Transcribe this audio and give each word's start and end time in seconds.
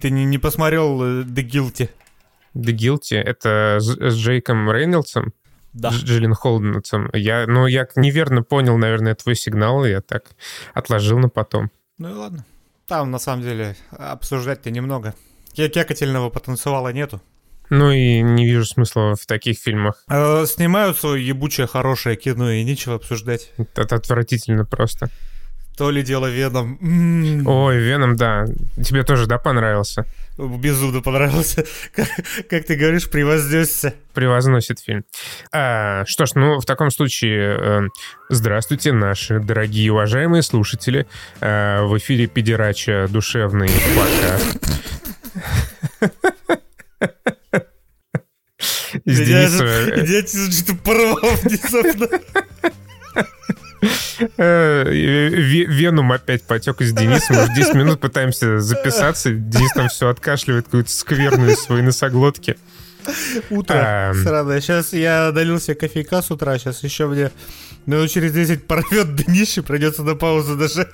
Ты 0.00 0.10
не, 0.10 0.26
не 0.26 0.36
посмотрел 0.36 1.02
э, 1.02 1.22
The 1.22 1.42
Guilty? 1.48 1.88
The 2.54 2.72
Guilty— 2.76 3.16
это 3.16 3.78
с, 3.80 3.86
с 3.96 4.14
Джейком 4.14 4.70
Рейнольдсом? 4.70 5.32
Да. 5.72 5.88
Дж- 5.88 6.04
Джиллин 6.04 6.34
Холденцем. 6.34 7.08
Я, 7.14 7.46
ну, 7.46 7.66
я 7.66 7.86
неверно 7.96 8.42
понял, 8.42 8.76
наверное, 8.76 9.14
твой 9.14 9.36
сигнал, 9.36 9.86
и 9.86 9.90
я 9.90 10.02
так 10.02 10.32
отложил 10.74 11.18
на 11.18 11.30
потом. 11.30 11.70
Ну 11.96 12.10
и 12.10 12.12
ладно. 12.12 12.44
Там, 12.86 13.10
на 13.10 13.18
самом 13.18 13.42
деле, 13.42 13.74
обсуждать-то 13.90 14.70
немного. 14.70 15.14
Кекательного 15.54 16.28
потенциала 16.28 16.92
нету. 16.92 17.22
Ну 17.70 17.90
и 17.90 18.20
не 18.20 18.44
вижу 18.46 18.66
смысла 18.66 19.14
в 19.16 19.24
таких 19.26 19.58
фильмах. 19.58 20.04
Э, 20.10 20.44
снимают 20.46 20.98
свое 20.98 21.26
ебучее 21.26 21.66
хорошее 21.66 22.16
кино, 22.16 22.50
и 22.50 22.62
нечего 22.64 22.96
обсуждать. 22.96 23.50
Это 23.74 23.96
отвратительно 23.96 24.66
просто. 24.66 25.08
То 25.76 25.90
ли 25.90 26.02
дело 26.02 26.26
Веном. 26.26 26.78
Ой, 27.46 27.78
Веном, 27.78 28.16
да. 28.16 28.46
Тебе 28.82 29.04
тоже, 29.04 29.26
да, 29.26 29.36
понравился? 29.36 30.06
Безумно 30.38 31.02
понравился. 31.02 31.66
Как, 31.94 32.08
как 32.48 32.64
ты 32.64 32.76
говоришь, 32.76 33.10
превознесся. 33.10 33.94
Превозносит 34.14 34.80
фильм. 34.80 35.04
А, 35.52 36.04
что 36.06 36.24
ж, 36.24 36.30
ну, 36.34 36.60
в 36.60 36.64
таком 36.64 36.90
случае, 36.90 37.58
э, 37.58 37.80
здравствуйте, 38.30 38.92
наши 38.92 39.38
дорогие 39.38 39.92
уважаемые 39.92 40.42
слушатели. 40.42 41.06
Э, 41.40 41.82
в 41.82 41.96
эфире 41.98 42.26
Педерача 42.26 43.06
душевный 43.10 43.68
подкаст. 43.94 44.58
С 49.04 49.18
Денисом, 49.20 49.66
э, 49.66 50.06
Я 50.06 50.26
что-то 50.26 50.74
порвал 50.82 51.36
внезапно. 51.42 52.08
Э, 54.36 54.84
Ве- 54.88 55.66
Веном 55.66 56.12
опять 56.12 56.42
потек 56.42 56.80
из 56.80 56.92
Дениса. 56.92 57.32
Мы 57.32 57.44
уже 57.44 57.54
10 57.54 57.74
минут 57.74 58.00
пытаемся 58.00 58.60
записаться. 58.60 59.30
Денис 59.32 59.72
там 59.72 59.88
все 59.88 60.08
откашливает 60.08 60.66
какую-то 60.66 60.90
скверную 60.90 61.56
своей 61.56 61.82
носоглотки. 61.82 62.56
Утро. 63.50 63.74
А, 64.10 64.14
Сраное. 64.14 64.60
Сейчас 64.60 64.92
я 64.92 65.30
долил 65.32 65.60
себе 65.60 65.76
кофейка 65.76 66.22
с 66.22 66.30
утра. 66.30 66.58
Сейчас 66.58 66.82
еще 66.82 67.06
мне 67.06 67.30
минут 67.86 68.10
через 68.10 68.32
10 68.32 68.66
порвет 68.66 69.14
днище. 69.14 69.62
Придется 69.62 70.02
на 70.02 70.14
паузу 70.14 70.56
нажать. 70.56 70.88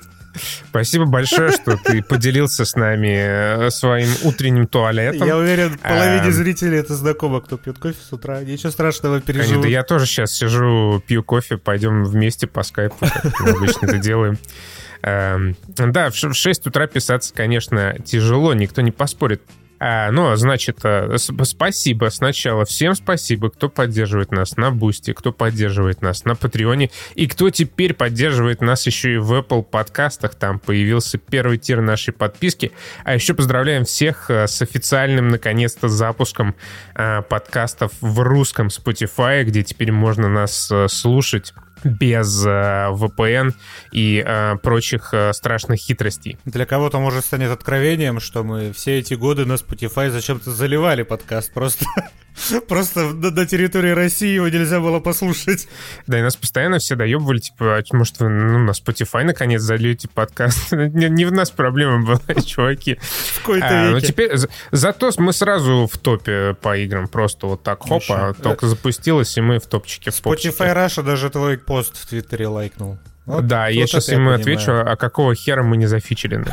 Спасибо 0.69 1.05
большое, 1.05 1.51
что 1.51 1.77
ты 1.77 2.01
поделился 2.01 2.65
с 2.65 2.75
нами 2.75 3.67
э, 3.67 3.69
своим 3.69 4.09
утренним 4.23 4.67
туалетом. 4.67 5.27
Я 5.27 5.37
уверен, 5.37 5.77
половине 5.77 6.27
А. 6.27 6.31
зрителей 6.31 6.79
это 6.79 6.95
знакомо, 6.95 7.41
кто 7.41 7.57
пьет 7.57 7.77
кофе 7.77 7.97
с 8.01 8.11
утра. 8.11 8.41
Ничего 8.41 8.71
страшного, 8.71 9.19
Конечно, 9.19 9.33
переживут. 9.33 9.63
да 9.63 9.69
я 9.69 9.83
тоже 9.83 10.05
сейчас 10.05 10.31
сижу, 10.33 11.01
пью 11.05 11.23
кофе, 11.23 11.57
пойдем 11.57 12.03
вместе 12.03 12.47
по 12.47 12.63
скайпу, 12.63 12.95
как 12.99 13.39
мы 13.41 13.49
обычно 13.57 13.85
это 13.85 13.97
делаем. 13.99 14.37
Эм, 15.03 15.55
Да, 15.67 16.09
в 16.09 16.15
6 16.15 16.67
утра 16.67 16.87
писаться, 16.87 17.33
конечно, 17.33 17.95
тяжело, 18.05 18.53
никто 18.53 18.81
не 18.81 18.91
поспорит. 18.91 19.41
А, 19.85 20.11
Но, 20.11 20.37
значит, 20.37 20.79
э, 20.85 21.17
спасибо 21.17 22.07
сначала. 22.09 22.63
Всем 22.63 22.95
спасибо, 22.95 23.49
кто 23.49 23.67
поддерживает 23.67 24.31
нас 24.31 24.55
на 24.55 24.71
Boosty, 24.71 25.11
кто 25.11 25.33
поддерживает 25.33 26.01
нас 26.01 26.23
на 26.23 26.35
Патреоне, 26.35 26.89
и 27.15 27.27
кто 27.27 27.49
теперь 27.49 27.93
поддерживает 27.93 28.61
нас 28.61 28.85
еще 28.85 29.15
и 29.15 29.17
в 29.17 29.33
Apple 29.33 29.61
подкастах. 29.61 30.35
Там 30.35 30.59
появился 30.59 31.17
первый 31.17 31.57
tier 31.57 31.81
нашей 31.81 32.13
подписки. 32.13 32.71
А 33.03 33.13
еще 33.13 33.33
поздравляем 33.33 33.83
всех 33.83 34.29
э, 34.29 34.47
с 34.47 34.61
официальным, 34.61 35.27
наконец-то, 35.27 35.89
запуском 35.89 36.55
э, 36.95 37.21
подкастов 37.23 37.91
в 37.99 38.21
русском 38.21 38.67
Spotify, 38.67 39.43
где 39.43 39.63
теперь 39.63 39.91
можно 39.91 40.29
нас 40.29 40.71
слушать 40.87 41.53
без 41.83 42.45
э, 42.45 42.49
VPN 42.91 43.53
и 43.91 44.23
э, 44.25 44.55
прочих 44.61 45.13
э, 45.13 45.33
страшных 45.33 45.79
хитростей. 45.79 46.37
Для 46.45 46.65
кого-то, 46.65 46.99
может, 46.99 47.25
станет 47.25 47.51
откровением, 47.51 48.19
что 48.19 48.43
мы 48.43 48.71
все 48.73 48.99
эти 48.99 49.13
годы 49.13 49.45
на 49.45 49.53
Spotify 49.53 50.09
зачем-то 50.09 50.51
заливали 50.51 51.03
подкаст. 51.03 51.53
Просто, 51.53 51.85
просто 52.67 53.13
на, 53.13 53.31
на 53.31 53.45
территории 53.45 53.91
России 53.91 54.35
его 54.35 54.47
нельзя 54.49 54.79
было 54.79 54.99
послушать. 54.99 55.67
Да, 56.07 56.19
и 56.19 56.21
нас 56.21 56.35
постоянно 56.35 56.79
все 56.79 56.95
доебывали, 56.95 57.39
типа, 57.39 57.77
а 57.77 57.83
может, 57.95 58.19
вы 58.19 58.29
ну, 58.29 58.59
на 58.59 58.71
Spotify 58.71 59.23
наконец 59.23 59.61
зальете 59.61 60.07
подкаст? 60.07 60.71
не, 60.71 61.09
не 61.09 61.25
в 61.25 61.31
нас 61.31 61.51
проблема 61.51 62.05
была, 62.05 62.41
чуваки. 62.45 62.99
В 62.99 63.49
А, 63.61 63.91
ну 63.91 63.99
теперь, 63.99 64.35
за- 64.37 64.49
зато 64.71 65.11
мы 65.17 65.33
сразу 65.33 65.89
в 65.91 65.97
топе 65.97 66.55
по 66.61 66.77
играм, 66.77 67.07
просто 67.07 67.47
вот 67.47 67.63
так, 67.63 67.81
хопа, 67.81 68.35
только 68.41 68.67
запустилось, 68.67 69.37
и 69.37 69.41
мы 69.41 69.59
в 69.59 69.67
топчике. 69.67 70.09
Spotify 70.09 70.73
Russia 70.73 71.03
даже 71.03 71.29
твой 71.29 71.57
пост 71.73 71.97
в 71.97 72.05
Твиттере 72.07 72.47
лайкнул. 72.47 72.99
Вот 73.25 73.47
да, 73.47 73.67
я 73.67 73.87
сейчас 73.87 74.09
ему 74.09 74.17
понимаю. 74.31 74.39
отвечу, 74.41 74.71
а 74.73 74.95
какого 74.95 75.33
хера 75.33 75.63
мы 75.63 75.77
не 75.77 75.87
зафичерены? 75.87 76.45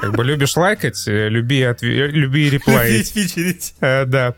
Как 0.00 0.14
бы 0.16 0.24
любишь 0.24 0.56
лайкать, 0.56 1.06
э, 1.06 1.28
люби, 1.28 1.60
отве- 1.62 2.06
люби 2.06 2.48
реплаить. 2.48 3.14
Любить, 3.14 3.32
фичерить. 3.34 3.74
Э, 3.80 4.04
Да. 4.06 4.34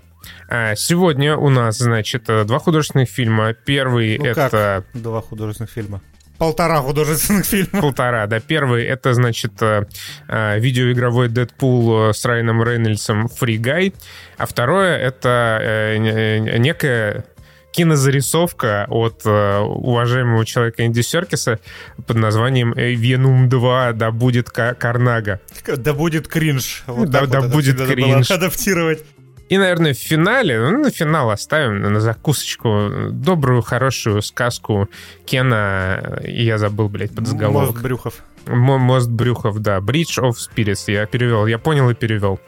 А, 0.48 0.74
Сегодня 0.74 1.36
у 1.36 1.50
нас, 1.50 1.78
значит, 1.78 2.28
э, 2.28 2.44
два 2.44 2.58
художественных 2.58 3.08
фильма. 3.10 3.52
Первый 3.52 4.18
Ну 4.18 4.24
это 4.24 4.48
как? 4.92 5.00
Два 5.02 5.20
художественных 5.20 5.70
фильма. 5.70 6.00
Полтора 6.38 6.80
художественных 6.80 7.44
фильма. 7.46 7.80
полтора, 7.80 8.26
да. 8.26 8.40
Первый 8.40 8.84
это, 8.84 9.14
значит, 9.14 9.52
э, 9.62 9.84
э, 10.28 10.58
видеоигровой 10.58 11.28
Дэдпул 11.28 12.08
э, 12.08 12.12
с 12.12 12.24
Райаном 12.24 12.62
Рейнольдсом 12.62 13.26
Free 13.26 13.58
Guy. 13.58 13.94
А 14.38 14.46
второе 14.46 14.96
это 14.98 15.58
э, 15.62 15.96
не- 15.98 16.58
некая 16.58 17.24
кинозарисовка 17.74 18.86
от 18.88 19.22
э, 19.24 19.58
уважаемого 19.58 20.44
человека 20.46 20.86
Энди 20.86 21.00
Серкиса 21.00 21.58
под 22.06 22.16
названием 22.16 22.72
э, 22.74 22.92
«Венум 22.94 23.48
2. 23.48 23.92
Да 23.94 24.10
будет 24.12 24.50
Ка- 24.50 24.74
Карнага». 24.74 25.40
Да 25.76 25.92
будет 25.92 26.28
кринж. 26.28 26.84
Вот 26.86 27.10
Да- 27.10 27.26
да 27.26 27.40
вот 27.40 27.50
будет 27.52 27.76
кринж. 27.84 28.30
адаптировать. 28.30 29.02
И, 29.48 29.58
наверное, 29.58 29.92
в 29.92 29.98
финале, 29.98 30.58
ну, 30.58 30.82
на 30.84 30.90
финал 30.90 31.30
оставим 31.30 31.82
на 31.82 32.00
закусочку 32.00 32.90
добрую, 33.10 33.60
хорошую 33.62 34.22
сказку 34.22 34.88
Кена, 35.26 36.20
и 36.24 36.44
я 36.44 36.56
забыл, 36.58 36.88
блядь, 36.88 37.10
Мост 37.10 37.16
подзаголовок. 37.16 37.82
брюхов. 37.82 38.14
Мо- 38.46 38.78
Мост 38.78 39.08
Брюхов, 39.10 39.58
да. 39.60 39.78
Bridge 39.78 40.18
of 40.22 40.32
Spirits. 40.34 40.90
Я 40.90 41.06
перевел. 41.06 41.46
Я 41.46 41.58
понял 41.58 41.90
и 41.90 41.94
перевел. 41.94 42.40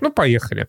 Ну, 0.00 0.10
поехали. 0.12 0.66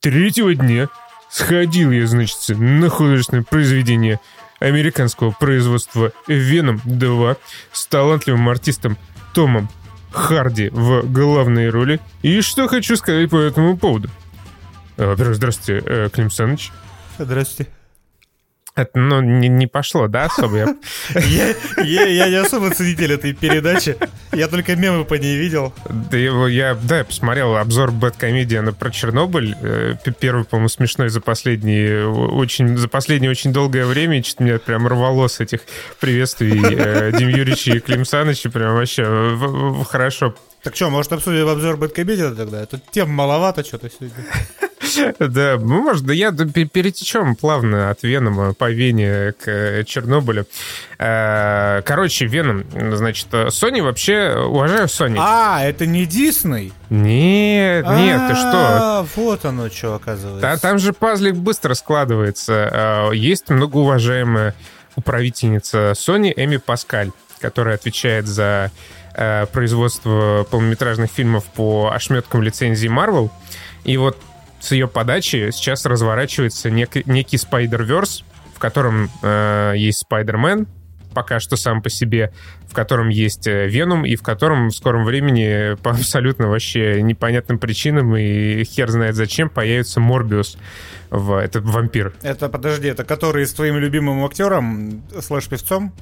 Третьего 0.00 0.54
дня 0.54 0.88
сходил 1.34 1.90
я, 1.90 2.06
значит, 2.06 2.38
на 2.48 2.88
художественное 2.88 3.42
произведение 3.42 4.20
американского 4.60 5.32
производства 5.32 6.12
Venom 6.28 6.80
2 6.84 7.36
с 7.72 7.86
талантливым 7.86 8.48
артистом 8.48 8.96
Томом 9.34 9.68
Харди 10.12 10.68
в 10.68 11.02
главной 11.10 11.70
роли. 11.70 11.98
И 12.22 12.40
что 12.40 12.68
хочу 12.68 12.94
сказать 12.96 13.28
по 13.30 13.38
этому 13.38 13.76
поводу. 13.76 14.10
Во-первых, 14.96 15.34
здравствуйте, 15.34 15.82
э, 15.84 16.08
Клим 16.12 16.30
Саныч. 16.30 16.70
Здравствуйте. 17.18 17.72
Это, 18.76 18.98
ну, 18.98 19.20
не, 19.20 19.46
не 19.48 19.68
пошло, 19.68 20.08
да, 20.08 20.24
особо? 20.24 20.56
Я 20.58 20.74
Я, 21.14 21.54
я, 21.84 22.06
я 22.06 22.28
не 22.28 22.34
особо 22.36 22.70
ценитель 22.70 23.12
этой 23.12 23.32
передачи. 23.32 23.96
Я 24.32 24.48
только 24.48 24.74
мемы 24.74 25.04
по 25.04 25.14
ней 25.14 25.36
видел. 25.38 25.72
Да 25.88 26.16
его 26.16 26.48
я, 26.48 26.74
да, 26.74 26.98
я 26.98 27.04
посмотрел 27.04 27.56
обзор 27.56 27.92
Бэткомедиана 27.92 28.72
про 28.72 28.90
Чернобыль. 28.90 29.54
э, 29.62 29.94
Первый, 30.18 30.44
по-моему, 30.44 30.68
смешной 30.68 31.08
за 31.08 31.20
последние 31.20 32.08
очень 32.08 32.76
за 32.76 32.88
последнее 32.88 33.30
очень 33.30 33.52
долгое 33.52 33.86
время. 33.86 34.24
Что-то 34.24 34.42
меня 34.42 34.58
прям 34.58 34.88
рвало 34.88 35.28
с 35.28 35.38
этих 35.38 35.60
приветствий 36.00 36.60
э, 36.60 37.12
Дим 37.16 37.28
Юрьевича 37.28 37.74
и 37.76 37.78
Клим 37.80 38.04
Саныча. 38.04 38.50
Прям 38.50 38.74
вообще 38.74 39.38
хорошо. 39.88 40.34
Так 40.64 40.74
что, 40.74 40.90
может, 40.90 41.12
обсудим 41.12 41.46
обзор 41.46 41.76
Бэткомедиана 41.76 42.34
тогда? 42.34 42.66
Тут 42.66 42.82
тем 42.90 43.10
маловато 43.10 43.62
что-то 43.64 43.88
сегодня. 43.88 44.24
Да, 45.18 45.56
ну, 45.60 45.82
может, 45.82 46.04
да 46.04 46.12
я 46.12 46.30
перетечем 46.32 47.36
плавно 47.36 47.90
от 47.90 48.02
Венома 48.02 48.54
по 48.54 48.70
Вене 48.70 49.32
к 49.32 49.48
э, 49.48 49.84
Чернобылю. 49.84 50.46
Э, 50.98 51.82
Короче, 51.84 52.26
Веном, 52.26 52.64
значит, 52.96 53.28
э, 53.32 53.46
Sony 53.48 53.82
вообще, 53.82 54.34
уважаю 54.36 54.86
Sony. 54.86 55.16
А, 55.18 55.62
это 55.64 55.86
не 55.86 56.06
Дисней? 56.06 56.72
Нет, 56.90 57.86
нет, 57.88 58.20
ты 58.28 58.34
что? 58.34 58.50
А, 58.54 59.06
Вот 59.16 59.44
оно 59.44 59.68
что, 59.70 59.94
оказывается. 59.94 60.40
Та- 60.40 60.56
там 60.58 60.78
же 60.78 60.92
пазлик 60.92 61.34
быстро 61.36 61.74
складывается. 61.74 62.68
А, 62.72 63.10
Есть 63.12 63.50
многоуважаемая 63.50 64.54
управительница 64.96 65.92
Sony 65.92 66.32
Эми 66.36 66.56
Паскаль, 66.56 67.10
которая 67.40 67.74
отвечает 67.74 68.26
за 68.26 68.70
э, 69.16 69.46
производство 69.52 70.46
полнометражных 70.50 71.10
фильмов 71.10 71.44
по 71.44 71.90
ошметкам 71.92 72.42
лицензии 72.42 72.88
Marvel. 72.88 73.30
И 73.84 73.96
вот 73.96 74.16
с 74.64 74.72
ее 74.72 74.88
подачи 74.88 75.50
сейчас 75.52 75.84
разворачивается 75.84 76.70
нек- 76.70 77.02
некий 77.06 77.36
Spider-Verse, 77.36 78.24
в 78.54 78.58
котором 78.58 79.10
э, 79.22 79.74
есть 79.76 80.04
Spider-Man, 80.10 80.66
пока 81.12 81.38
что 81.38 81.56
сам 81.56 81.82
по 81.82 81.90
себе, 81.90 82.32
в 82.68 82.74
котором 82.74 83.08
есть 83.08 83.46
э, 83.46 83.68
Веном, 83.68 84.04
и 84.06 84.16
в 84.16 84.22
котором 84.22 84.68
в 84.68 84.74
скором 84.74 85.04
времени 85.04 85.74
по 85.82 85.90
абсолютно 85.92 86.48
вообще 86.48 87.02
непонятным 87.02 87.58
причинам 87.58 88.16
и 88.16 88.64
хер 88.64 88.90
знает 88.90 89.14
зачем 89.14 89.48
появится 89.50 90.00
Морбиус. 90.00 90.56
В, 91.10 91.34
это 91.34 91.60
вампир. 91.60 92.14
Это, 92.22 92.48
подожди, 92.48 92.88
это 92.88 93.04
который 93.04 93.46
с 93.46 93.52
твоим 93.54 93.76
любимым 93.78 94.24
актером, 94.24 95.02
слэш-певцом? 95.20 95.92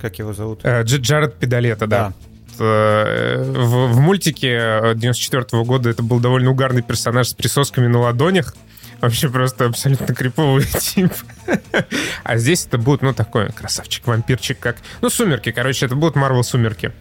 Как 0.00 0.18
его 0.18 0.34
зовут? 0.34 0.60
Э, 0.64 0.82
Дж- 0.82 0.98
Джаред 1.00 1.36
Педалета, 1.36 1.86
да. 1.86 2.12
Э, 2.58 3.42
в, 3.42 3.92
в 3.92 4.00
мультике 4.00 4.94
94 4.94 5.42
-го 5.42 5.64
года 5.64 5.90
это 5.90 6.02
был 6.02 6.20
довольно 6.20 6.50
угарный 6.50 6.82
персонаж 6.82 7.28
с 7.28 7.34
присосками 7.34 7.86
на 7.86 8.00
ладонях. 8.00 8.54
Вообще 9.00 9.28
просто 9.28 9.66
абсолютно 9.66 10.14
криповый 10.14 10.64
тип. 10.80 11.12
А 12.22 12.36
здесь 12.38 12.66
это 12.66 12.78
будет, 12.78 13.02
ну, 13.02 13.12
такой 13.12 13.50
красавчик-вампирчик, 13.52 14.58
как... 14.58 14.76
Ну, 15.02 15.10
«Сумерки», 15.10 15.52
короче, 15.52 15.86
это 15.86 15.94
будут 15.94 16.16
Марвел 16.16 16.42
«Сумерки». 16.42 16.92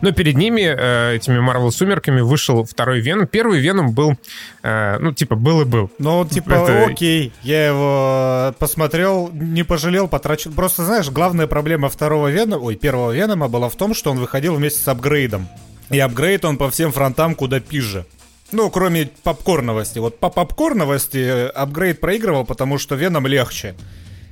Но 0.00 0.12
перед 0.12 0.36
ними, 0.36 0.62
э, 0.62 1.16
этими 1.16 1.38
Марвел 1.38 1.70
Сумерками, 1.70 2.20
вышел 2.20 2.64
второй 2.64 3.00
Веном. 3.00 3.26
Первый 3.26 3.60
Веном 3.60 3.92
был, 3.92 4.14
э, 4.62 4.98
ну, 4.98 5.12
типа, 5.12 5.36
был 5.36 5.60
и 5.62 5.64
был. 5.64 5.90
Ну, 5.98 6.26
типа, 6.26 6.52
Это... 6.52 6.84
окей, 6.86 7.32
я 7.42 7.66
его 7.66 8.54
посмотрел, 8.58 9.30
не 9.32 9.62
пожалел, 9.62 10.08
потрачил. 10.08 10.52
Просто, 10.52 10.84
знаешь, 10.84 11.10
главная 11.10 11.46
проблема 11.46 11.88
второго 11.88 12.28
Венома, 12.28 12.62
ой, 12.62 12.76
первого 12.76 13.12
Венома 13.12 13.48
была 13.48 13.68
в 13.68 13.76
том, 13.76 13.94
что 13.94 14.10
он 14.10 14.18
выходил 14.18 14.54
вместе 14.54 14.80
с 14.80 14.88
апгрейдом. 14.88 15.48
И 15.90 15.98
апгрейд 15.98 16.44
он 16.44 16.56
по 16.56 16.70
всем 16.70 16.92
фронтам 16.92 17.34
куда 17.34 17.60
пизже. 17.60 18.06
Ну, 18.52 18.70
кроме 18.70 19.10
попкорновости. 19.22 19.98
Вот 19.98 20.18
по 20.18 20.30
попкорновости 20.30 21.48
апгрейд 21.48 22.00
проигрывал, 22.00 22.44
потому 22.44 22.78
что 22.78 22.94
Веном 22.94 23.26
легче. 23.26 23.74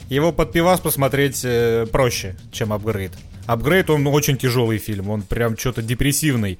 Его 0.09 0.33
под 0.33 0.53
пивас 0.53 0.81
посмотреть 0.81 1.43
э, 1.45 1.87
проще, 1.93 2.37
чем 2.51 2.73
апгрейд. 2.73 3.13
Апгрейд, 3.49 3.89
он 3.89 4.07
очень 4.07 4.37
тяжелый 4.37 4.77
фильм, 4.77 5.09
он 5.09 5.23
прям 5.23 5.57
что-то 5.57 5.81
депрессивный. 5.81 6.59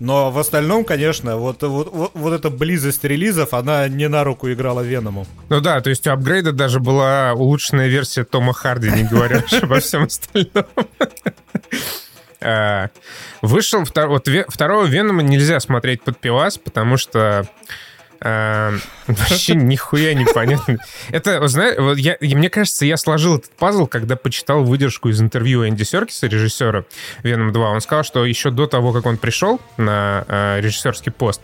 Но 0.00 0.32
в 0.32 0.38
остальном, 0.38 0.84
конечно, 0.84 1.36
вот, 1.36 1.62
вот, 1.62 1.88
вот, 1.92 2.10
вот 2.14 2.32
эта 2.32 2.50
близость 2.50 3.04
релизов, 3.04 3.54
она 3.54 3.86
не 3.86 4.08
на 4.08 4.24
руку 4.24 4.50
играла 4.52 4.80
Веному. 4.80 5.24
Ну 5.48 5.60
да, 5.60 5.80
то 5.80 5.88
есть 5.88 6.04
у 6.08 6.10
апгрейда 6.10 6.50
даже 6.50 6.80
была 6.80 7.32
улучшенная 7.32 7.86
версия 7.86 8.24
Тома 8.24 8.52
Харди, 8.52 8.90
не 8.90 9.04
говоря 9.04 9.44
обо 9.62 9.78
всем 9.78 10.04
остальном. 10.04 10.66
А, 12.38 12.90
вышел 13.40 13.84
второго 13.84 14.84
Венома 14.84 15.22
нельзя 15.22 15.58
смотреть 15.58 16.02
под 16.02 16.18
пивас, 16.18 16.58
потому 16.58 16.98
что 16.98 17.48
вообще 19.06 19.54
нихуя 19.54 20.14
непонятно. 20.14 20.78
Это, 21.10 21.46
знаешь, 21.48 21.78
вот 21.78 21.98
я, 21.98 22.16
мне 22.20 22.50
кажется, 22.50 22.86
я 22.86 22.96
сложил 22.96 23.36
этот 23.38 23.50
пазл, 23.52 23.86
когда 23.86 24.16
почитал 24.16 24.64
выдержку 24.64 25.08
из 25.08 25.20
интервью 25.20 25.66
Энди 25.66 25.82
Серкиса, 25.82 26.26
режиссера 26.26 26.84
Веном 27.22 27.52
2. 27.52 27.70
Он 27.70 27.80
сказал, 27.80 28.04
что 28.04 28.24
еще 28.24 28.50
до 28.50 28.66
того, 28.66 28.92
как 28.92 29.06
он 29.06 29.18
пришел 29.18 29.60
на 29.76 30.24
э, 30.28 30.60
режиссерский 30.60 31.12
пост, 31.12 31.40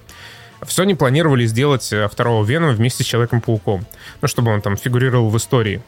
в 0.61 0.69
Sony 0.69 0.95
планировали 0.95 1.45
сделать 1.45 1.93
э, 1.93 2.09
второго 2.09 2.45
Венома 2.45 2.73
вместе 2.73 3.03
с 3.03 3.07
Человеком-пауком. 3.07 3.85
Ну, 4.21 4.29
чтобы 4.29 4.53
он 4.53 4.63
там 4.63 4.77
фигурировал 4.77 5.29
в 5.29 5.37
истории. 5.37 5.83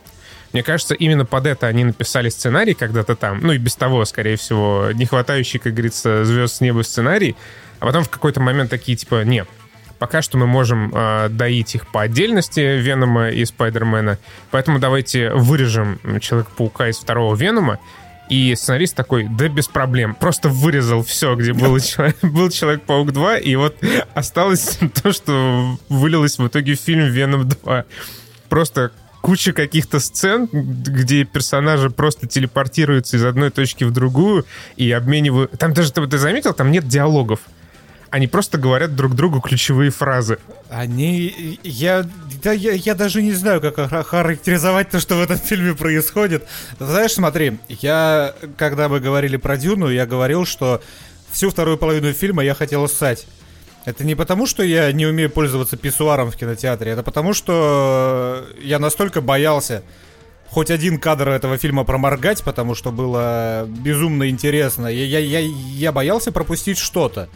Мне 0.52 0.62
кажется, 0.62 0.94
именно 0.94 1.25
под 1.25 1.46
это 1.46 1.66
они 1.66 1.84
написали 1.84 2.28
сценарий 2.28 2.75
когда-то 2.75 3.16
там. 3.16 3.40
Ну 3.40 3.52
и 3.52 3.58
без 3.58 3.75
того, 3.76 4.04
скорее 4.04 4.36
всего, 4.36 4.90
не 4.92 5.06
хватающий, 5.06 5.58
как 5.58 5.72
говорится, 5.75 6.25
звезд 6.25 6.56
с 6.56 6.60
неба 6.60 6.82
сценарий. 6.82 7.36
А 7.81 7.86
потом 7.86 8.04
в 8.04 8.08
какой-то 8.08 8.40
момент 8.40 8.70
такие, 8.70 8.96
типа, 8.96 9.25
нет, 9.25 9.48
Пока 10.04 10.20
что 10.20 10.36
мы 10.36 10.46
можем 10.46 10.92
э, 10.94 11.30
доить 11.30 11.74
их 11.76 11.86
по 11.86 12.02
отдельности, 12.02 12.60
Венома 12.60 13.30
и 13.30 13.42
Спайдермена. 13.46 14.18
Поэтому 14.50 14.78
давайте 14.78 15.30
вырежем 15.30 15.98
Человека-паука 16.20 16.90
из 16.90 16.98
второго 16.98 17.34
Венома. 17.34 17.78
И 18.28 18.54
сценарист 18.54 18.94
такой, 18.94 19.24
да 19.24 19.48
без 19.48 19.66
проблем. 19.66 20.14
Просто 20.14 20.50
вырезал 20.50 21.02
все, 21.02 21.34
где 21.36 21.54
был, 21.54 21.80
человек, 21.80 22.18
был 22.20 22.50
Человек-паук 22.50 23.12
2, 23.12 23.38
и 23.38 23.56
вот 23.56 23.78
осталось 24.12 24.78
то, 25.02 25.10
что 25.10 25.78
вылилось 25.88 26.38
в 26.38 26.46
итоге 26.48 26.74
в 26.74 26.80
фильм 26.80 27.06
Веном 27.06 27.48
2. 27.48 27.86
Просто 28.50 28.92
куча 29.22 29.54
каких-то 29.54 30.00
сцен, 30.00 30.50
где 30.52 31.24
персонажи 31.24 31.88
просто 31.88 32.28
телепортируются 32.28 33.16
из 33.16 33.24
одной 33.24 33.48
точки 33.48 33.84
в 33.84 33.90
другую 33.90 34.44
и 34.76 34.92
обменивают... 34.92 35.52
Там 35.52 35.72
даже, 35.72 35.94
ты, 35.94 36.06
ты 36.06 36.18
заметил, 36.18 36.52
там 36.52 36.70
нет 36.70 36.86
диалогов 36.86 37.40
они 38.14 38.28
просто 38.28 38.58
говорят 38.58 38.94
друг 38.94 39.16
другу 39.16 39.40
ключевые 39.40 39.90
фразы. 39.90 40.38
Они... 40.70 41.58
Я, 41.64 42.06
да, 42.44 42.52
я, 42.52 42.70
я 42.70 42.94
даже 42.94 43.22
не 43.22 43.32
знаю, 43.32 43.61
как 43.61 44.06
характеризовать 44.06 44.90
то, 44.90 45.00
что 45.00 45.16
в 45.16 45.20
этом 45.20 45.37
фильме 45.37 45.75
происходит. 45.75 46.46
Знаешь, 46.78 47.14
смотри, 47.14 47.58
я, 47.69 48.32
когда 48.56 48.88
мы 48.88 49.00
говорили 49.00 49.37
про 49.37 49.56
Дюну, 49.56 49.88
я 49.88 50.06
говорил, 50.06 50.46
что 50.46 50.81
всю 51.32 51.50
вторую 51.50 51.76
половину 51.76 52.12
фильма 52.12 52.44
я 52.44 52.55
хотел 52.55 52.88
ссать. 52.88 53.26
Это 53.84 54.05
не 54.05 54.14
потому, 54.14 54.46
что 54.46 54.62
я 54.62 54.93
не 54.93 55.06
умею 55.06 55.28
пользоваться 55.28 55.76
писсуаром 55.76 56.31
в 56.31 56.37
кинотеатре, 56.37 56.93
это 56.93 57.02
потому, 57.02 57.34
что 57.34 58.46
я 58.62 58.78
настолько 58.78 59.22
боялся 59.22 59.82
хоть 60.50 60.70
один 60.70 61.00
кадр 61.00 61.31
этого 61.31 61.58
фильма 61.58 61.82
проморгать, 61.82 62.44
потому 62.44 62.76
что 62.76 62.93
было 62.93 63.67
безумно 63.67 64.31
интересно. 64.31 64.87
Я, 64.87 65.05
я, 65.05 65.19
я, 65.19 65.40
я 65.40 65.90
боялся 65.90 66.31
пропустить 66.31 66.78
что-то 66.78 67.28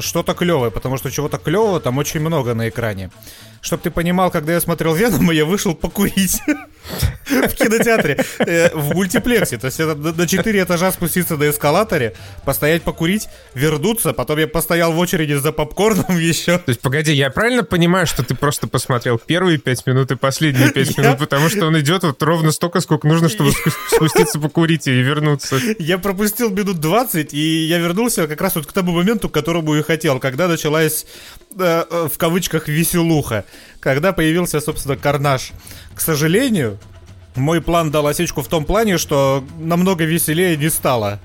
что-то 0.00 0.34
клевое, 0.34 0.70
потому 0.70 0.96
что 0.96 1.10
чего-то 1.10 1.38
клевого 1.38 1.80
там 1.80 1.98
очень 1.98 2.20
много 2.20 2.54
на 2.54 2.68
экране. 2.68 3.10
Чтоб 3.60 3.80
ты 3.80 3.90
понимал, 3.90 4.30
когда 4.30 4.54
я 4.54 4.60
смотрел 4.60 4.94
Венома, 4.94 5.34
я 5.34 5.44
вышел 5.44 5.74
покурить 5.74 6.40
в 7.26 7.54
кинотеатре, 7.54 8.24
э, 8.38 8.74
в 8.74 8.94
мультиплексе. 8.94 9.58
То 9.58 9.66
есть 9.66 9.80
это 9.80 9.94
на 9.94 10.26
4 10.26 10.62
этажа 10.62 10.90
спуститься 10.92 11.36
на 11.36 11.50
эскалаторе, 11.50 12.16
постоять 12.44 12.82
покурить, 12.82 13.28
вернуться, 13.54 14.12
потом 14.12 14.38
я 14.38 14.48
постоял 14.48 14.92
в 14.92 14.98
очереди 14.98 15.34
за 15.34 15.52
попкорном 15.52 16.06
еще. 16.18 16.58
То 16.58 16.70
есть, 16.70 16.80
погоди, 16.80 17.12
я 17.12 17.30
правильно 17.30 17.62
понимаю, 17.62 18.06
что 18.06 18.24
ты 18.24 18.34
просто 18.34 18.66
посмотрел 18.66 19.18
первые 19.18 19.58
5 19.58 19.86
минут 19.86 20.10
и 20.10 20.16
последние 20.16 20.70
5 20.72 20.98
минут, 20.98 21.18
потому 21.18 21.48
что 21.48 21.66
он 21.66 21.78
идет 21.78 22.02
вот 22.02 22.22
ровно 22.22 22.52
столько, 22.52 22.80
сколько 22.80 23.06
нужно, 23.06 23.28
чтобы 23.28 23.52
спуститься 23.94 24.38
покурить 24.38 24.86
и 24.86 24.92
вернуться. 24.92 25.58
Я 25.78 25.98
пропустил 25.98 26.50
минут 26.50 26.80
20, 26.80 27.34
и 27.34 27.66
я 27.66 27.78
вернулся 27.78 28.26
как 28.26 28.40
раз 28.40 28.54
вот 28.54 28.66
к 28.66 28.72
тому 28.72 28.92
моменту, 28.92 29.28
к 29.28 29.32
которому 29.32 29.74
и 29.76 29.82
хотел, 29.82 30.18
когда 30.18 30.48
началась 30.48 31.06
э, 31.58 32.08
в 32.10 32.18
кавычках 32.18 32.68
веселуха 32.68 33.44
когда 33.80 34.12
появился, 34.12 34.60
собственно, 34.60 34.96
Карнаж. 34.96 35.52
К 35.94 36.00
сожалению, 36.00 36.78
мой 37.34 37.60
план 37.60 37.90
дал 37.90 38.06
осечку 38.06 38.42
в 38.42 38.48
том 38.48 38.64
плане, 38.64 38.98
что 38.98 39.42
намного 39.58 40.04
веселее 40.04 40.56
не 40.56 40.68
стало. 40.68 41.18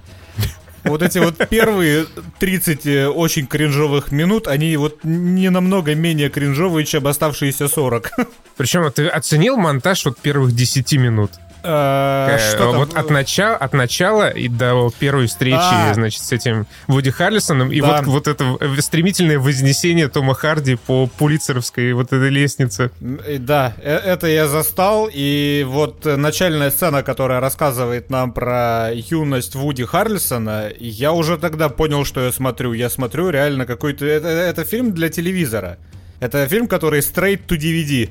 Вот 0.83 1.01
эти 1.01 1.17
вот 1.17 1.49
первые 1.49 2.05
30 2.39 2.85
э, 2.85 3.07
очень 3.07 3.47
кринжовых 3.47 4.11
минут, 4.11 4.47
они 4.47 4.77
вот 4.77 5.03
не 5.03 5.49
намного 5.49 5.95
менее 5.95 6.29
кринжовые, 6.29 6.85
чем 6.85 7.07
оставшиеся 7.07 7.67
40. 7.67 8.11
Причем 8.55 8.91
ты 8.91 9.07
оценил 9.07 9.57
монтаж 9.57 10.05
вот 10.05 10.19
первых 10.19 10.53
10 10.53 10.93
минут? 10.93 11.31
Э, 11.65 12.37
что 12.51 12.71
вот 12.73 12.93
от 12.93 13.09
начала, 13.09 13.55
от 13.55 13.73
начала 13.73 14.29
и 14.29 14.47
до 14.47 14.91
первой 14.99 15.27
встречи, 15.27 15.57
а. 15.59 15.93
значит, 15.93 16.23
с 16.23 16.31
этим 16.31 16.67
Вуди 16.87 17.09
Харрисоном, 17.09 17.71
и 17.71 17.81
вот, 17.81 18.05
вот 18.05 18.27
это 18.27 18.57
стремительное 18.79 19.39
вознесение 19.39 20.07
Тома 20.07 20.35
Харди 20.35 20.75
по 20.75 21.07
пулицеровской 21.07 21.93
вот 21.93 22.13
этой 22.13 22.29
лестнице. 22.29 22.91
Да, 22.99 23.73
э, 23.81 23.95
это 23.95 24.27
я 24.27 24.47
застал, 24.47 25.09
и 25.11 25.65
вот 25.67 26.05
начальная 26.05 26.69
сцена, 26.69 27.01
которая 27.03 27.39
рассказывает 27.39 28.09
нам 28.09 28.31
про 28.31 28.91
юность 28.93 29.55
Вуди 29.55 29.85
Харрисона, 29.85 30.71
я 30.79 31.11
уже 31.13 31.37
тогда 31.37 31.69
понял, 31.69 32.05
что 32.05 32.21
я 32.21 32.31
смотрю. 32.31 32.73
Я 32.73 32.89
смотрю 32.89 33.29
реально 33.29 33.65
какой-то... 33.65 34.05
Это, 34.05 34.27
это 34.27 34.63
фильм 34.63 34.93
для 34.93 35.09
телевизора. 35.09 35.77
Это 36.19 36.47
фильм, 36.47 36.67
который 36.67 36.99
straight 36.99 37.45
to 37.47 37.57
DVD 37.57 38.09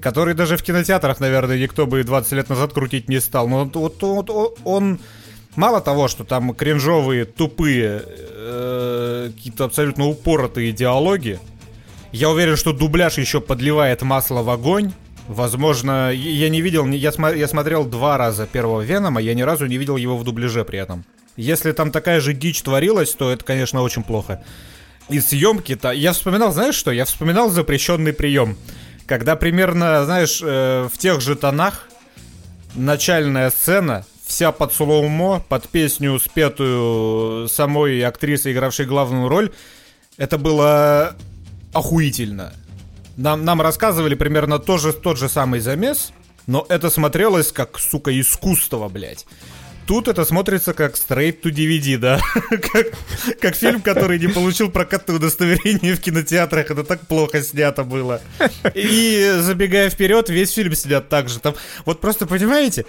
который 0.00 0.34
даже 0.34 0.56
в 0.56 0.62
кинотеатрах, 0.62 1.20
наверное, 1.20 1.58
никто 1.58 1.86
бы 1.86 2.02
20 2.02 2.32
лет 2.32 2.48
назад 2.48 2.72
крутить 2.72 3.08
не 3.08 3.20
стал. 3.20 3.48
Но 3.48 3.64
вот, 3.64 4.00
вот, 4.00 4.28
вот 4.28 4.58
он... 4.64 4.98
Мало 5.56 5.80
того, 5.80 6.08
что 6.08 6.24
там 6.24 6.52
кринжовые, 6.52 7.26
тупые, 7.26 8.02
э, 8.04 9.30
какие-то 9.32 9.66
абсолютно 9.66 10.06
упоротые 10.06 10.72
диалоги, 10.72 11.38
я 12.10 12.28
уверен, 12.28 12.56
что 12.56 12.72
дубляж 12.72 13.18
еще 13.18 13.40
подливает 13.40 14.02
масло 14.02 14.42
в 14.42 14.50
огонь. 14.50 14.92
Возможно, 15.28 16.10
я 16.12 16.48
не 16.48 16.60
видел, 16.60 16.86
я, 16.86 17.12
см, 17.12 17.38
я 17.38 17.48
смотрел 17.48 17.84
два 17.84 18.18
раза 18.18 18.46
первого 18.46 18.82
Венома, 18.82 19.20
я 19.20 19.34
ни 19.34 19.42
разу 19.42 19.66
не 19.66 19.78
видел 19.78 19.96
его 19.96 20.16
в 20.16 20.24
дубляже 20.24 20.64
при 20.64 20.78
этом. 20.78 21.04
Если 21.36 21.72
там 21.72 21.90
такая 21.90 22.20
же 22.20 22.34
дичь 22.34 22.62
творилась, 22.62 23.12
то 23.12 23.30
это, 23.30 23.44
конечно, 23.44 23.80
очень 23.82 24.02
плохо. 24.02 24.44
И 25.08 25.20
съемки-то... 25.20 25.90
Я 25.90 26.12
вспоминал, 26.12 26.52
знаешь 26.52 26.74
что? 26.74 26.90
Я 26.90 27.04
вспоминал 27.04 27.50
запрещенный 27.50 28.12
прием 28.12 28.56
когда 29.06 29.36
примерно, 29.36 30.04
знаешь, 30.04 30.40
э, 30.42 30.88
в 30.92 30.98
тех 30.98 31.20
же 31.20 31.36
тонах 31.36 31.88
начальная 32.74 33.50
сцена, 33.50 34.04
вся 34.24 34.52
под 34.52 34.72
слоумо, 34.72 35.44
под 35.48 35.68
песню, 35.68 36.18
спетую 36.18 37.48
самой 37.48 38.02
актрисой, 38.02 38.52
игравшей 38.52 38.86
главную 38.86 39.28
роль, 39.28 39.52
это 40.16 40.38
было 40.38 41.16
охуительно. 41.72 42.52
Нам, 43.16 43.44
нам 43.44 43.60
рассказывали 43.60 44.14
примерно 44.14 44.58
тоже, 44.58 44.92
тот 44.92 45.18
же 45.18 45.28
самый 45.28 45.60
замес, 45.60 46.12
но 46.46 46.66
это 46.68 46.90
смотрелось 46.90 47.52
как, 47.52 47.78
сука, 47.78 48.18
искусство, 48.18 48.88
блядь. 48.88 49.26
Тут 49.86 50.08
это 50.08 50.24
смотрится 50.24 50.72
как 50.72 50.94
straight 50.94 51.42
to 51.42 51.50
DVD, 51.50 51.98
да? 51.98 52.20
как, 52.50 52.86
как 53.40 53.54
фильм, 53.54 53.82
который 53.82 54.18
не 54.18 54.28
получил 54.28 54.70
прокатное 54.70 55.16
удостоверение 55.16 55.94
в 55.94 56.00
кинотеатрах. 56.00 56.70
Это 56.70 56.84
так 56.84 57.06
плохо 57.06 57.42
снято 57.42 57.84
было. 57.84 58.20
И 58.74 59.36
забегая 59.40 59.90
вперед, 59.90 60.28
весь 60.30 60.52
фильм 60.52 60.74
снят 60.74 61.08
так 61.08 61.28
же. 61.28 61.38
Там, 61.38 61.54
вот 61.84 62.00
просто 62.00 62.26
понимаете, 62.26 62.86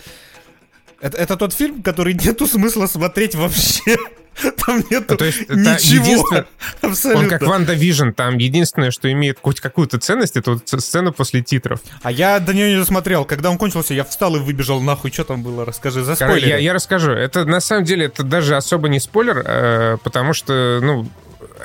это, 1.02 1.18
это 1.18 1.36
тот 1.36 1.54
фильм, 1.54 1.84
который 1.84 2.14
нету 2.14 2.48
смысла 2.48 2.88
смотреть 2.88 3.36
вообще. 3.36 3.98
Там 4.65 4.84
нет 4.89 5.08
то 5.08 5.24
есть, 5.24 5.50
ничего. 5.50 6.46
Абсолютно. 6.82 7.24
Он 7.24 7.30
как 7.30 7.42
Wanda 7.44 7.74
Vision, 7.74 8.10
там 8.10 8.38
единственное, 8.38 8.92
что 8.92 9.12
имеет 9.12 9.39
хоть 9.42 9.60
какую-то 9.60 9.98
ценность, 10.00 10.36
это 10.36 10.51
вот 10.51 10.68
сцена 10.68 11.12
после 11.12 11.42
титров. 11.42 11.80
А 12.01 12.12
я 12.12 12.39
до 12.39 12.54
нее 12.54 12.72
не 12.72 12.77
досмотрел. 12.77 13.25
Когда 13.25 13.50
он 13.50 13.58
кончился, 13.58 13.94
я 13.94 14.04
встал 14.04 14.36
и 14.36 14.39
выбежал 14.39 14.82
нахуй. 14.82 15.12
Что 15.12 15.24
там 15.24 15.44
было? 15.44 15.65
Расскажи, 15.65 16.04
заспойлерь. 16.04 16.48
Я, 16.48 16.58
я 16.58 16.74
расскажу. 16.74 17.12
Это 17.12 17.46
на 17.46 17.60
самом 17.60 17.86
деле, 17.86 18.08
это 18.08 18.24
даже 18.24 18.56
особо 18.56 18.89
не 18.89 19.00
спойлер, 19.00 19.44
э, 19.46 19.98
потому 20.04 20.34
что, 20.34 20.80
ну, 20.82 21.08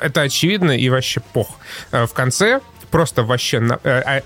это 0.01 0.21
очевидно 0.21 0.71
и 0.71 0.89
вообще 0.89 1.21
пох. 1.33 1.57
Э, 1.91 2.05
в 2.05 2.13
конце 2.13 2.61
просто 2.91 3.23
вообще... 3.23 3.57
Э, 3.83 4.01
а, 4.05 4.21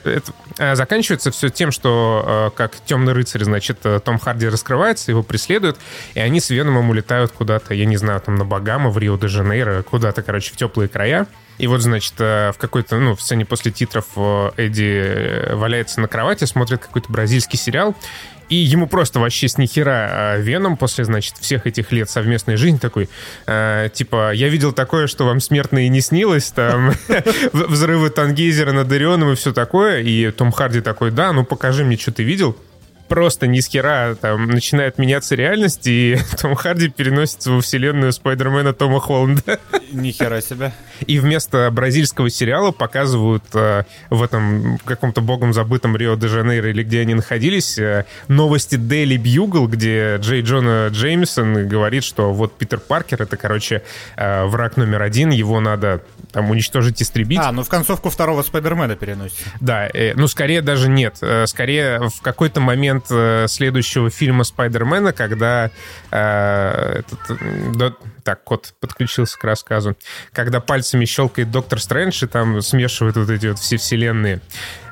э, 0.57 0.75
заканчивается 0.75 1.31
все 1.31 1.49
тем, 1.49 1.71
что 1.71 2.51
как 2.55 2.73
темный 2.85 3.13
рыцарь, 3.13 3.43
значит, 3.43 3.79
Том 4.03 4.19
Харди 4.19 4.49
раскрывается, 4.49 5.11
его 5.11 5.23
преследуют, 5.23 5.77
и 6.13 6.19
они 6.19 6.39
с 6.39 6.49
Веномом 6.49 6.89
улетают 6.89 7.31
куда-то, 7.31 7.73
я 7.73 7.85
не 7.85 7.97
знаю, 7.97 8.19
там 8.21 8.35
на 8.35 8.45
Багама, 8.45 8.89
в 8.89 8.97
Рио-де-Жанейро, 8.97 9.83
куда-то, 9.83 10.21
короче, 10.21 10.51
в 10.53 10.57
теплые 10.57 10.89
края. 10.89 11.27
И 11.57 11.67
вот, 11.67 11.81
значит, 11.81 12.19
в 12.19 12.55
какой-то, 12.57 12.97
ну, 12.97 13.15
в 13.15 13.21
сцене 13.21 13.45
после 13.45 13.71
титров 13.71 14.05
Эдди 14.57 15.53
валяется 15.53 16.01
на 16.01 16.07
кровати, 16.07 16.45
смотрит 16.45 16.81
какой-то 16.81 17.11
бразильский 17.11 17.57
сериал, 17.57 17.95
и 18.49 18.55
ему 18.55 18.87
просто 18.87 19.19
вообще 19.19 19.47
с 19.47 19.57
нихера 19.57 20.37
Веном 20.37 20.77
после, 20.77 21.03
значит, 21.05 21.35
всех 21.39 21.65
этих 21.65 21.91
лет 21.91 22.09
совместной 22.09 22.57
жизни 22.57 22.77
такой, 22.77 23.09
э, 23.47 23.89
типа, 23.93 24.33
я 24.33 24.49
видел 24.49 24.71
такое, 24.71 25.07
что 25.07 25.25
вам 25.25 25.39
смертно 25.39 25.85
и 25.85 25.89
не 25.89 26.01
снилось, 26.01 26.51
там, 26.51 26.93
взрывы 27.53 28.09
Тангейзера 28.09 28.71
над 28.71 28.91
Орионом 28.91 29.31
и 29.31 29.35
все 29.35 29.51
такое, 29.51 30.01
и 30.01 30.29
Том 30.31 30.51
Харди 30.51 30.81
такой, 30.81 31.11
да, 31.11 31.33
ну 31.33 31.43
покажи 31.43 31.83
мне, 31.83 31.97
что 31.97 32.11
ты 32.11 32.23
видел 32.23 32.55
просто 33.07 33.47
ни 33.47 33.59
с 33.59 33.67
хера 33.67 34.15
там 34.15 34.47
начинает 34.47 34.97
меняться 34.97 35.35
реальность, 35.35 35.87
и 35.87 36.17
Том 36.41 36.55
Харди 36.55 36.89
переносится 36.89 37.51
во 37.51 37.61
вселенную 37.61 38.11
Спайдермена 38.11 38.73
Тома 38.73 38.99
Холланда. 38.99 39.59
Ни 39.91 40.11
хера 40.11 40.41
себе. 40.41 40.73
И 41.07 41.19
вместо 41.19 41.69
бразильского 41.71 42.29
сериала 42.29 42.71
показывают 42.71 43.43
э, 43.53 43.83
в 44.09 44.23
этом 44.23 44.79
каком-то 44.85 45.21
богом 45.21 45.53
забытом 45.53 45.95
Рио-де-Жанейро 45.95 46.69
или 46.69 46.83
где 46.83 47.01
они 47.01 47.13
находились 47.13 47.77
э, 47.77 48.05
новости 48.27 48.75
Daily 48.75 49.17
Bugle, 49.17 49.67
где 49.67 50.17
Джей 50.17 50.41
Джона 50.41 50.87
Джеймсон 50.91 51.67
говорит, 51.67 52.03
что 52.03 52.33
вот 52.33 52.57
Питер 52.57 52.79
Паркер 52.79 53.21
это, 53.21 53.37
короче, 53.37 53.83
э, 54.15 54.45
враг 54.45 54.77
номер 54.77 55.01
один, 55.01 55.29
его 55.31 55.59
надо 55.59 56.01
там 56.35 56.51
уничтожить, 56.51 57.01
истребить. 57.01 57.39
А, 57.41 57.53
ну 57.53 57.63
в 57.63 57.69
концовку 57.69 58.09
второго 58.09 58.41
Спайдермена 58.41 58.97
переносится. 58.97 59.45
Да, 59.61 59.87
э, 59.87 60.13
ну 60.15 60.27
скорее 60.27 60.61
даже 60.61 60.89
нет. 60.89 61.17
Э, 61.21 61.47
скорее 61.47 62.09
в 62.09 62.21
какой-то 62.21 62.59
момент 62.59 63.05
э, 63.09 63.45
следующего 63.47 64.09
фильма 64.09 64.43
Спайдермена, 64.43 65.13
когда 65.13 65.71
э, 66.11 66.99
этот, 66.99 67.77
да, 67.77 67.93
так, 68.25 68.43
кот 68.43 68.73
подключился 68.81 69.39
к 69.39 69.43
рассказу, 69.45 69.95
когда 70.33 70.59
пальцами 70.59 71.05
щелкает 71.05 71.51
Доктор 71.51 71.79
Стрэндж 71.79 72.25
и 72.25 72.27
там 72.27 72.61
смешивает 72.61 73.15
вот 73.15 73.29
эти 73.29 73.47
вот 73.47 73.59
все 73.59 73.77
вселенные. 73.77 74.41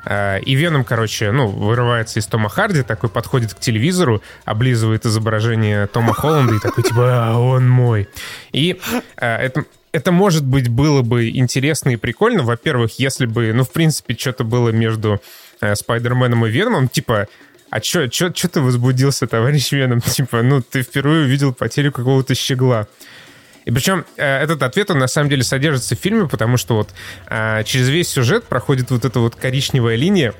Э, 0.06 0.40
и 0.40 0.54
Веном, 0.54 0.82
короче, 0.82 1.30
ну, 1.30 1.48
вырывается 1.48 2.20
из 2.20 2.26
Тома 2.26 2.48
Харди, 2.48 2.82
такой 2.82 3.10
подходит 3.10 3.52
к 3.52 3.60
телевизору, 3.60 4.22
облизывает 4.46 5.04
изображение 5.04 5.88
Тома 5.88 6.14
Холланда 6.14 6.54
и 6.54 6.58
такой, 6.58 6.84
типа, 6.84 7.32
а, 7.32 7.38
он 7.38 7.68
мой. 7.68 8.08
И 8.52 8.80
э, 9.18 9.36
это 9.36 9.66
это, 9.94 10.10
может 10.10 10.44
быть, 10.44 10.68
было 10.68 11.02
бы 11.02 11.30
интересно 11.30 11.90
и 11.90 11.96
прикольно. 11.96 12.42
Во-первых, 12.42 12.98
если 12.98 13.26
бы, 13.26 13.52
ну, 13.52 13.62
в 13.62 13.70
принципе, 13.70 14.16
что-то 14.18 14.42
было 14.42 14.70
между 14.70 15.22
э, 15.60 15.76
Спайдерменом 15.76 16.44
и 16.44 16.50
Веномом, 16.50 16.88
типа, 16.88 17.28
а 17.70 17.78
чё, 17.78 18.08
чё, 18.08 18.30
чё 18.30 18.48
ты 18.48 18.60
возбудился, 18.60 19.28
товарищ 19.28 19.70
Веном? 19.70 20.00
Типа, 20.04 20.42
ну, 20.42 20.62
ты 20.62 20.82
впервые 20.82 21.26
увидел 21.26 21.54
потерю 21.54 21.92
какого-то 21.92 22.34
щегла. 22.34 22.88
И 23.66 23.70
причем 23.70 24.04
э, 24.16 24.42
этот 24.42 24.64
ответ, 24.64 24.90
он 24.90 24.98
на 24.98 25.06
самом 25.06 25.30
деле 25.30 25.44
содержится 25.44 25.94
в 25.94 26.00
фильме, 26.00 26.26
потому 26.26 26.56
что 26.56 26.74
вот 26.74 26.90
э, 27.28 27.62
через 27.64 27.88
весь 27.88 28.08
сюжет 28.08 28.44
проходит 28.44 28.90
вот 28.90 29.04
эта 29.04 29.20
вот 29.20 29.36
коричневая 29.36 29.94
линия, 29.94 30.34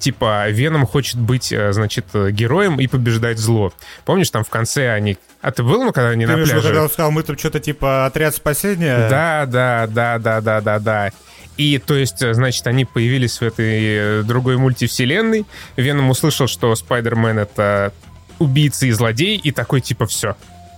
типа 0.00 0.48
Веном 0.50 0.86
хочет 0.86 1.18
быть, 1.18 1.52
э, 1.52 1.72
значит, 1.72 2.06
героем 2.12 2.80
и 2.80 2.86
побеждать 2.86 3.38
зло. 3.38 3.72
Помнишь, 4.04 4.30
там 4.30 4.44
в 4.44 4.48
конце 4.48 4.90
они... 4.90 5.16
А 5.40 5.52
ты 5.52 5.62
был, 5.62 5.84
ну, 5.84 5.92
когда 5.92 6.10
они 6.10 6.26
ты 6.26 6.32
на 6.32 6.44
пляже? 6.44 6.60
когда 6.60 6.82
он 6.82 6.90
сказал, 6.90 7.10
мы 7.10 7.22
там 7.22 7.38
что-то 7.38 7.60
типа 7.60 8.06
отряд 8.06 8.34
спасения? 8.34 9.08
Да, 9.08 9.46
да, 9.46 9.86
да, 9.86 10.18
да, 10.18 10.40
да, 10.40 10.60
да, 10.60 10.78
да. 10.78 11.10
И, 11.56 11.78
то 11.78 11.94
есть, 11.94 12.22
э, 12.22 12.32
значит, 12.32 12.66
они 12.66 12.84
появились 12.84 13.38
в 13.38 13.42
этой 13.42 14.20
э, 14.20 14.22
другой 14.22 14.56
мультивселенной. 14.56 15.44
Веном 15.76 16.10
услышал, 16.10 16.46
что 16.46 16.74
Спайдермен— 16.74 17.38
это 17.40 17.92
убийца 18.38 18.86
и 18.86 18.90
злодей, 18.92 19.36
и 19.36 19.52
такой, 19.52 19.80
типа, 19.80 20.06
все. 20.06 20.36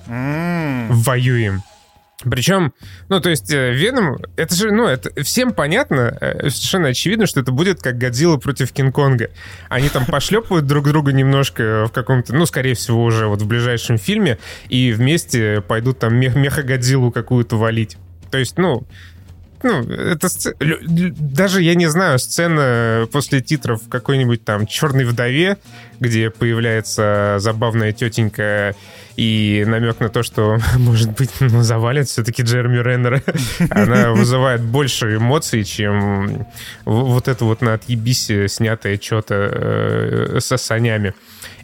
Mm. 0.09 0.89
Воюем. 0.91 1.63
Причем, 2.25 2.73
ну, 3.09 3.21
то 3.21 3.31
есть, 3.31 3.53
э, 3.53 3.73
Веном, 3.73 4.19
это 4.37 4.55
же, 4.55 4.71
ну, 4.71 4.87
это 4.87 5.11
всем 5.23 5.53
понятно, 5.53 6.17
э, 6.21 6.51
совершенно 6.51 6.89
очевидно, 6.89 7.27
что 7.27 7.41
это 7.41 7.53
будет 7.53 7.83
как 7.83 7.99
Годзилла 7.99 8.37
против 8.37 8.73
Кинг-Конга. 8.73 9.31
Они 9.69 9.89
там 9.89 10.07
пошлепают 10.07 10.67
друг 10.67 10.89
друга 10.89 11.13
немножко 11.13 11.87
в 11.87 11.93
каком-то, 11.93 12.35
ну, 12.35 12.47
скорее 12.47 12.75
всего, 12.75 13.03
уже 13.03 13.27
вот 13.27 13.43
в 13.43 13.47
ближайшем 13.47 13.99
фильме, 13.99 14.39
и 14.69 14.93
вместе 14.93 15.63
пойдут 15.67 15.99
там 15.99 16.15
мех 16.15 16.35
меха-Годзиллу 16.35 17.11
какую-то 17.11 17.57
валить. 17.57 17.97
То 18.31 18.39
есть, 18.39 18.57
ну, 18.57 18.87
ну, 19.63 19.83
это 19.83 20.29
даже, 20.59 21.63
я 21.63 21.75
не 21.75 21.87
знаю, 21.87 22.19
сцена 22.19 23.07
после 23.11 23.41
титров 23.41 23.83
какой-нибудь 23.89 24.45
там 24.45 24.67
«Черной 24.67 25.05
вдове», 25.05 25.59
где 26.01 26.31
появляется 26.31 27.37
забавная 27.39 27.93
тетенька 27.93 28.75
и 29.17 29.65
намек 29.67 30.01
на 30.01 30.09
то, 30.09 30.23
что, 30.23 30.59
может 30.77 31.13
быть, 31.13 31.31
ну, 31.41 31.63
завалит 31.63 32.09
все-таки 32.09 32.43
Джерми 32.43 32.79
Реннера. 32.79 33.23
Она 33.71 34.13
вызывает 34.13 34.63
больше 34.63 35.17
эмоций, 35.17 35.65
чем 35.65 36.47
вот 36.85 37.29
это 37.29 37.45
вот 37.45 37.61
на 37.61 37.75
отъебись 37.75 38.31
снятое 38.49 38.99
что-то 39.01 39.35
э, 39.35 40.39
со 40.41 40.57
санями. 40.57 41.15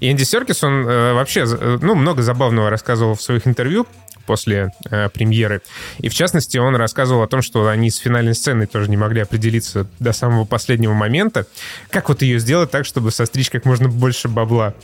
И 0.01 0.11
Энди 0.11 0.23
Серкис, 0.23 0.63
он 0.63 0.87
э, 0.87 1.13
вообще, 1.15 1.45
э, 1.47 1.79
ну, 1.81 1.95
много 1.95 2.23
забавного 2.23 2.71
рассказывал 2.71 3.15
в 3.15 3.23
своих 3.23 3.47
интервью 3.47 3.87
после 4.29 4.73
э, 4.91 5.09
премьеры. 5.09 5.63
И 6.01 6.11
в 6.11 6.15
частности, 6.15 6.59
он 6.59 6.77
рассказывал 6.77 7.23
о 7.23 7.27
том, 7.27 7.41
что 7.41 7.67
они 7.67 7.91
с 7.91 7.97
финальной 7.97 8.35
сценой 8.35 8.67
тоже 8.67 8.91
не 8.91 8.99
могли 8.99 9.23
определиться 9.23 9.87
до 9.99 10.13
самого 10.13 10.45
последнего 10.45 10.93
момента, 10.93 11.47
как 11.89 12.11
вот 12.11 12.21
ее 12.21 12.39
сделать 12.39 12.71
так, 12.71 12.85
чтобы 12.85 13.11
состричь 13.11 13.49
как 13.49 13.65
можно 13.65 13.89
больше 13.89 14.29
бабла. 14.29 14.75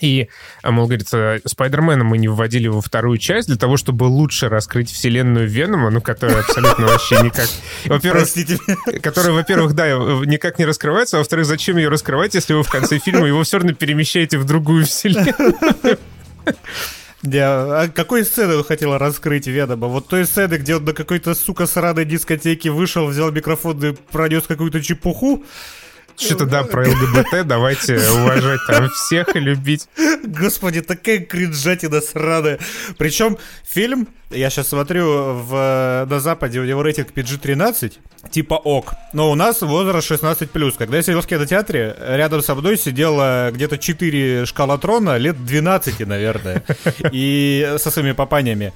И, 0.00 0.28
а, 0.62 0.70
мол, 0.70 0.86
говорится, 0.86 1.40
Спайдермена 1.46 2.04
мы 2.04 2.18
не 2.18 2.28
вводили 2.28 2.68
во 2.68 2.82
вторую 2.82 3.16
часть 3.16 3.48
для 3.48 3.56
того, 3.56 3.78
чтобы 3.78 4.04
лучше 4.04 4.50
раскрыть 4.50 4.90
вселенную 4.90 5.48
Венома, 5.48 5.88
ну, 5.88 6.02
которая 6.02 6.40
абсолютно 6.40 6.86
вообще 6.86 7.22
никак... 7.22 7.48
Во-первых, 7.86 8.28
которая, 9.02 9.32
во-первых, 9.32 9.74
да, 9.74 9.88
никак 10.26 10.58
не 10.58 10.66
раскрывается, 10.66 11.16
а 11.16 11.20
во-вторых, 11.20 11.46
зачем 11.46 11.78
ее 11.78 11.88
раскрывать, 11.88 12.34
если 12.34 12.52
вы 12.52 12.62
в 12.62 12.70
конце 12.70 12.98
фильма 12.98 13.26
его 13.26 13.42
все 13.44 13.58
равно 13.58 13.72
перемещаете 13.72 14.36
в 14.36 14.44
другую 14.44 14.84
вселенную? 14.84 15.98
Я, 17.22 17.82
а 17.82 17.88
какой 17.88 18.24
сцены 18.24 18.56
он 18.56 18.64
хотел 18.64 18.96
раскрыть 18.96 19.46
Ведома? 19.46 19.88
Вот 19.88 20.08
той 20.08 20.24
сцены, 20.24 20.54
где 20.54 20.76
он 20.76 20.84
на 20.84 20.94
какой-то, 20.94 21.34
сука, 21.34 21.66
сраной 21.66 22.06
дискотеке 22.06 22.70
вышел, 22.70 23.06
взял 23.06 23.30
микрофон 23.30 23.84
и 23.84 23.92
пронес 23.92 24.46
какую-то 24.46 24.80
чепуху, 24.80 25.44
что-то, 26.20 26.46
да, 26.46 26.62
про 26.64 26.88
ЛГБТ, 26.88 27.46
давайте 27.46 27.96
уважать 27.96 28.60
там 28.66 28.88
всех 28.90 29.34
и 29.34 29.40
любить. 29.40 29.88
Господи, 30.24 30.82
такая 30.82 31.18
кринжатина 31.18 32.00
сраная. 32.00 32.58
Причем 32.98 33.38
фильм, 33.66 34.08
я 34.30 34.50
сейчас 34.50 34.68
смотрю, 34.68 35.34
в, 35.34 36.06
на 36.08 36.20
Западе 36.20 36.60
у 36.60 36.64
него 36.64 36.82
рейтинг 36.82 37.08
PG-13, 37.14 37.98
типа 38.30 38.54
ок. 38.54 38.92
Но 39.12 39.30
у 39.30 39.34
нас 39.34 39.62
возраст 39.62 40.10
16+. 40.10 40.76
Когда 40.76 40.96
я 40.98 41.02
сидел 41.02 41.22
в 41.22 41.26
кинотеатре, 41.26 41.96
рядом 41.98 42.42
со 42.42 42.54
мной 42.54 42.76
сидело 42.76 43.50
где-то 43.52 43.78
4 43.78 44.46
шкалатрона, 44.46 45.16
лет 45.16 45.44
12, 45.44 46.00
наверное. 46.06 46.62
И 47.12 47.74
со 47.78 47.90
своими 47.90 48.12
папанями. 48.12 48.72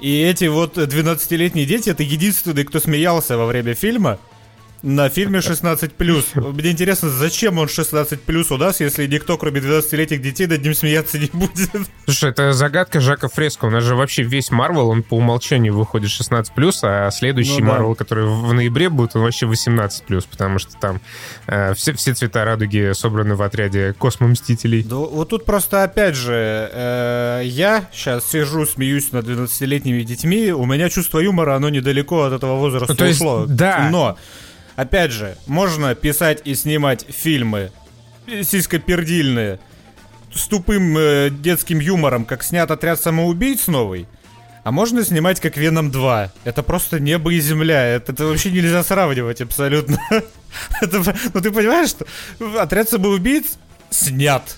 И 0.00 0.22
эти 0.22 0.46
вот 0.46 0.76
12-летние 0.76 1.66
дети, 1.66 1.90
это 1.90 2.02
единственные, 2.02 2.64
кто 2.64 2.80
смеялся 2.80 3.36
во 3.36 3.46
время 3.46 3.74
фильма 3.74 4.18
на 4.84 5.08
фильме 5.08 5.38
16+. 5.38 6.52
Мне 6.52 6.70
интересно, 6.70 7.08
зачем 7.08 7.58
он 7.58 7.66
16+, 7.66 8.46
у 8.50 8.56
нас, 8.58 8.80
если 8.80 9.06
никто, 9.06 9.38
кроме 9.38 9.60
12-летних 9.60 10.20
детей, 10.20 10.46
над 10.46 10.62
ним 10.62 10.74
смеяться 10.74 11.18
не 11.18 11.30
будет? 11.32 11.70
Слушай, 12.04 12.30
это 12.30 12.52
загадка 12.52 13.00
Жака 13.00 13.28
Фреско. 13.28 13.64
У 13.64 13.70
нас 13.70 13.82
же 13.82 13.96
вообще 13.96 14.22
весь 14.22 14.50
Марвел, 14.50 14.90
он 14.90 15.02
по 15.02 15.14
умолчанию 15.14 15.74
выходит 15.74 16.10
16+, 16.10 16.74
а 16.82 17.10
следующий 17.10 17.62
ну, 17.62 17.70
Марвел, 17.70 17.90
да. 17.90 17.94
который 17.96 18.26
в 18.26 18.52
ноябре 18.52 18.90
будет, 18.90 19.16
он 19.16 19.22
вообще 19.22 19.46
18+, 19.46 20.26
потому 20.30 20.58
что 20.58 20.74
там 20.78 21.00
э, 21.46 21.72
все, 21.74 21.94
все 21.94 22.12
цвета 22.12 22.44
радуги 22.44 22.92
собраны 22.92 23.36
в 23.36 23.42
отряде 23.42 23.94
Космомстителей. 23.98 24.82
Да, 24.82 24.96
вот 24.96 25.30
тут 25.30 25.46
просто, 25.46 25.82
опять 25.82 26.14
же, 26.14 26.70
э, 26.72 27.42
я 27.44 27.88
сейчас 27.92 28.30
сижу, 28.30 28.66
смеюсь 28.66 29.12
над 29.12 29.26
12-летними 29.26 30.02
детьми, 30.02 30.52
у 30.52 30.66
меня 30.66 30.90
чувство 30.90 31.20
юмора, 31.20 31.56
оно 31.56 31.70
недалеко 31.70 32.24
от 32.24 32.34
этого 32.34 32.56
возраста 32.56 32.92
ну, 32.92 32.96
то 32.96 33.06
есть, 33.06 33.20
ушло. 33.20 33.46
Да. 33.48 33.88
Но 33.90 34.18
Опять 34.76 35.12
же, 35.12 35.36
можно 35.46 35.94
писать 35.94 36.42
и 36.44 36.54
снимать 36.54 37.06
фильмы 37.08 37.70
сиськопердильные 38.26 39.60
с 40.32 40.48
тупым 40.48 40.96
э, 40.98 41.30
детским 41.30 41.78
юмором, 41.78 42.24
как 42.24 42.42
снят 42.42 42.68
«Отряд 42.70 43.00
самоубийц» 43.00 43.68
новый. 43.68 44.06
а 44.64 44.72
можно 44.72 45.04
снимать 45.04 45.40
как 45.40 45.56
Веном 45.56 45.90
2. 45.90 46.32
Это 46.44 46.62
просто 46.62 46.98
небо 46.98 47.32
и 47.32 47.38
земля. 47.38 47.84
Это, 47.84 48.12
это 48.12 48.26
вообще 48.26 48.50
нельзя 48.50 48.82
сравнивать 48.82 49.40
абсолютно. 49.40 49.98
это, 50.80 51.14
ну 51.34 51.40
ты 51.40 51.50
понимаешь, 51.50 51.90
что 51.90 52.06
отряд 52.58 52.88
самоубийц 52.88 53.58
снят. 53.90 54.56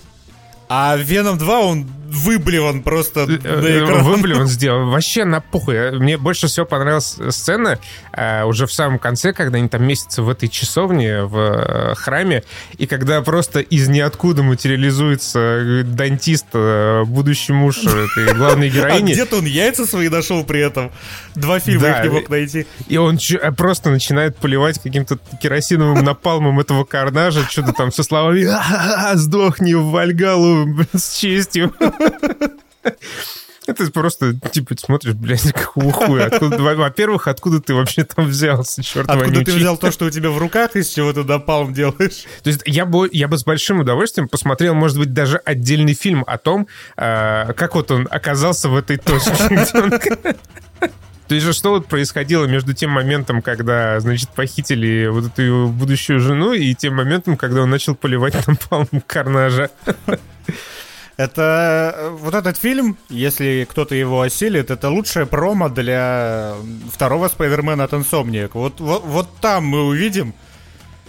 А 0.69 0.97
Веном 0.97 1.37
2, 1.37 1.59
он 1.59 1.87
выблеван 2.07 2.81
просто 2.83 3.25
на 3.27 3.37
Э, 3.43 3.83
экран. 3.85 4.03
Выблеван 4.03 4.47
сделал. 4.47 4.89
Вообще 4.89 5.25
на 5.25 5.41
похуй. 5.41 5.91
Мне 5.99 6.17
больше 6.17 6.47
всего 6.47 6.65
понравилась 6.65 7.17
сцена 7.29 7.79
э, 8.13 8.43
уже 8.43 8.65
в 8.65 8.73
самом 8.73 8.99
конце, 8.99 9.33
когда 9.33 9.57
они 9.57 9.67
там 9.67 9.83
месяцы 9.85 10.21
в 10.21 10.29
этой 10.29 10.49
часовне, 10.49 11.23
в 11.23 11.37
э, 11.37 11.95
храме, 11.95 12.43
и 12.77 12.85
когда 12.87 13.21
просто 13.21 13.59
из 13.59 13.87
ниоткуда 13.87 14.43
материализуется 14.43 15.39
э, 15.39 15.83
дантист, 15.83 16.45
э, 16.53 17.03
будущий 17.05 17.53
муж 17.53 17.79
этой 17.83 18.33
главной 18.37 18.67
А 18.67 18.71
героини. 18.71 19.13
где-то 19.13 19.37
он 19.37 19.45
яйца 19.45 19.85
свои 19.85 20.09
нашел 20.09 20.43
при 20.43 20.61
этом. 20.61 20.91
Два 21.35 21.59
фильма 21.59 21.81
Да, 21.81 21.99
их 21.99 22.03
не 22.05 22.09
мог 22.19 22.29
найти. 22.29 22.67
И 22.87 22.97
он 22.97 23.17
э, 23.17 23.51
просто 23.51 23.89
начинает 23.89 24.37
поливать 24.37 24.79
каким-то 24.81 25.17
керосиновым 25.41 26.03
напалмом 26.03 26.59
этого 26.59 26.83
карнажа, 26.83 27.45
что-то 27.49 27.73
там 27.73 27.91
со 27.91 28.03
словами 28.03 28.45
«А-а-а, 28.45 29.15
«Сдохни 29.15 29.73
в 29.73 29.85
Вальгалу 29.91 30.67
с 30.93 31.17
честью». 31.17 31.73
Это 33.67 33.91
просто, 33.91 34.33
типа, 34.33 34.75
смотришь, 34.77 35.13
блядь, 35.13 35.51
какого 35.51 35.91
хуя? 35.91 36.29
Во-первых, 36.39 37.27
откуда 37.27 37.59
ты 37.61 37.73
вообще 37.73 38.05
там 38.05 38.25
взялся, 38.25 38.81
черт 38.81 39.09
Откуда 39.09 39.27
ты 39.27 39.35
вонючий? 39.35 39.57
взял 39.57 39.77
то, 39.77 39.91
что 39.91 40.05
у 40.05 40.09
тебя 40.09 40.29
в 40.29 40.37
руках, 40.37 40.77
из 40.77 40.87
чего 40.87 41.11
ты 41.11 41.25
напалм 41.25 41.73
делаешь? 41.73 42.23
То 42.43 42.49
есть 42.49 42.61
я 42.65 42.85
бы, 42.85 43.09
я 43.11 43.27
бы 43.27 43.37
с 43.37 43.43
большим 43.43 43.81
удовольствием 43.81 44.29
посмотрел, 44.29 44.73
может 44.73 44.97
быть, 44.97 45.13
даже 45.13 45.37
отдельный 45.37 45.95
фильм 45.95 46.23
о 46.25 46.37
том, 46.37 46.67
э, 46.95 47.53
как 47.53 47.75
вот 47.75 47.91
он 47.91 48.07
оказался 48.09 48.69
в 48.69 48.75
этой 48.77 48.97
точке. 48.97 49.67
То 51.27 51.35
есть 51.35 51.45
же 51.45 51.51
что 51.51 51.71
вот 51.71 51.87
происходило 51.87 52.45
между 52.45 52.73
тем 52.73 52.91
моментом, 52.91 53.41
когда, 53.41 53.99
значит, 53.99 54.29
похитили 54.29 55.07
вот 55.07 55.25
эту 55.25 55.41
его 55.41 55.67
будущую 55.67 56.21
жену, 56.21 56.53
и 56.53 56.73
тем 56.73 56.95
моментом, 56.95 57.35
когда 57.35 57.63
он 57.63 57.69
начал 57.69 57.95
поливать 57.95 58.47
напалмом 58.47 59.03
карнажа. 59.05 59.69
Это 61.17 61.95
э, 61.97 62.09
вот 62.09 62.35
этот 62.35 62.57
фильм, 62.57 62.95
если 63.09 63.67
кто-то 63.69 63.95
его 63.95 64.21
осилит, 64.21 64.69
это 64.69 64.89
лучшая 64.89 65.25
промо 65.25 65.67
для 65.67 66.53
второго 66.93 67.27
Спайдермена 67.27 67.85
от 67.85 67.93
Insomniac. 67.93 68.51
Вот, 68.53 68.79
вот, 68.79 69.03
вот 69.03 69.27
там 69.41 69.65
мы 69.65 69.83
увидим, 69.83 70.35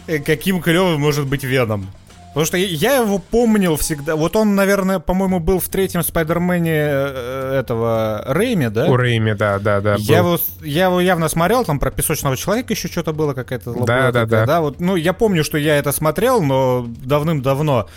э, 0.06 0.18
каким 0.18 0.62
клевым 0.62 0.98
может 0.98 1.26
быть 1.26 1.44
Веном. 1.44 1.90
Потому 2.28 2.46
что 2.46 2.56
я 2.56 2.96
его 2.96 3.18
помнил 3.18 3.76
всегда. 3.76 4.14
Вот 4.14 4.36
он, 4.36 4.54
наверное, 4.54 4.98
по-моему, 4.98 5.40
был 5.40 5.60
в 5.60 5.68
третьем 5.68 6.02
Спайдермене 6.02 6.72
э, 6.72 7.60
этого 7.60 8.22
Рэйми, 8.26 8.68
да? 8.68 8.86
У 8.86 8.96
Рэйми, 8.96 9.34
да, 9.34 9.58
да, 9.58 9.80
да. 9.80 9.96
Я 9.98 10.22
был. 10.22 10.34
его, 10.34 10.42
я 10.62 10.84
его 10.84 11.00
явно 11.02 11.28
смотрел, 11.28 11.64
там 11.64 11.78
про 11.78 11.90
песочного 11.90 12.36
человека 12.36 12.72
еще 12.72 12.88
что-то 12.88 13.12
было, 13.12 13.34
какая-то 13.34 13.72
Да, 13.84 14.10
да, 14.10 14.24
такая, 14.24 14.46
да. 14.46 14.60
Вот, 14.62 14.80
ну, 14.80 14.96
я 14.96 15.12
помню, 15.12 15.44
что 15.44 15.58
я 15.58 15.76
это 15.76 15.92
смотрел, 15.92 16.42
но 16.42 16.86
давным-давно. 17.04 17.88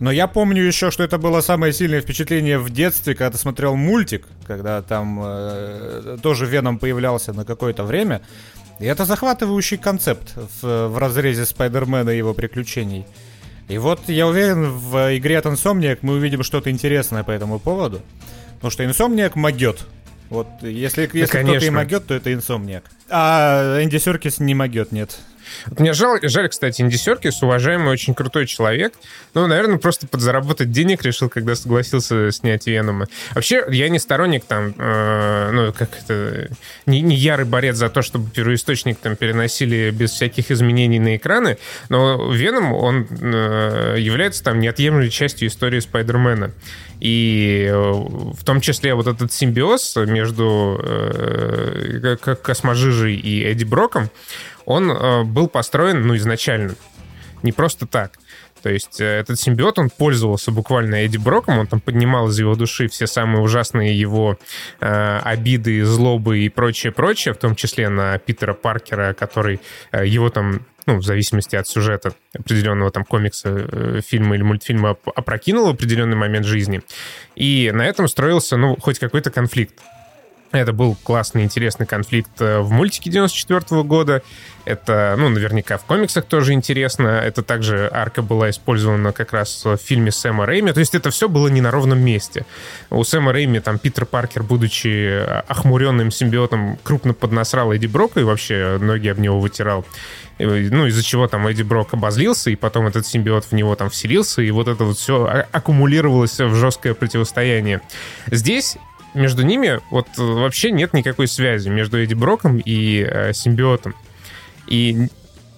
Но 0.00 0.12
я 0.12 0.28
помню 0.28 0.62
еще, 0.62 0.90
что 0.90 1.02
это 1.02 1.18
было 1.18 1.40
самое 1.40 1.72
сильное 1.72 2.00
впечатление 2.00 2.58
в 2.58 2.70
детстве, 2.70 3.14
когда 3.14 3.32
ты 3.32 3.38
смотрел 3.38 3.74
мультик, 3.74 4.26
когда 4.46 4.80
там 4.82 5.20
э, 5.22 6.18
тоже 6.22 6.46
Веном 6.46 6.78
появлялся 6.78 7.32
на 7.32 7.44
какое-то 7.44 7.82
время. 7.82 8.22
И 8.78 8.84
это 8.84 9.04
захватывающий 9.04 9.76
концепт 9.76 10.34
в, 10.62 10.88
в 10.88 10.98
разрезе 10.98 11.44
Спайдермена 11.44 12.10
и 12.10 12.16
его 12.16 12.32
приключений. 12.32 13.06
И 13.68 13.76
вот 13.76 14.08
я 14.08 14.26
уверен, 14.28 14.70
в 14.70 15.16
игре 15.18 15.38
от 15.38 15.46
Insomniac 15.46 15.98
мы 16.02 16.14
увидим 16.14 16.44
что-то 16.44 16.70
интересное 16.70 17.24
по 17.24 17.32
этому 17.32 17.58
поводу. 17.58 18.00
Потому 18.54 18.70
что 18.70 18.84
Insomniac 18.84 19.32
могет. 19.34 19.84
Вот 20.30 20.46
если, 20.62 21.08
если 21.12 21.42
кто-то 21.42 21.64
и 21.64 21.70
могет, 21.70 22.06
то 22.06 22.14
это 22.14 22.30
Insomniac. 22.30 22.82
А 23.08 23.82
Энди 23.82 23.96
Серкис 23.96 24.40
не 24.40 24.54
могет, 24.54 24.92
нет. 24.92 25.18
Вот 25.66 25.80
Мне 25.80 25.92
жаль, 25.92 26.20
жаль, 26.22 26.48
кстати, 26.48 26.82
Инди 26.82 26.96
Серкис, 26.96 27.42
уважаемый, 27.42 27.90
очень 27.90 28.14
крутой 28.14 28.46
человек. 28.46 28.94
Ну, 29.34 29.46
наверное, 29.46 29.78
просто 29.78 30.06
подзаработать 30.06 30.70
денег 30.70 31.02
решил, 31.02 31.28
когда 31.28 31.54
согласился 31.54 32.30
снять 32.32 32.66
Венома. 32.66 33.06
Вообще, 33.34 33.64
я 33.70 33.88
не 33.88 33.98
сторонник 33.98 34.44
там, 34.44 34.74
э, 34.76 35.50
ну, 35.52 35.72
как 35.72 35.90
это, 36.02 36.48
не, 36.86 37.00
не 37.00 37.16
ярый 37.16 37.46
борец 37.46 37.76
за 37.76 37.88
то, 37.88 38.02
чтобы 38.02 38.30
первоисточник 38.30 38.98
там 38.98 39.16
переносили 39.16 39.90
без 39.90 40.10
всяких 40.10 40.50
изменений 40.50 40.98
на 40.98 41.16
экраны, 41.16 41.58
но 41.88 42.32
Веном, 42.32 42.72
он 42.72 43.06
э, 43.10 43.96
является 43.98 44.42
там 44.42 44.60
неотъемлемой 44.60 45.10
частью 45.10 45.48
истории 45.48 45.80
Спайдермена. 45.80 46.52
И 47.00 47.68
э, 47.70 47.74
в 47.74 48.44
том 48.44 48.60
числе 48.60 48.94
вот 48.94 49.06
этот 49.06 49.32
симбиоз 49.32 49.96
между 49.96 50.80
э, 50.82 52.16
Косможижей 52.42 53.16
и 53.16 53.44
Эдди 53.44 53.64
Броком, 53.64 54.10
он 54.64 54.90
э, 54.90 55.22
был 55.24 55.48
построен, 55.48 56.06
ну, 56.06 56.16
изначально. 56.16 56.74
Не 57.42 57.52
просто 57.52 57.86
так. 57.86 58.18
То 58.62 58.70
есть 58.70 59.00
э, 59.00 59.04
этот 59.04 59.38
симбиот, 59.38 59.78
он 59.78 59.90
пользовался 59.90 60.50
буквально 60.50 60.96
Эдди 60.96 61.16
Броком, 61.16 61.58
он 61.58 61.66
там 61.66 61.80
поднимал 61.80 62.28
из 62.28 62.38
его 62.38 62.54
души 62.54 62.88
все 62.88 63.06
самые 63.06 63.42
ужасные 63.42 63.98
его 63.98 64.38
э, 64.80 65.20
обиды, 65.24 65.84
злобы 65.84 66.40
и 66.40 66.48
прочее-прочее, 66.48 67.34
в 67.34 67.38
том 67.38 67.54
числе 67.54 67.88
на 67.88 68.18
Питера 68.18 68.54
Паркера, 68.54 69.14
который 69.14 69.60
э, 69.92 70.06
его 70.06 70.30
там 70.30 70.66
ну, 70.88 70.96
в 70.96 71.04
зависимости 71.04 71.54
от 71.54 71.68
сюжета 71.68 72.14
определенного 72.34 72.90
там 72.90 73.04
комикса, 73.04 73.50
э, 73.50 74.00
фильма 74.04 74.36
или 74.36 74.42
мультфильма 74.42 74.90
оп- 74.92 75.08
опрокинул 75.14 75.68
определенный 75.68 76.16
момент 76.16 76.46
жизни. 76.46 76.80
И 77.36 77.70
на 77.74 77.82
этом 77.86 78.08
строился, 78.08 78.56
ну, 78.56 78.74
хоть 78.80 78.98
какой-то 78.98 79.30
конфликт. 79.30 79.74
Это 80.50 80.72
был 80.72 80.96
классный, 81.02 81.42
интересный 81.42 81.86
конфликт 81.86 82.40
э, 82.40 82.60
в 82.60 82.70
мультике 82.70 83.10
94 83.10 83.82
года. 83.82 84.22
Это, 84.64 85.14
ну, 85.18 85.28
наверняка 85.28 85.76
в 85.76 85.84
комиксах 85.84 86.24
тоже 86.24 86.54
интересно. 86.54 87.08
Это 87.08 87.42
также 87.42 87.88
арка 87.92 88.22
была 88.22 88.48
использована 88.48 89.12
как 89.12 89.34
раз 89.34 89.64
в 89.64 89.76
фильме 89.76 90.10
Сэма 90.10 90.46
Рэйми. 90.46 90.72
То 90.72 90.80
есть 90.80 90.94
это 90.94 91.10
все 91.10 91.28
было 91.28 91.48
не 91.48 91.60
на 91.60 91.70
ровном 91.70 92.00
месте. 92.00 92.46
У 92.88 93.04
Сэма 93.04 93.32
Рэйми 93.32 93.60
там 93.60 93.78
Питер 93.78 94.06
Паркер, 94.06 94.42
будучи 94.42 95.22
охмуренным 95.48 96.10
симбиотом, 96.10 96.78
крупно 96.82 97.12
поднасрал 97.12 97.72
Эдди 97.72 97.86
Брока 97.86 98.20
и 98.20 98.24
вообще 98.24 98.78
ноги 98.80 99.08
об 99.08 99.18
него 99.18 99.38
вытирал. 99.40 99.84
Ну, 100.38 100.86
из-за 100.86 101.02
чего 101.02 101.26
там 101.26 101.46
Эдди 101.46 101.62
Брок 101.62 101.94
обозлился, 101.94 102.50
и 102.50 102.56
потом 102.56 102.86
этот 102.86 103.06
симбиот 103.06 103.44
в 103.44 103.52
него 103.52 103.74
там 103.74 103.90
вселился, 103.90 104.40
и 104.40 104.50
вот 104.50 104.68
это 104.68 104.84
вот 104.84 104.96
все 104.96 105.46
аккумулировалось 105.50 106.38
в 106.38 106.54
жесткое 106.54 106.94
противостояние. 106.94 107.80
Здесь 108.30 108.78
между 109.18 109.42
ними 109.42 109.80
вот 109.90 110.06
э, 110.18 110.22
вообще 110.22 110.70
нет 110.70 110.94
никакой 110.94 111.28
связи 111.28 111.68
между 111.68 112.02
Эдди 112.02 112.14
Броком 112.14 112.58
и 112.58 113.06
э, 113.08 113.32
симбиотом. 113.32 113.94
И 114.66 115.08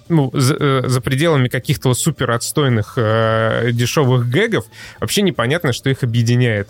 ну, 0.08 0.30
за, 0.34 0.56
э, 0.58 0.82
за 0.88 1.00
пределами 1.00 1.48
каких-то 1.48 1.94
супер 1.94 2.30
отстойных 2.32 2.94
э, 2.96 3.70
дешевых 3.72 4.28
гэгов 4.28 4.66
вообще 4.98 5.22
непонятно, 5.22 5.72
что 5.72 5.88
их 5.88 6.02
объединяет. 6.02 6.68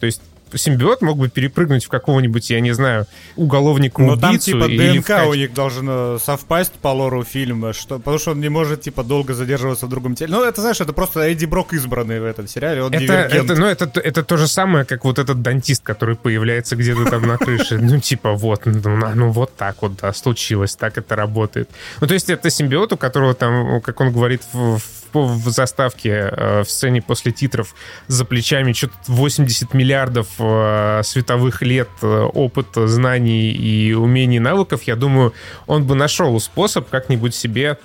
То 0.00 0.06
есть 0.06 0.20
симбиот 0.58 1.02
мог 1.02 1.18
бы 1.18 1.28
перепрыгнуть 1.28 1.84
в 1.84 1.88
какого-нибудь, 1.88 2.50
я 2.50 2.60
не 2.60 2.72
знаю, 2.72 3.06
уголовника 3.36 4.00
Но 4.02 4.16
там 4.16 4.30
убийцу 4.30 4.52
типа 4.52 4.68
ДНК 4.68 5.06
качестве- 5.06 5.28
у 5.30 5.34
них 5.34 5.54
должно 5.54 6.18
совпасть 6.18 6.72
по 6.72 6.88
лору 6.88 7.24
фильма, 7.24 7.72
что, 7.72 7.98
потому 7.98 8.18
что 8.18 8.32
он 8.32 8.40
не 8.40 8.48
может 8.48 8.82
типа 8.82 9.02
долго 9.04 9.34
задерживаться 9.34 9.86
в 9.86 9.88
другом 9.88 10.14
теле. 10.14 10.32
Ну, 10.32 10.42
это, 10.44 10.60
знаешь, 10.60 10.80
это 10.80 10.92
просто 10.92 11.20
Эдди 11.20 11.44
Брок 11.46 11.72
избранный 11.72 12.20
в 12.20 12.24
этом 12.24 12.46
сериале, 12.48 12.82
он 12.82 12.92
Это, 12.92 13.00
дивергент. 13.00 13.50
это, 13.50 13.60
ну, 13.60 13.66
это, 13.66 14.00
это 14.00 14.22
то 14.22 14.36
же 14.36 14.48
самое, 14.48 14.84
как 14.84 15.04
вот 15.04 15.18
этот 15.18 15.42
дантист, 15.42 15.82
который 15.82 16.16
появляется 16.16 16.76
где-то 16.76 17.10
там 17.10 17.26
на 17.26 17.38
крыше. 17.38 17.78
Ну, 17.78 17.98
типа, 18.00 18.32
вот, 18.32 18.62
ну, 18.66 18.96
на- 18.96 19.14
ну, 19.14 19.30
вот 19.30 19.56
так 19.56 19.76
вот, 19.82 19.96
да, 20.00 20.12
случилось, 20.12 20.76
так 20.76 20.98
это 20.98 21.16
работает. 21.16 21.68
Ну, 22.00 22.06
то 22.06 22.14
есть 22.14 22.30
это 22.30 22.50
симбиот, 22.50 22.92
у 22.92 22.96
которого 22.96 23.34
там, 23.34 23.80
как 23.80 24.00
он 24.00 24.12
говорит 24.12 24.42
в, 24.52 24.80
в- 25.14 25.50
заставке, 25.50 26.10
э, 26.10 26.62
в 26.62 26.70
сцене 26.70 27.02
после 27.02 27.32
титров, 27.32 27.74
за 28.06 28.24
плечами 28.24 28.72
что-то 28.72 28.94
80 29.06 29.74
миллиардов 29.74 30.28
э, 30.38 31.02
световых 31.04 31.62
лет 31.62 31.88
э, 32.02 32.06
опыта, 32.06 32.86
знаний 32.86 33.50
и 33.52 33.92
умений, 33.92 34.38
навыков, 34.38 34.82
я 34.84 34.96
думаю, 34.96 35.34
он 35.66 35.84
бы 35.84 35.94
нашел 35.94 36.38
способ 36.40 36.88
как-нибудь 36.88 37.34
себе 37.34 37.78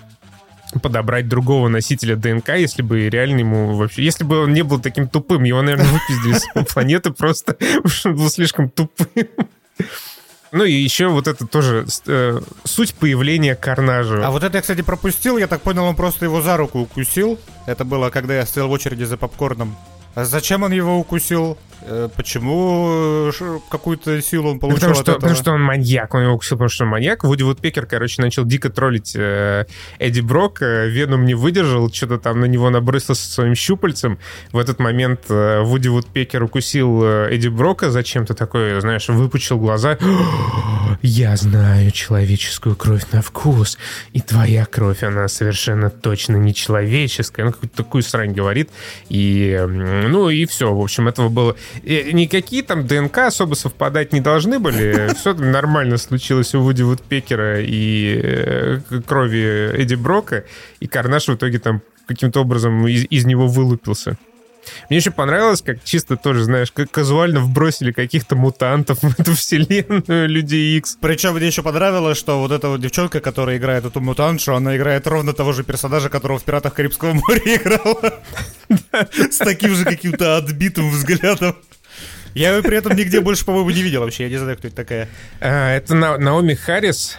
подобрать 0.81 1.27
другого 1.27 1.67
носителя 1.69 2.15
ДНК, 2.15 2.49
если 2.49 2.81
бы 2.81 3.09
реально 3.09 3.39
ему 3.39 3.75
вообще... 3.75 4.03
Если 4.03 4.23
бы 4.23 4.43
он 4.43 4.53
не 4.53 4.63
был 4.63 4.79
таким 4.79 5.07
тупым, 5.07 5.43
его, 5.43 5.61
наверное, 5.61 5.87
выпиздили 5.87 6.37
с 6.37 6.73
планеты 6.73 7.11
просто, 7.11 7.53
потому 7.59 7.87
что 7.87 8.09
он 8.09 8.15
был 8.15 8.29
слишком 8.29 8.69
тупым. 8.69 9.27
Ну 10.51 10.63
и 10.63 10.71
еще 10.71 11.07
вот 11.07 11.27
это 11.27 11.45
тоже 11.45 11.85
э, 12.05 12.39
суть 12.63 12.93
появления 12.95 13.55
Карнажа. 13.55 14.25
А 14.25 14.31
вот 14.31 14.43
это 14.43 14.57
я, 14.57 14.61
кстати, 14.61 14.81
пропустил, 14.81 15.37
я 15.37 15.47
так 15.47 15.61
понял, 15.61 15.83
он 15.83 15.95
просто 15.95 16.25
его 16.25 16.41
за 16.41 16.57
руку 16.57 16.79
укусил. 16.79 17.39
Это 17.65 17.83
было, 17.83 18.09
когда 18.09 18.35
я 18.35 18.45
стоял 18.45 18.69
в 18.69 18.71
очереди 18.71 19.03
за 19.03 19.17
попкорном. 19.17 19.75
А 20.15 20.25
зачем 20.25 20.63
он 20.63 20.71
его 20.71 20.97
укусил? 20.97 21.57
Э, 21.89 22.09
почему 22.15 23.31
какую-то 23.69 24.21
силу 24.21 24.51
он 24.51 24.59
получил 24.59 24.79
потому 24.79 24.91
от 24.91 24.97
что, 24.97 25.11
этого? 25.11 25.21
Потому 25.21 25.35
что 25.35 25.51
он 25.51 25.61
маньяк, 25.61 26.13
он 26.13 26.23
его 26.23 26.33
укусил, 26.33 26.57
потому 26.57 26.69
что 26.69 26.83
он 26.83 26.89
маньяк. 26.89 27.23
Вуди 27.23 27.43
Вудпекер, 27.43 27.85
короче, 27.85 28.21
начал 28.21 28.43
дико 28.45 28.69
троллить 28.69 29.13
э, 29.15 29.65
Эдди 29.99 30.21
Брок. 30.21 30.61
Э, 30.61 30.87
Веном 30.89 31.25
не 31.25 31.33
выдержал, 31.33 31.91
что-то 31.91 32.17
там 32.17 32.39
на 32.41 32.45
него 32.45 32.69
набрысился 32.69 33.31
своим 33.31 33.55
щупальцем. 33.55 34.19
В 34.51 34.57
этот 34.57 34.79
момент 34.79 35.21
э, 35.29 35.61
Вуди 35.61 35.87
Вудпекер 35.87 36.43
укусил 36.43 37.03
э, 37.03 37.29
Эдди 37.31 37.47
Брока 37.47 37.89
зачем-то 37.89 38.33
такое, 38.33 38.81
знаешь, 38.81 39.07
выпучил 39.07 39.57
глаза. 39.57 39.97
Я 41.01 41.37
знаю 41.37 41.91
человеческую 41.91 42.75
кровь 42.75 43.03
на 43.11 43.21
вкус, 43.21 43.77
и 44.13 44.19
твоя 44.19 44.65
кровь, 44.65 45.03
она 45.03 45.27
совершенно 45.27 45.89
точно 45.89 46.35
не 46.35 46.53
человеческая. 46.53 47.45
Он 47.45 47.51
какую-то 47.53 47.77
такую 47.77 48.03
срань 48.03 48.33
говорит. 48.33 48.69
И, 49.09 49.63
ну, 49.67 50.29
и 50.29 50.45
все. 50.45 50.73
В 50.73 50.81
общем, 50.81 51.07
этого 51.07 51.29
было... 51.29 51.55
И 51.83 52.11
никакие 52.13 52.63
там 52.63 52.85
ДНК 52.87 53.19
особо 53.19 53.55
совпадать 53.55 54.13
не 54.13 54.21
должны 54.21 54.59
были. 54.59 55.13
Все 55.17 55.33
нормально 55.33 55.97
случилось 55.97 56.53
у 56.55 56.61
Вуди 56.61 56.83
Вудпекера 56.83 57.61
и 57.61 58.19
э, 58.23 58.79
крови 59.05 59.71
Эдди 59.73 59.95
Брока. 59.95 60.45
И 60.79 60.87
Карнаш 60.87 61.27
в 61.27 61.35
итоге 61.35 61.59
там 61.59 61.81
каким-то 62.07 62.41
образом 62.41 62.87
из, 62.87 63.05
из 63.09 63.25
него 63.25 63.47
вылупился. 63.47 64.17
Мне 64.89 64.97
еще 64.97 65.11
понравилось, 65.11 65.61
как 65.61 65.83
чисто 65.83 66.17
тоже, 66.17 66.43
знаешь, 66.43 66.71
как 66.71 66.91
казуально 66.91 67.39
вбросили 67.39 67.91
каких-то 67.91 68.35
мутантов 68.35 68.99
в 69.01 69.19
эту 69.19 69.33
вселенную 69.33 70.27
Людей 70.29 70.77
Икс. 70.77 70.97
Причем 70.99 71.35
мне 71.35 71.47
еще 71.47 71.63
понравилось, 71.63 72.17
что 72.17 72.39
вот 72.39 72.51
эта 72.51 72.69
вот 72.69 72.81
девчонка, 72.81 73.19
которая 73.19 73.57
играет 73.57 73.85
эту 73.85 74.01
мутантшу, 74.01 74.55
она 74.55 74.77
играет 74.77 75.07
ровно 75.07 75.33
того 75.33 75.53
же 75.53 75.63
персонажа, 75.63 76.09
которого 76.09 76.39
в 76.39 76.43
«Пиратах 76.43 76.73
Карибского 76.73 77.13
моря» 77.13 77.41
играла. 77.55 78.21
С 79.31 79.37
таким 79.37 79.75
же 79.75 79.85
каким-то 79.85 80.37
отбитым 80.37 80.89
взглядом. 80.91 81.55
Я 82.33 82.55
ее 82.55 82.61
при 82.61 82.77
этом 82.77 82.95
нигде 82.95 83.19
больше, 83.19 83.45
по-моему, 83.45 83.71
не 83.71 83.81
видел 83.81 84.01
вообще. 84.01 84.23
Я 84.23 84.29
не 84.29 84.37
знаю, 84.37 84.57
кто 84.57 84.67
это 84.67 84.75
такая. 84.75 85.09
А, 85.39 85.75
это 85.75 85.95
Наоми 85.95 86.53
Харрис. 86.53 87.17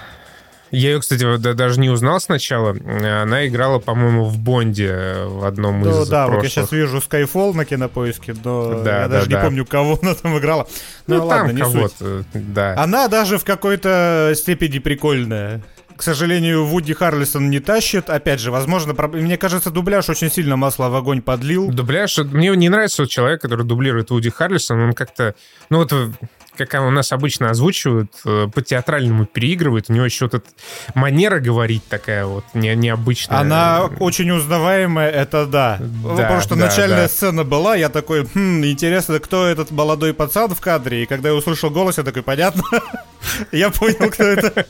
Я 0.71 0.91
ее, 0.93 1.01
кстати, 1.01 1.37
даже 1.39 1.81
не 1.81 1.89
узнал 1.91 2.21
сначала. 2.21 2.71
Она 2.71 3.47
играла, 3.47 3.79
по-моему, 3.79 4.25
в 4.25 4.39
Бонде 4.39 5.15
в 5.27 5.45
одном 5.45 5.81
ну, 5.81 6.03
из 6.03 6.09
Да, 6.09 6.27
прошлых. 6.27 6.37
вот 6.37 6.45
я 6.45 6.51
сейчас 6.51 6.73
вижу 6.73 6.99
Skyfall 6.99 7.55
на 7.55 7.65
кинопоиске, 7.65 8.35
но 8.45 8.83
да, 8.83 9.03
я 9.03 9.09
да, 9.09 9.09
даже 9.09 9.31
да. 9.31 9.37
не 9.39 9.45
помню, 9.45 9.67
кого 9.67 9.99
она 10.03 10.15
там 10.15 10.37
играла. 10.39 10.67
Ну, 11.07 11.17
Ну, 11.17 11.27
ладно, 11.27 11.47
там 11.49 11.57
не 11.57 11.63
кого-то, 11.63 11.95
суть. 11.99 12.53
да. 12.53 12.75
Она 12.77 13.09
даже 13.09 13.39
в 13.39 13.45
какой-то 13.45 14.33
степени 14.37 14.79
прикольная. 14.79 15.63
К 15.99 16.03
сожалению, 16.03 16.65
Вуди 16.65 16.95
Харлисон 16.95 17.51
не 17.51 17.59
тащит. 17.59 18.09
Опять 18.09 18.39
же, 18.39 18.53
возможно, 18.53 18.93
проб- 18.93 19.21
мне 19.21 19.37
кажется, 19.37 19.73
дубляж 19.73 20.09
очень 20.09 20.31
сильно 20.31 20.55
масло 20.55 20.91
в 20.91 20.95
огонь 20.95 21.23
подлил. 21.23 21.73
Дубляж, 21.73 22.19
мне 22.19 22.51
не 22.55 22.69
нравится 22.69 23.03
вот 23.03 23.11
человек, 23.11 23.43
который 23.43 23.67
дублирует 23.67 24.11
Вуди 24.11 24.31
Харрельсон, 24.31 24.81
он 24.81 24.93
как-то, 24.93 25.35
ну 25.71 25.79
вот 25.79 25.93
э, 25.93 26.11
как 26.57 26.83
у 26.87 26.91
нас 26.91 27.11
обычно 27.11 27.51
озвучивают, 27.51 28.13
э, 28.25 28.47
по-театральному 28.55 29.27
переигрывает, 29.27 29.87
у 29.89 29.93
него 29.93 30.05
еще 30.05 30.27
вот 30.27 30.35
эта 30.35 30.47
манера 30.95 31.41
говорить 31.41 31.83
такая 31.89 32.27
вот 32.27 32.45
не, 32.55 32.77
необычная. 32.77 33.39
Она 33.39 33.87
очень 33.99 34.31
узнаваемая, 34.31 35.11
это 35.11 35.47
да. 35.47 35.79
Да, 35.81 36.11
Потому 36.11 36.41
что 36.41 36.55
да, 36.55 36.67
начальная 36.67 37.03
да. 37.03 37.09
сцена 37.09 37.43
была, 37.43 37.75
я 37.75 37.89
такой, 37.89 38.25
хм, 38.25 38.65
интересно, 38.65 39.19
кто 39.19 39.47
этот 39.47 39.73
молодой 39.73 40.15
пацан 40.15 40.55
в 40.55 40.61
кадре. 40.61 41.03
И 41.03 41.07
когда 41.07 41.31
я 41.31 41.35
услышал 41.35 41.71
голос, 41.71 41.99
я 41.99 42.05
такой, 42.05 42.23
понятно. 42.23 42.63
Я 43.51 43.71
понял, 43.71 44.11
кто 44.13 44.23
это. 44.23 44.67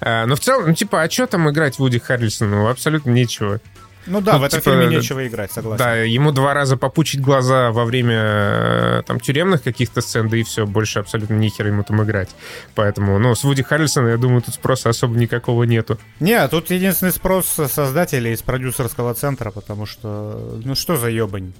А, 0.00 0.26
но 0.26 0.36
в 0.36 0.40
целом, 0.40 0.68
ну 0.68 0.74
типа, 0.74 1.02
а 1.02 1.10
что 1.10 1.26
там 1.26 1.50
играть 1.50 1.78
Вуди 1.78 1.98
Харрельсону? 1.98 2.68
Абсолютно 2.68 3.10
нечего. 3.10 3.60
Ну 4.08 4.20
да, 4.22 4.34
Ну, 4.34 4.38
в 4.38 4.42
этом 4.44 4.60
типа, 4.60 4.70
фильме 4.70 4.96
нечего 4.96 5.26
играть, 5.26 5.52
согласен. 5.52 5.84
Да, 5.84 5.96
ему 5.96 6.32
два 6.32 6.54
раза 6.54 6.76
попучить 6.76 7.20
глаза 7.20 7.70
во 7.72 7.84
время 7.84 8.16
э, 8.18 9.02
там 9.06 9.20
тюремных 9.20 9.62
каких-то 9.62 10.00
сцен, 10.00 10.28
да 10.28 10.36
и 10.36 10.42
все, 10.44 10.66
больше 10.66 11.00
абсолютно 11.00 11.34
нихер 11.34 11.66
ему 11.66 11.82
там 11.82 12.02
играть. 12.02 12.30
Поэтому, 12.74 13.18
ну, 13.18 13.34
с 13.34 13.44
Вуди 13.44 13.62
Харрельсона, 13.62 14.08
я 14.08 14.16
думаю, 14.16 14.40
тут 14.40 14.54
спроса 14.54 14.88
особо 14.88 15.18
никакого 15.18 15.64
нету. 15.64 15.98
Не, 16.20 16.46
тут 16.48 16.70
единственный 16.70 17.12
спрос 17.12 17.46
создателей 17.48 18.32
из 18.32 18.40
продюсерского 18.40 19.12
центра, 19.14 19.50
потому 19.50 19.84
что, 19.84 20.58
ну 20.64 20.74
что 20.74 20.96
за 20.96 21.08
ебань? 21.08 21.52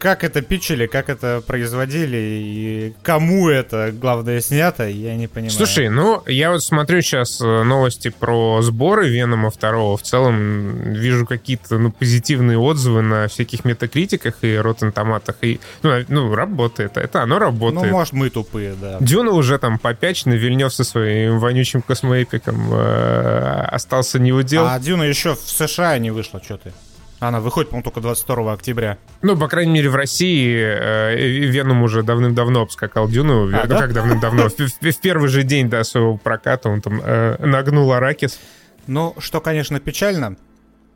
Как 0.00 0.24
это 0.24 0.42
пичили, 0.42 0.86
как 0.86 1.08
это 1.08 1.40
производили 1.46 2.16
и 2.16 2.94
кому 3.02 3.48
это, 3.48 3.92
главное, 3.92 4.40
снято, 4.40 4.88
я 4.88 5.14
не 5.14 5.28
понимаю. 5.28 5.52
Слушай, 5.52 5.88
ну, 5.88 6.22
я 6.26 6.50
вот 6.50 6.64
смотрю 6.64 7.00
сейчас 7.00 7.40
э, 7.40 7.62
новости 7.62 8.08
про 8.08 8.60
сборы 8.60 9.08
Венома 9.08 9.50
второго. 9.50 9.96
В 9.96 10.02
целом 10.02 10.92
вижу 10.92 11.26
какие-то, 11.26 11.78
ну, 11.78 11.92
позитивные 11.92 12.58
отзывы 12.58 13.02
на 13.02 13.28
всяких 13.28 13.64
метакритиках 13.64 14.34
и 14.42 14.54
Rotten 14.54 14.90
томатах. 14.90 15.36
И, 15.42 15.60
ну, 15.82 15.90
а- 15.90 16.04
ну, 16.08 16.34
работает. 16.34 16.96
Это 16.96 17.22
оно 17.22 17.34
ну, 17.34 17.40
работает. 17.40 17.92
может, 17.92 18.12
мы 18.14 18.30
тупые, 18.30 18.74
да. 18.74 18.96
Дюна 19.00 19.30
уже 19.30 19.58
там 19.58 19.78
попячена, 19.78 20.34
Вильнев 20.34 20.74
со 20.74 20.82
своим 20.82 21.38
вонючим 21.38 21.82
космоэпиком 21.82 22.72
э, 22.72 23.62
остался 23.70 24.18
не 24.18 24.32
удел. 24.32 24.66
А 24.66 24.78
Дюна 24.80 25.04
еще 25.04 25.36
в 25.36 25.40
США 25.40 25.98
не 25.98 26.10
вышла, 26.10 26.42
что 26.42 26.56
ты? 26.56 26.72
Она 27.20 27.40
выходит, 27.40 27.70
по-моему, 27.70 27.82
только 27.84 28.00
22 28.00 28.52
октября. 28.52 28.96
Ну, 29.22 29.36
по 29.36 29.48
крайней 29.48 29.72
мере, 29.72 29.88
в 29.90 29.96
России 29.96 30.54
э, 30.56 31.16
Веном 31.46 31.82
уже 31.82 32.02
давным-давно 32.04 32.62
обскакал 32.62 33.08
Дюну. 33.08 33.44
А, 33.48 33.62
ну, 33.64 33.68
да? 33.68 33.78
как 33.78 33.92
давным-давно? 33.92 34.48
В, 34.48 34.56
в- 34.58 34.80
в 34.92 35.00
первый 35.00 35.28
же 35.28 35.42
день 35.42 35.68
до 35.68 35.82
своего 35.82 36.16
проката 36.16 36.68
он 36.68 36.80
там 36.80 37.00
э, 37.02 37.36
нагнул 37.44 37.92
Аракис. 37.92 38.38
Ну, 38.86 39.14
что, 39.18 39.40
конечно, 39.40 39.80
печально. 39.80 40.36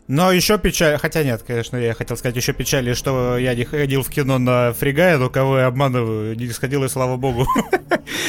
Но 0.08 0.32
еще 0.32 0.58
печаль... 0.58 0.98
Хотя 0.98 1.22
нет, 1.22 1.42
конечно, 1.46 1.76
я 1.76 1.94
хотел 1.94 2.16
сказать 2.16 2.36
еще 2.36 2.52
печали, 2.52 2.92
что 2.92 3.38
я 3.38 3.54
не 3.54 3.64
ходил 3.64 4.02
в 4.02 4.10
кино 4.10 4.38
на 4.38 4.72
Фригая, 4.72 5.16
но 5.18 5.30
кого 5.30 5.58
я 5.60 5.66
обманываю, 5.66 6.36
не 6.36 6.48
сходил, 6.48 6.84
и 6.84 6.88
слава 6.88 7.16
богу. 7.16 7.46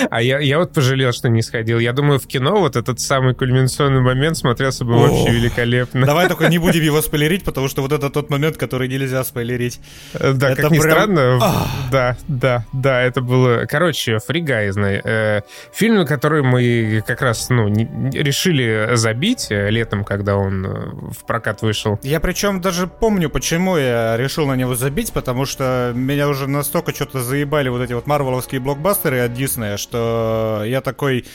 А 0.10 0.22
я, 0.22 0.40
я 0.40 0.60
вот 0.60 0.74
пожалел, 0.74 1.12
что 1.14 1.30
не 1.30 1.42
сходил. 1.42 1.80
Я 1.80 1.94
думаю, 1.94 2.20
в 2.20 2.28
кино 2.28 2.60
вот 2.60 2.76
этот 2.76 3.00
самый 3.00 3.34
кульминационный 3.36 4.02
момент 4.02 4.38
смотрелся 4.38 4.86
бы 4.86 4.94
О. 4.96 4.98
вообще 5.08 5.32
великолепно. 5.34 6.06
Давай 6.06 6.28
только 6.28 6.48
не 6.48 6.58
будем 6.58 6.82
его 6.84 7.02
спойлерить, 7.02 7.44
потому 7.44 7.68
что 7.70 7.82
вот 7.82 7.92
это 7.92 8.10
тот 8.10 8.30
момент, 8.30 8.58
который 8.58 8.88
нельзя 8.88 9.24
спойлерить. 9.24 9.80
Э, 10.14 10.34
Да, 10.34 10.52
Это 10.52 10.64
как 10.64 10.72
ни 10.72 10.80
прям- 10.80 10.92
странно, 10.92 11.40
Ах. 11.42 11.68
да, 11.92 12.18
да, 12.28 12.66
да, 12.74 13.02
это 13.02 13.22
было... 13.22 13.66
Короче, 13.66 14.20
Фригай, 14.20 14.70
знай, 14.72 15.02
э, 15.04 15.42
фильм, 15.74 16.06
который 16.06 16.44
мы 16.44 17.04
как 17.06 17.22
раз, 17.22 17.50
ну, 17.50 17.68
не- 17.68 17.86
не- 17.86 18.18
решили 18.22 18.96
забить 18.96 19.48
э, 19.52 19.70
летом, 19.70 20.04
когда 20.04 20.36
он 20.38 20.66
э, 20.66 20.70
в 21.18 21.26
прокат 21.26 21.62
вышел. 21.64 22.00
Я 22.04 22.20
причем 22.20 22.62
даже 22.62 22.86
помню, 22.86 23.30
почему 23.30 23.78
я 23.78 24.16
решил 24.18 24.46
на 24.46 24.56
него 24.56 24.76
забить, 24.76 25.12
потому 25.12 25.46
что 25.46 25.92
меня 25.96 26.28
уже 26.28 26.48
настолько 26.48 26.94
что-то 26.94 27.24
заебали 27.24 27.70
вот 27.70 27.82
эти 27.82 27.94
вот 27.94 28.06
марвеловские 28.06 28.62
блокбастеры 28.62 29.22
от 29.22 29.34
Диснея, 29.34 29.78
что 29.78 30.62
я 30.66 30.82
такой... 30.82 31.26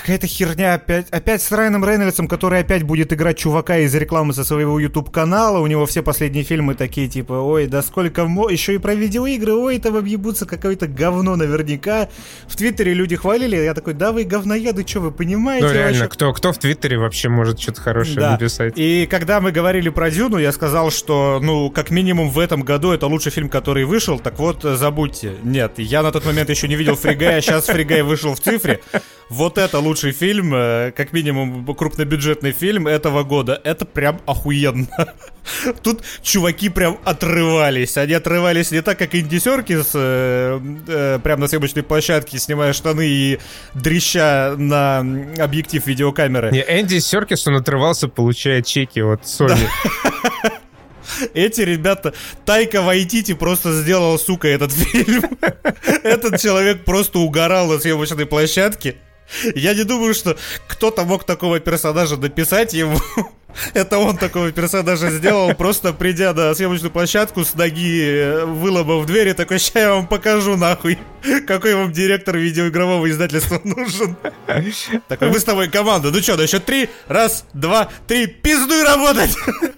Какая-то 0.00 0.26
херня 0.26 0.74
опять, 0.74 1.08
опять 1.10 1.42
с 1.42 1.52
Райаном 1.52 1.84
Рейнольдсом, 1.84 2.28
который 2.28 2.60
опять 2.60 2.82
будет 2.82 3.12
играть 3.12 3.36
чувака 3.38 3.78
из 3.78 3.94
рекламы 3.94 4.32
со 4.32 4.44
своего 4.44 4.78
YouTube-канала. 4.78 5.58
У 5.58 5.66
него 5.66 5.86
все 5.86 6.02
последние 6.02 6.44
фильмы 6.44 6.74
такие, 6.74 7.08
типа, 7.08 7.32
ой, 7.32 7.66
да 7.66 7.82
сколько... 7.82 8.24
Мо... 8.26 8.48
Еще 8.48 8.74
и 8.74 8.78
про 8.78 8.94
видеоигры, 8.94 9.54
ой, 9.54 9.78
там 9.78 9.96
объебутся 9.96 10.46
какое-то 10.46 10.86
говно 10.86 11.36
наверняка. 11.36 12.08
В 12.46 12.56
Твиттере 12.56 12.94
люди 12.94 13.16
хвалили, 13.16 13.56
я 13.56 13.74
такой, 13.74 13.94
да 13.94 14.12
вы 14.12 14.24
говноеды, 14.24 14.86
что 14.86 15.00
вы 15.00 15.10
понимаете 15.10 15.66
Ну, 15.66 15.72
реально, 15.72 15.98
вообще?» 16.04 16.08
кто, 16.08 16.32
кто 16.32 16.52
в 16.52 16.58
Твиттере 16.58 16.98
вообще 16.98 17.28
может 17.28 17.60
что-то 17.60 17.80
хорошее 17.80 18.16
Да. 18.20 18.32
написать? 18.32 18.74
И 18.76 19.06
когда 19.10 19.40
мы 19.40 19.52
говорили 19.52 19.88
про 19.88 20.10
Дюну, 20.10 20.38
я 20.38 20.52
сказал, 20.52 20.90
что, 20.90 21.40
ну, 21.42 21.70
как 21.70 21.90
минимум 21.90 22.30
в 22.30 22.38
этом 22.38 22.62
году 22.62 22.92
это 22.92 23.06
лучший 23.06 23.32
фильм, 23.32 23.48
который 23.48 23.84
вышел. 23.84 24.18
Так 24.18 24.38
вот, 24.38 24.62
забудьте. 24.62 25.34
Нет, 25.42 25.74
я 25.78 26.02
на 26.02 26.12
тот 26.12 26.24
момент 26.24 26.48
еще 26.50 26.68
не 26.68 26.76
видел 26.76 26.94
Фригая, 26.96 27.40
сейчас 27.40 27.66
Фригай 27.66 28.02
вышел 28.02 28.34
в 28.34 28.40
цифре. 28.40 28.80
Вот 29.28 29.58
это 29.58 29.78
лучший 29.78 30.12
фильм, 30.12 30.54
э, 30.54 30.92
как 30.96 31.12
минимум 31.12 31.66
крупнобюджетный 31.74 32.52
фильм 32.52 32.86
этого 32.86 33.24
года. 33.24 33.60
Это 33.62 33.84
прям 33.84 34.20
охуенно. 34.26 35.14
Тут 35.82 36.02
чуваки 36.22 36.70
прям 36.70 36.98
отрывались. 37.04 37.98
Они 37.98 38.14
отрывались 38.14 38.70
не 38.70 38.80
так, 38.80 38.98
как 38.98 39.14
Инди 39.14 39.38
Серкис, 39.38 39.90
э, 39.94 40.60
э, 40.88 41.18
прям 41.22 41.40
на 41.40 41.48
съемочной 41.48 41.82
площадке, 41.82 42.38
снимая 42.38 42.72
штаны 42.72 43.06
и 43.06 43.38
дрища 43.74 44.54
на 44.56 45.00
объектив 45.38 45.86
видеокамеры. 45.86 46.50
Не, 46.50 46.60
Энди 46.60 46.98
Серкис, 46.98 47.46
он 47.46 47.56
отрывался, 47.56 48.08
получая 48.08 48.62
чеки 48.62 49.00
от 49.00 49.24
Sony. 49.24 49.58
Эти 51.34 51.62
ребята, 51.62 52.14
Тайка 52.46 52.80
Вайтити 52.80 53.34
просто 53.34 53.72
сделал, 53.72 54.18
сука, 54.18 54.48
этот 54.48 54.72
фильм. 54.72 55.24
Этот 56.02 56.40
человек 56.40 56.84
просто 56.84 57.18
угорал 57.18 57.68
на 57.68 57.78
съемочной 57.78 58.24
площадке. 58.24 58.96
Я 59.54 59.74
не 59.74 59.84
думаю, 59.84 60.14
что 60.14 60.36
кто-то 60.66 61.04
мог 61.04 61.24
такого 61.24 61.60
персонажа 61.60 62.16
написать 62.16 62.72
ему. 62.72 62.98
Это 63.74 63.98
он 63.98 64.16
такого 64.16 64.52
персонажа 64.52 65.10
сделал, 65.10 65.54
просто 65.54 65.92
придя 65.92 66.34
на 66.34 66.54
съемочную 66.54 66.90
площадку 66.90 67.44
с 67.44 67.54
ноги, 67.54 68.44
выломав 68.44 69.06
дверь, 69.06 69.28
и 69.28 69.32
такой, 69.32 69.58
ща 69.58 69.80
я 69.80 69.94
вам 69.94 70.06
покажу 70.06 70.56
нахуй, 70.56 70.98
какой 71.46 71.74
вам 71.74 71.92
директор 71.92 72.36
видеоигрового 72.36 73.08
издательства 73.10 73.60
нужен. 73.64 74.16
Такой, 75.08 75.30
мы 75.30 75.40
с 75.40 75.44
тобой 75.44 75.68
команда, 75.68 76.10
ну 76.10 76.20
что, 76.20 76.36
на 76.36 76.46
счет 76.46 76.64
три, 76.64 76.88
раз, 77.08 77.44
два, 77.52 77.88
три, 78.06 78.26
пиздуй 78.26 78.82
работать! 78.84 79.34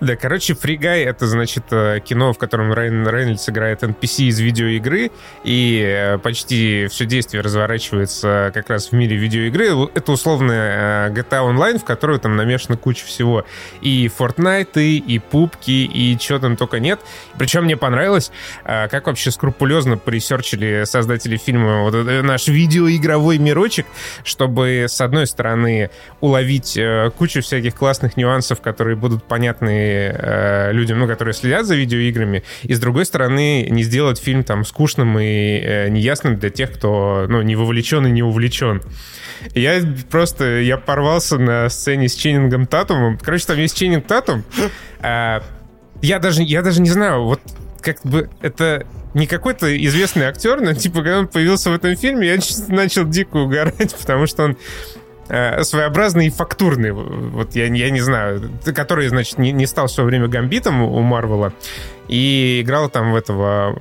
Да, 0.00 0.16
короче, 0.16 0.52
Guy— 0.54 1.04
это, 1.06 1.26
значит, 1.26 1.64
э, 1.70 2.00
кино, 2.04 2.32
в 2.32 2.38
котором 2.38 2.72
Райан 2.72 3.08
Рейнольдс 3.08 3.48
играет 3.48 3.82
NPC 3.82 4.24
из 4.24 4.40
видеоигры, 4.40 5.10
и 5.44 5.82
э, 5.84 6.18
почти 6.18 6.86
все 6.88 7.06
действие 7.06 7.42
разворачивается 7.42 8.50
как 8.52 8.68
раз 8.70 8.88
в 8.88 8.92
мире 8.92 9.16
видеоигры. 9.16 9.88
Это 9.94 10.12
условная 10.12 11.08
э, 11.08 11.12
GTA 11.12 11.50
Online, 11.50 11.78
в 11.78 11.84
которую 11.84 12.18
там 12.18 12.36
намешана 12.36 12.76
куча 12.76 13.06
всего. 13.06 13.44
И 13.80 14.10
Fortnite, 14.16 14.80
и 14.80 15.18
пупки, 15.18 15.70
и 15.70 16.18
чего 16.18 16.38
там 16.38 16.56
только 16.56 16.78
нет. 16.78 17.00
Причем 17.38 17.64
мне 17.64 17.76
понравилось, 17.76 18.30
как 18.64 19.06
вообще 19.06 19.30
скрупулезно 19.30 19.96
поресерчили 19.96 20.84
создатели 20.84 21.36
фильма 21.36 21.82
вот 21.82 21.94
наш 22.22 22.48
видеоигровой 22.48 23.38
мирочек, 23.38 23.86
чтобы, 24.24 24.86
с 24.88 25.00
одной 25.00 25.26
стороны, 25.26 25.90
уловить 26.20 26.78
кучу 27.16 27.42
всяких 27.42 27.74
классных 27.74 28.16
нюансов, 28.16 28.35
которые 28.60 28.96
будут 28.96 29.24
понятны 29.24 30.12
э, 30.12 30.72
людям, 30.72 30.98
ну, 30.98 31.06
которые 31.06 31.34
следят 31.34 31.66
за 31.66 31.76
видеоиграми, 31.76 32.42
и 32.62 32.74
с 32.74 32.80
другой 32.80 33.04
стороны 33.06 33.66
не 33.68 33.82
сделать 33.82 34.18
фильм 34.18 34.44
там 34.44 34.64
скучным 34.64 35.18
и 35.18 35.58
э, 35.58 35.88
неясным 35.88 36.38
для 36.38 36.50
тех, 36.50 36.72
кто, 36.72 37.26
ну, 37.28 37.42
не 37.42 37.56
вовлечен 37.56 38.06
и 38.06 38.10
не 38.10 38.22
увлечен. 38.22 38.82
Я 39.54 39.80
просто, 40.10 40.60
я 40.60 40.76
порвался 40.76 41.38
на 41.38 41.68
сцене 41.68 42.08
с 42.08 42.14
Ченнингом 42.14 42.66
Татумом. 42.66 43.18
Короче, 43.18 43.46
там 43.46 43.58
есть 43.58 43.76
Ченнинг 43.76 44.06
Татум. 44.06 44.44
Э, 45.00 45.40
я 46.02 46.18
даже, 46.18 46.42
я 46.42 46.62
даже 46.62 46.80
не 46.80 46.90
знаю, 46.90 47.24
вот 47.24 47.40
как 47.80 48.02
бы 48.04 48.28
это 48.42 48.86
не 49.14 49.26
какой-то 49.26 49.74
известный 49.86 50.26
актер, 50.26 50.60
но 50.60 50.74
типа, 50.74 50.96
когда 50.96 51.20
он 51.20 51.28
появился 51.28 51.70
в 51.70 51.74
этом 51.74 51.96
фильме, 51.96 52.28
я 52.28 52.38
начал 52.68 53.06
дико 53.06 53.38
угорать, 53.38 53.94
потому 54.00 54.26
что 54.26 54.44
он 54.44 54.56
своеобразный 55.28 56.26
и 56.26 56.30
фактурный, 56.30 56.92
вот 56.92 57.54
я, 57.54 57.66
я 57.66 57.90
не 57.90 58.00
знаю, 58.00 58.50
который, 58.74 59.08
значит, 59.08 59.38
не, 59.38 59.52
не 59.52 59.66
стал 59.66 59.86
в 59.86 59.90
свое 59.90 60.06
время 60.06 60.28
гамбитом 60.28 60.82
у 60.82 61.00
Марвела 61.02 61.52
и 62.08 62.60
играл 62.62 62.88
там 62.88 63.12
в 63.12 63.16
этого 63.16 63.80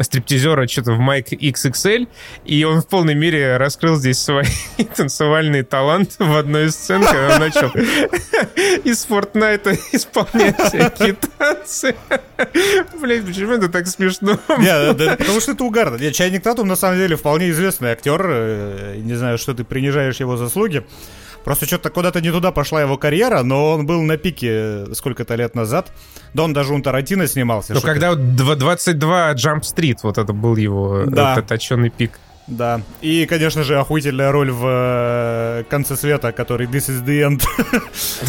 стриптизера 0.00 0.66
что-то 0.66 0.92
в 0.92 0.98
Майк 0.98 1.32
XXL, 1.32 2.08
и 2.44 2.64
он 2.64 2.80
в 2.80 2.86
полной 2.86 3.14
мере 3.14 3.56
раскрыл 3.56 3.96
здесь 3.96 4.18
свои 4.18 4.44
танцевальные 4.96 5.64
таланты 5.64 6.24
в 6.24 6.36
одной 6.36 6.66
из 6.66 6.74
сцен, 6.74 7.02
когда 7.02 7.34
он 7.34 7.40
начал 7.40 7.68
из 8.84 9.04
Фортнайта 9.04 9.74
исполнять 9.92 10.60
всякие 10.60 11.16
танцы. 11.38 11.94
Блять, 13.00 13.24
почему 13.24 13.52
это 13.52 13.68
так 13.68 13.86
смешно? 13.86 14.38
Да, 14.48 15.16
потому 15.18 15.40
что 15.40 15.52
это 15.52 15.64
угарно. 15.64 16.12
Чайник 16.12 16.42
Татум 16.42 16.68
на 16.68 16.76
самом 16.76 16.98
деле 16.98 17.16
вполне 17.16 17.50
известный 17.50 17.90
актер. 17.90 18.24
Э, 18.28 18.96
не 18.96 19.14
знаю, 19.14 19.38
что 19.38 19.54
ты 19.54 19.64
принижаешь 19.64 20.20
его 20.20 20.36
заслуги. 20.36 20.84
Просто 21.44 21.66
что-то 21.66 21.90
куда-то 21.90 22.20
не 22.20 22.30
туда 22.30 22.52
пошла 22.52 22.80
его 22.80 22.96
карьера, 22.96 23.42
но 23.42 23.72
он 23.72 23.86
был 23.86 24.02
на 24.02 24.16
пике 24.16 24.86
сколько-то 24.94 25.34
лет 25.34 25.54
назад. 25.54 25.92
Да 26.32 26.44
он 26.44 26.52
даже 26.52 26.72
у 26.72 26.80
Тарантино 26.80 27.26
снимался. 27.26 27.74
Ну, 27.74 27.80
когда 27.80 28.14
22 28.14 29.32
Jump 29.34 29.60
Street, 29.60 29.98
вот 30.02 30.18
это 30.18 30.32
был 30.32 30.56
его 30.56 31.04
да. 31.06 31.40
точенный 31.42 31.90
пик. 31.90 32.18
Да. 32.46 32.82
И, 33.00 33.26
конечно 33.26 33.62
же, 33.62 33.78
охуительная 33.78 34.30
роль 34.30 34.50
в 34.50 34.64
э, 34.66 35.64
конце 35.70 35.96
света, 35.96 36.32
который 36.32 36.66
This 36.66 36.90
is 36.90 37.04
the 37.04 37.28
End. 37.28 37.42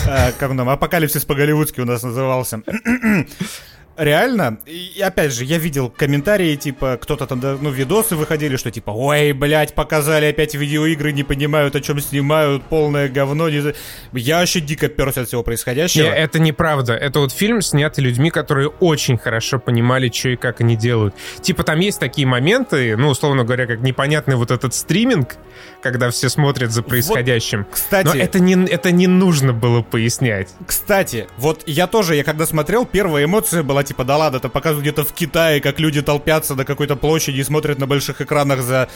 Э, 0.08 0.32
как 0.38 0.52
он 0.52 0.58
там? 0.58 0.70
Апокалипсис 0.70 1.26
по-голливудски 1.26 1.82
у 1.82 1.86
нас 1.86 2.04
назывался. 2.04 2.62
Реально, 3.98 4.60
и 4.66 5.00
опять 5.02 5.32
же, 5.32 5.46
я 5.46 5.58
видел 5.58 5.90
комментарии, 5.90 6.56
типа, 6.58 7.00
кто-то 7.02 7.28
там, 7.28 7.40
ну, 7.40 7.70
видосы 7.70 8.18
выходили, 8.18 8.58
что 8.58 8.70
типа, 8.70 8.92
ой, 8.92 9.32
блядь, 9.32 9.74
показали 9.74 10.26
опять 10.26 10.54
видеоигры, 10.54 11.14
не 11.14 11.24
понимают, 11.24 11.78
о 11.78 11.82
чем 11.82 12.02
снимают, 12.02 12.64
полное 12.64 13.08
говно. 13.08 13.48
Не... 13.48 13.74
Я 14.12 14.40
вообще 14.40 14.60
дико 14.60 14.90
перся 14.90 15.22
от 15.22 15.30
всего 15.30 15.44
происходящего. 15.44 16.04
Не, 16.04 16.10
это 16.10 16.40
неправда. 16.40 16.94
Это 16.94 17.22
вот 17.22 17.32
фильм, 17.32 17.62
снятый 17.62 18.04
людьми, 18.04 18.32
которые 18.32 18.68
очень 18.68 19.18
хорошо 19.18 19.60
понимали, 19.60 20.12
что 20.14 20.30
и 20.30 20.36
как 20.36 20.60
они 20.60 20.76
делают. 20.76 21.16
Типа, 21.42 21.64
там 21.64 21.80
есть 21.80 22.00
такие 22.00 22.28
моменты, 22.28 22.98
ну, 22.98 23.08
условно 23.08 23.46
говоря, 23.46 23.66
как 23.66 23.80
непонятный 23.80 24.36
вот 24.36 24.52
этот 24.52 24.74
стриминг, 24.74 25.38
когда 25.82 26.10
все 26.10 26.28
смотрят 26.28 26.72
за 26.72 26.84
происходящим. 26.84 27.60
Вот, 27.60 27.68
кстати... 27.72 28.08
Но 28.08 28.14
это 28.14 28.40
не, 28.40 28.66
это 28.66 28.92
не 28.92 29.08
нужно 29.08 29.54
было 29.54 29.82
пояснять. 29.82 30.50
Кстати, 30.68 31.28
вот 31.38 31.64
я 31.66 31.88
тоже, 31.88 32.16
я 32.16 32.26
когда 32.26 32.46
смотрел, 32.46 32.86
первая 32.86 33.24
эмоция 33.24 33.64
была 33.64 33.85
типа, 33.86 34.04
да 34.04 34.18
ладно, 34.18 34.38
это 34.38 34.50
показывают 34.50 34.84
где-то 34.84 35.04
в 35.04 35.14
Китае, 35.14 35.62
как 35.62 35.80
люди 35.80 36.02
толпятся 36.02 36.56
на 36.56 36.66
какой-то 36.66 36.96
площади 36.96 37.40
и 37.40 37.44
смотрят 37.44 37.80
на 37.80 37.88
больших 37.88 38.22
экранах 38.22 38.62
за 38.62 38.90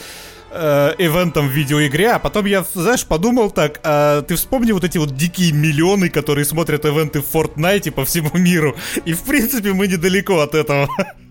э, 0.50 0.94
в 0.98 1.44
видеоигре, 1.44 2.12
а 2.12 2.18
потом 2.18 2.46
я, 2.46 2.64
знаешь, 2.74 3.06
подумал 3.06 3.50
так, 3.50 3.80
а 3.82 4.22
ты 4.22 4.36
вспомни 4.36 4.72
вот 4.72 4.84
эти 4.84 4.98
вот 4.98 5.16
дикие 5.16 5.52
миллионы, 5.52 6.08
которые 6.08 6.44
смотрят 6.44 6.84
ивенты 6.84 7.20
в 7.20 7.34
Fortnite 7.34 7.90
по 7.92 8.04
всему 8.04 8.30
миру, 8.34 8.76
и 9.04 9.12
в 9.12 9.22
принципе 9.22 9.72
мы 9.72 9.86
недалеко 9.86 10.40
от 10.40 10.54
этого. 10.54 10.88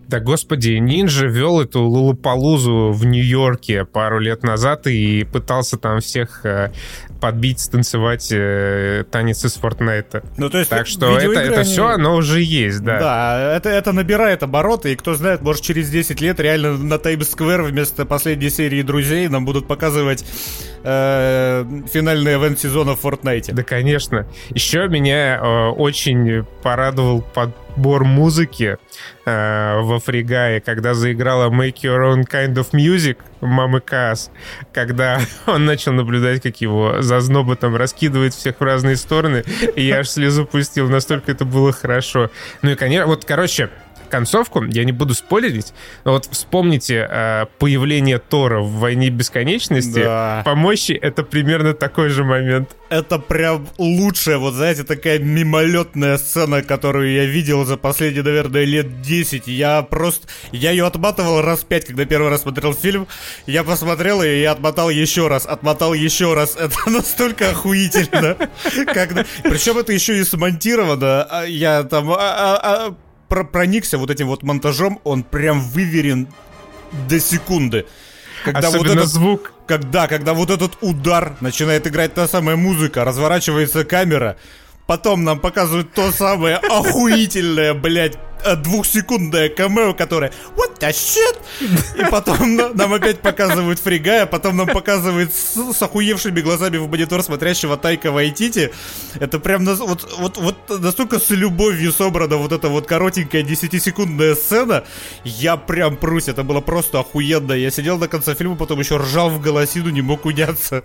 Да 0.10 0.20
господи, 0.20 0.72
Нинджа 0.72 1.28
вел 1.28 1.62
эту 1.62 1.84
Лулапалузу 1.84 2.92
в 2.92 3.06
Нью-Йорке 3.06 3.86
пару 3.86 4.18
лет 4.18 4.42
назад 4.42 4.88
и 4.88 5.24
пытался 5.24 5.78
там 5.78 6.00
всех 6.00 6.44
э, 6.48 6.72
подбить, 7.20 7.60
станцевать 7.60 8.30
э, 8.32 9.04
танец 9.12 9.44
из 9.46 9.56
Фортнайта. 9.56 10.24
Ну, 10.38 10.50
то 10.50 10.60
есть 10.60 10.70
так 10.70 10.88
что 10.88 11.18
это, 11.18 11.40
это 11.40 11.64
все, 11.64 11.88
оно 11.88 12.16
уже 12.16 12.42
есть, 12.42 12.82
да. 12.84 13.00
Да, 13.00 13.56
это, 13.56 13.70
это 13.70 13.92
набирает 13.92 14.44
обороты, 14.44 14.94
и 14.94 14.96
кто 14.96 15.16
знает, 15.16 15.42
может 15.42 15.64
через 15.64 15.90
10 15.90 16.22
лет 16.22 16.40
реально 16.40 16.78
на 16.78 16.98
Таймс-сквер 16.98 17.64
вместо 17.64 18.06
последней 18.06 18.50
серии 18.50 18.82
«Друзей» 18.82 19.28
нам 19.28 19.46
будут 19.46 19.68
показывать 19.68 20.26
э, 20.84 21.66
финальный 21.92 22.34
ивент 22.36 22.60
сезона 22.60 22.96
в 22.96 23.02
Фортнайте. 23.02 23.52
Да, 23.52 23.64
конечно. 23.64 24.26
Еще 24.50 24.88
меня 24.88 25.38
э, 25.38 25.70
очень 25.70 26.46
порадовал 26.64 27.22
подбор 27.80 28.04
музыки 28.04 28.78
э, 29.26 29.80
во 29.80 30.00
Фригае, 30.00 30.60
когда 30.60 30.94
заиграла 30.94 31.50
Make 31.50 31.78
Your 31.84 32.14
Own 32.14 32.26
Kind 32.30 32.56
of 32.56 32.72
Music 32.74 33.18
мамы 33.40 33.80
Каас, 33.80 34.32
когда 34.74 35.22
он 35.46 35.66
начал 35.66 35.94
наблюдать, 35.94 36.42
как 36.42 36.58
его 36.58 37.02
зазноба 37.02 37.56
там 37.56 37.78
раскидывает 37.78 38.34
всех 38.34 38.60
в 38.60 38.64
разные 38.64 38.98
стороны, 38.98 39.46
и 39.78 39.84
я 39.84 40.00
аж 40.00 40.10
слезу 40.10 40.46
пустил, 40.46 40.90
настолько 40.90 41.32
это 41.32 41.46
было 41.46 41.72
хорошо. 41.72 42.30
Ну 42.62 42.72
и, 42.72 42.76
конечно, 42.76 43.08
вот, 43.08 43.24
короче, 43.24 43.70
концовку, 44.10 44.64
я 44.64 44.84
не 44.84 44.92
буду 44.92 45.14
спойлерить, 45.14 45.74
но 46.04 46.14
вот 46.14 46.26
вспомните 46.26 47.08
э, 47.10 47.46
появление 47.60 48.20
Тора 48.20 48.62
в 48.62 48.80
«Войне 48.80 49.10
бесконечности», 49.10 50.04
да. 50.04 50.42
по 50.46 50.56
мощи 50.56 50.92
это 50.92 51.24
примерно 51.24 51.74
такой 51.74 52.10
же 52.10 52.24
момент. 52.24 52.76
Это 52.90 53.20
прям 53.20 53.68
лучшая, 53.78 54.38
вот 54.38 54.56
знаете, 54.56 54.84
такая 54.84 55.20
мимолетная 55.20 56.18
сцена, 56.18 56.64
которую 56.64 57.12
я 57.12 57.26
видел 57.26 57.64
за 57.66 57.78
последние, 57.78 58.24
наверное, 58.24 58.64
лет 58.64 59.02
10. 59.02 59.48
Я 59.48 59.82
просто, 59.84 60.28
я 60.52 60.72
ее 60.72 60.86
отматывал 60.86 61.42
раз 61.42 61.64
пять, 61.64 61.86
когда 61.86 62.06
первый 62.06 62.30
раз 62.30 62.42
смотрел 62.42 62.74
фильм. 62.74 63.08
Я 63.46 63.64
посмотрел 63.64 64.24
ее 64.24 64.42
и 64.42 64.46
отмотал 64.46 64.90
еще 64.90 65.28
раз, 65.28 65.46
отмотал 65.46 65.94
еще 65.94 66.34
раз. 66.34 66.56
Это 66.60 66.90
настолько 66.90 67.52
охуительно. 67.52 68.36
Причем 69.44 69.78
это 69.78 69.94
еще 69.94 70.18
и 70.18 70.24
смонтировано. 70.24 71.24
А 71.24 71.44
я 71.46 71.84
там 71.84 72.12
а, 72.12 72.16
а, 72.18 72.96
про 73.30 73.44
проникся 73.44 73.98
вот 73.98 74.10
этим 74.10 74.28
вот 74.28 74.44
монтажом, 74.44 75.00
он 75.04 75.24
прям 75.24 75.62
выверен 75.62 76.28
до 77.08 77.20
секунды. 77.20 77.86
Когда 78.44 78.68
Особенно 78.68 78.88
вот 78.88 78.98
этот 78.98 79.10
звук. 79.10 79.54
Когда, 79.68 80.08
когда 80.08 80.34
вот 80.34 80.50
этот 80.50 80.78
удар 80.82 81.36
начинает 81.42 81.86
играть 81.86 82.14
та 82.14 82.28
самая 82.28 82.56
музыка, 82.56 83.06
разворачивается 83.06 83.86
камера, 83.86 84.38
потом 84.88 85.24
нам 85.24 85.40
показывают 85.40 85.94
то 85.94 86.12
самое 86.12 86.56
охуительное, 86.70 87.76
блядь, 87.76 88.18
двухсекундное 88.58 89.50
камео, 89.50 89.94
которое 89.94 90.32
What 90.56 90.80
the 90.80 90.90
shit? 90.90 91.38
И 91.98 92.10
потом 92.10 92.56
нам 92.56 92.94
опять 92.94 93.20
показывают 93.20 93.80
Фригая, 93.80 94.26
потом 94.26 94.58
нам 94.58 94.68
показывают 94.68 95.34
с, 95.34 95.74
с 95.74 95.82
охуевшими 95.82 96.42
глазами 96.42 96.78
в 96.78 96.90
монитор 96.90 97.24
смотрящего 97.24 97.78
Тайка 97.78 98.12
Вайтити. 98.12 98.72
Это 99.20 99.40
прям 99.40 99.64
на, 99.64 99.76
вот, 99.76 100.08
вот, 100.18 100.38
вот 100.38 100.80
настолько 100.80 101.20
с 101.20 101.30
любовью 101.30 101.92
собрана 101.92 102.38
вот 102.38 102.52
эта 102.52 102.70
вот 102.70 102.88
коротенькая 102.88 103.44
10-секундная 103.44 104.36
сцена. 104.36 104.84
Я 105.24 105.58
прям 105.58 105.98
прусь, 105.98 106.28
это 106.28 106.44
было 106.44 106.62
просто 106.62 107.00
охуенно. 107.00 107.54
Я 107.54 107.72
сидел 107.72 107.98
до 107.98 108.08
конца 108.08 108.36
фильма, 108.36 108.56
потом 108.56 108.80
еще 108.80 108.98
ржал 108.98 109.30
в 109.30 109.42
голосину, 109.42 109.90
не 109.90 110.02
мог 110.02 110.26
уняться. 110.26 110.84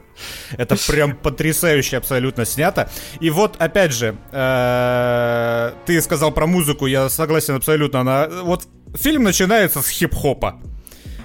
Это 0.56 0.76
прям 0.88 1.16
потрясающе 1.16 1.96
абсолютно 1.98 2.44
снято. 2.44 2.90
И 3.20 3.30
вот, 3.30 3.56
опять 3.58 3.92
же, 3.92 4.16
э, 4.32 5.72
ты 5.86 6.00
сказал 6.00 6.32
про 6.32 6.46
музыку, 6.46 6.86
я 6.86 7.08
согласен 7.08 7.43
согласен 7.44 7.54
абсолютно. 7.54 8.00
Она... 8.00 8.28
Вот 8.42 8.66
фильм 8.94 9.24
начинается 9.24 9.82
с 9.82 9.88
хип-хопа. 9.88 10.60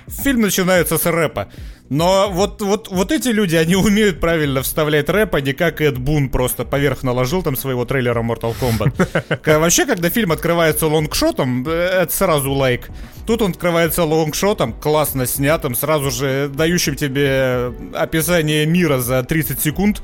Фильм 0.07 0.41
начинается 0.41 0.97
с 0.97 1.05
рэпа. 1.05 1.49
Но 1.89 2.29
вот, 2.31 2.61
вот, 2.61 2.87
вот 2.91 3.11
эти 3.11 3.29
люди, 3.29 3.55
они 3.55 3.75
умеют 3.75 4.19
правильно 4.19 4.61
вставлять 4.61 5.09
рэп, 5.09 5.35
а 5.35 5.41
не 5.41 5.53
как 5.53 5.81
Эд 5.81 5.97
Бун 5.97 6.29
просто 6.29 6.63
поверх 6.63 7.01
наложил 7.01 7.41
там 7.41 7.55
своего 7.55 7.83
трейлера 7.85 8.21
Mortal 8.21 8.55
Kombat. 8.59 9.59
Вообще, 9.59 9.85
когда 9.85 10.09
фильм 10.09 10.31
открывается 10.31 10.87
лонгшотом, 10.87 11.67
э, 11.67 11.71
это 12.03 12.13
сразу 12.13 12.51
лайк. 12.51 12.89
Тут 13.25 13.41
он 13.41 13.51
открывается 13.51 14.03
лонгшотом, 14.03 14.73
классно 14.73 15.25
снятым, 15.25 15.73
сразу 15.73 16.11
же 16.11 16.49
дающим 16.53 16.95
тебе 16.95 17.71
описание 17.93 18.67
мира 18.67 18.99
за 18.99 19.23
30 19.23 19.59
секунд 19.59 20.03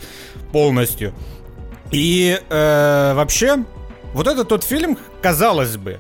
полностью. 0.52 1.14
И 1.92 2.40
э, 2.50 3.14
вообще, 3.16 3.64
вот 4.16 4.28
это 4.28 4.46
тот 4.46 4.64
фильм, 4.64 4.98
казалось 5.22 5.76
бы, 5.76 6.00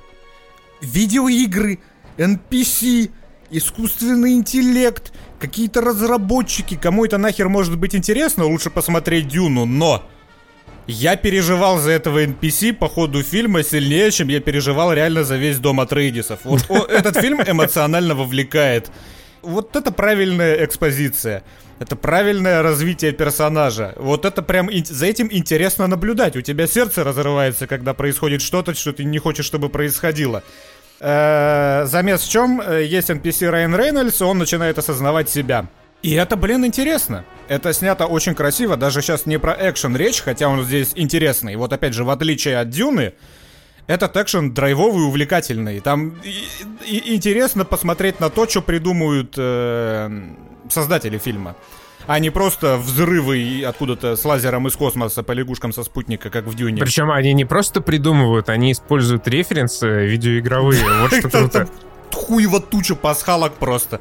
видеоигры, 0.80 1.80
NPC, 2.17 3.12
искусственный 3.51 4.36
интеллект, 4.36 5.12
какие-то 5.38 5.82
разработчики, 5.82 6.75
кому 6.75 7.04
это 7.04 7.17
нахер 7.17 7.49
может 7.49 7.78
быть 7.78 7.93
интересно, 7.93 8.45
лучше 8.45 8.69
посмотреть 8.69 9.28
Дюну, 9.28 9.65
но 9.65 10.01
я 10.88 11.17
переживал 11.17 11.78
за 11.78 11.91
этого 11.91 12.23
NPC 12.23 12.71
по 12.71 12.88
ходу 12.88 13.21
фильма 13.21 13.63
сильнее, 13.63 14.10
чем 14.12 14.30
я 14.30 14.39
переживал 14.39 14.93
реально 14.93 15.25
за 15.25 15.36
весь 15.36 15.60
дом 15.60 15.82
Атрейдисов. 15.82 16.39
Вот 16.45 16.69
этот 16.89 17.17
фильм 17.19 17.41
эмоционально 17.45 18.15
вовлекает. 18.15 18.91
Вот 19.41 19.75
это 19.75 19.91
правильная 19.91 20.63
экспозиция. 20.63 21.43
Это 21.77 21.97
правильное 21.97 22.61
развитие 22.61 23.11
персонажа. 23.11 23.93
Вот 23.97 24.23
это 24.23 24.41
прям 24.41 24.69
за 24.71 25.05
этим 25.05 25.27
интересно 25.29 25.88
наблюдать. 25.88 26.38
У 26.38 26.41
тебя 26.41 26.67
сердце 26.67 27.03
разрывается, 27.03 27.67
когда 27.67 27.93
происходит 27.93 28.41
что-то, 28.41 28.73
что 28.73 28.93
ты 28.93 29.03
не 29.03 29.19
хочешь, 29.19 29.45
чтобы 29.45 29.67
происходило. 29.69 30.41
Э, 31.01 31.85
замес 31.85 32.21
в 32.21 32.31
чем? 32.31 32.61
Э, 32.61 32.83
есть 32.85 33.09
NPC 33.09 33.49
Райан 33.49 33.75
Рейнольдс, 33.75 34.21
он 34.21 34.38
начинает 34.38 34.77
осознавать 34.77 35.29
себя. 35.29 35.67
И 36.01 36.13
это, 36.13 36.38
блин, 36.38 36.65
интересно. 36.65 37.25
Это 37.49 37.73
снято 37.73 38.05
очень 38.05 38.35
красиво, 38.35 38.77
даже 38.77 39.01
сейчас 39.01 39.25
не 39.25 39.38
про 39.38 39.53
экшен 39.59 39.97
речь, 39.97 40.21
хотя 40.21 40.47
он 40.47 40.63
здесь 40.63 40.93
интересный. 40.95 41.57
Вот 41.57 41.73
опять 41.73 41.93
же, 41.93 42.05
в 42.05 42.09
отличие 42.09 42.59
от 42.59 42.69
Дюны, 42.69 43.13
этот 43.88 44.15
экшен 44.15 44.53
драйвовый 44.53 45.05
увлекательный. 45.05 45.79
Там 45.81 46.15
и, 46.23 46.97
и, 46.97 47.15
интересно 47.15 47.65
посмотреть 47.65 48.19
на 48.19 48.29
то, 48.29 48.47
что 48.47 48.61
придумают 48.61 49.33
э, 49.38 50.09
создатели 50.69 51.17
фильма. 51.17 51.56
А 52.08 52.19
не 52.19 52.30
просто 52.30 52.78
взрывы 52.78 53.63
откуда-то 53.65 54.15
с 54.15 54.23
лазером 54.23 54.67
из 54.67 54.75
космоса 54.75 55.23
по 55.23 55.32
лягушкам 55.32 55.73
со 55.73 55.84
спутника, 55.84 56.30
как 56.30 56.45
в 56.45 56.54
Дюне. 56.54 56.82
Причем 56.82 57.10
они 57.10 57.34
не 57.34 57.45
просто 57.45 57.82
придумывают, 57.82 58.49
они 58.49 58.71
используют 58.71 59.28
референсы 59.28 60.06
видеоигровые. 60.06 60.84
Вот 61.01 61.13
что 61.13 61.30
круто. 61.30 61.67
Хуева 62.12 62.62
туча 62.62 62.95
пасхалок 62.95 63.56
просто. 63.56 63.99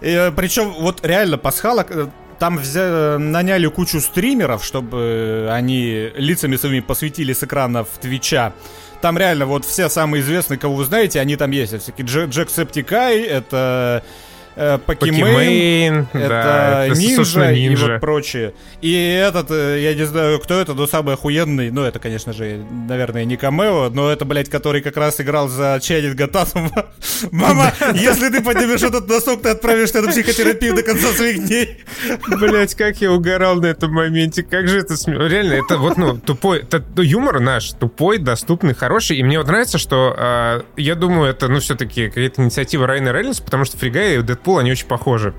Э, 0.00 0.30
Причем 0.30 0.72
вот 0.72 1.04
реально 1.04 1.38
пасхалок 1.38 1.90
э, 1.90 2.08
там 2.38 2.58
взя... 2.58 3.18
наняли 3.18 3.66
кучу 3.68 4.00
стримеров, 4.00 4.64
чтобы 4.64 5.48
они 5.50 6.10
лицами 6.16 6.56
своими 6.56 6.80
посветили 6.80 7.32
с 7.32 7.42
экранов 7.42 7.88
Twitch 8.00 8.39
а. 8.39 8.52
Там 9.00 9.18
реально 9.18 9.46
вот 9.46 9.64
все 9.64 9.88
самые 9.88 10.22
известные, 10.22 10.58
кого 10.58 10.76
вы 10.76 10.84
знаете, 10.84 11.20
они 11.20 11.36
там 11.36 11.50
есть. 11.50 11.80
Всякие 11.80 12.06
Jacksepticeye, 12.06 13.22
это 13.22 14.02
э, 14.04 14.31
Pokimane, 14.54 16.08
это, 16.12 16.28
да, 16.28 16.86
это 16.86 16.98
Ninja 16.98 17.52
и 17.52 17.74
вот 17.74 18.00
прочее. 18.00 18.52
И 18.80 18.92
этот, 18.92 19.50
э, 19.50 19.80
я 19.82 19.94
не 19.94 20.04
знаю, 20.04 20.38
кто 20.40 20.60
это, 20.60 20.74
но 20.74 20.86
самый 20.86 21.14
охуенный, 21.14 21.70
ну, 21.70 21.82
это, 21.82 21.98
конечно 21.98 22.32
же, 22.32 22.62
наверное, 22.86 23.24
не 23.24 23.36
Камео, 23.36 23.88
но 23.90 24.10
это, 24.10 24.24
блядь, 24.24 24.50
который 24.50 24.82
как 24.82 24.96
раз 24.96 25.20
играл 25.20 25.48
за 25.48 25.78
Чайнит 25.80 26.14
Гатасова. 26.14 26.90
Мама, 27.30 27.72
если 27.94 28.28
ты 28.28 28.42
поднимешь 28.42 28.82
этот 28.82 29.08
носок, 29.08 29.42
ты 29.42 29.50
отправишься 29.50 30.02
на 30.02 30.08
психотерапию 30.08 30.74
до 30.74 30.82
конца 30.82 31.08
своих 31.12 31.46
дней. 31.46 31.84
Блять, 32.28 32.74
как 32.74 33.00
я 33.00 33.12
угорал 33.12 33.56
на 33.56 33.66
этом 33.66 33.92
моменте, 33.92 34.42
как 34.42 34.68
же 34.68 34.80
это 34.80 34.96
смешно. 34.96 35.26
Реально, 35.26 35.54
это 35.54 35.78
вот, 35.78 35.96
ну, 35.96 36.18
тупой, 36.18 36.60
это 36.60 36.84
ну, 36.94 37.02
юмор 37.02 37.40
наш, 37.40 37.70
тупой, 37.72 38.18
доступный, 38.18 38.74
хороший, 38.74 39.16
и 39.16 39.22
мне 39.22 39.38
вот 39.38 39.46
нравится, 39.46 39.78
что 39.78 40.14
э, 40.16 40.62
я 40.76 40.94
думаю, 40.94 41.30
это, 41.30 41.48
ну, 41.48 41.60
все-таки 41.60 42.08
какая-то 42.08 42.42
инициатива 42.42 42.86
Райана 42.86 43.12
Рейнольдса, 43.12 43.42
потому 43.42 43.64
что 43.64 43.78
Фригай 43.78 44.16
и 44.16 44.18
Дэдпул, 44.42 44.58
они 44.58 44.72
очень 44.72 44.86
похожи. 44.86 45.34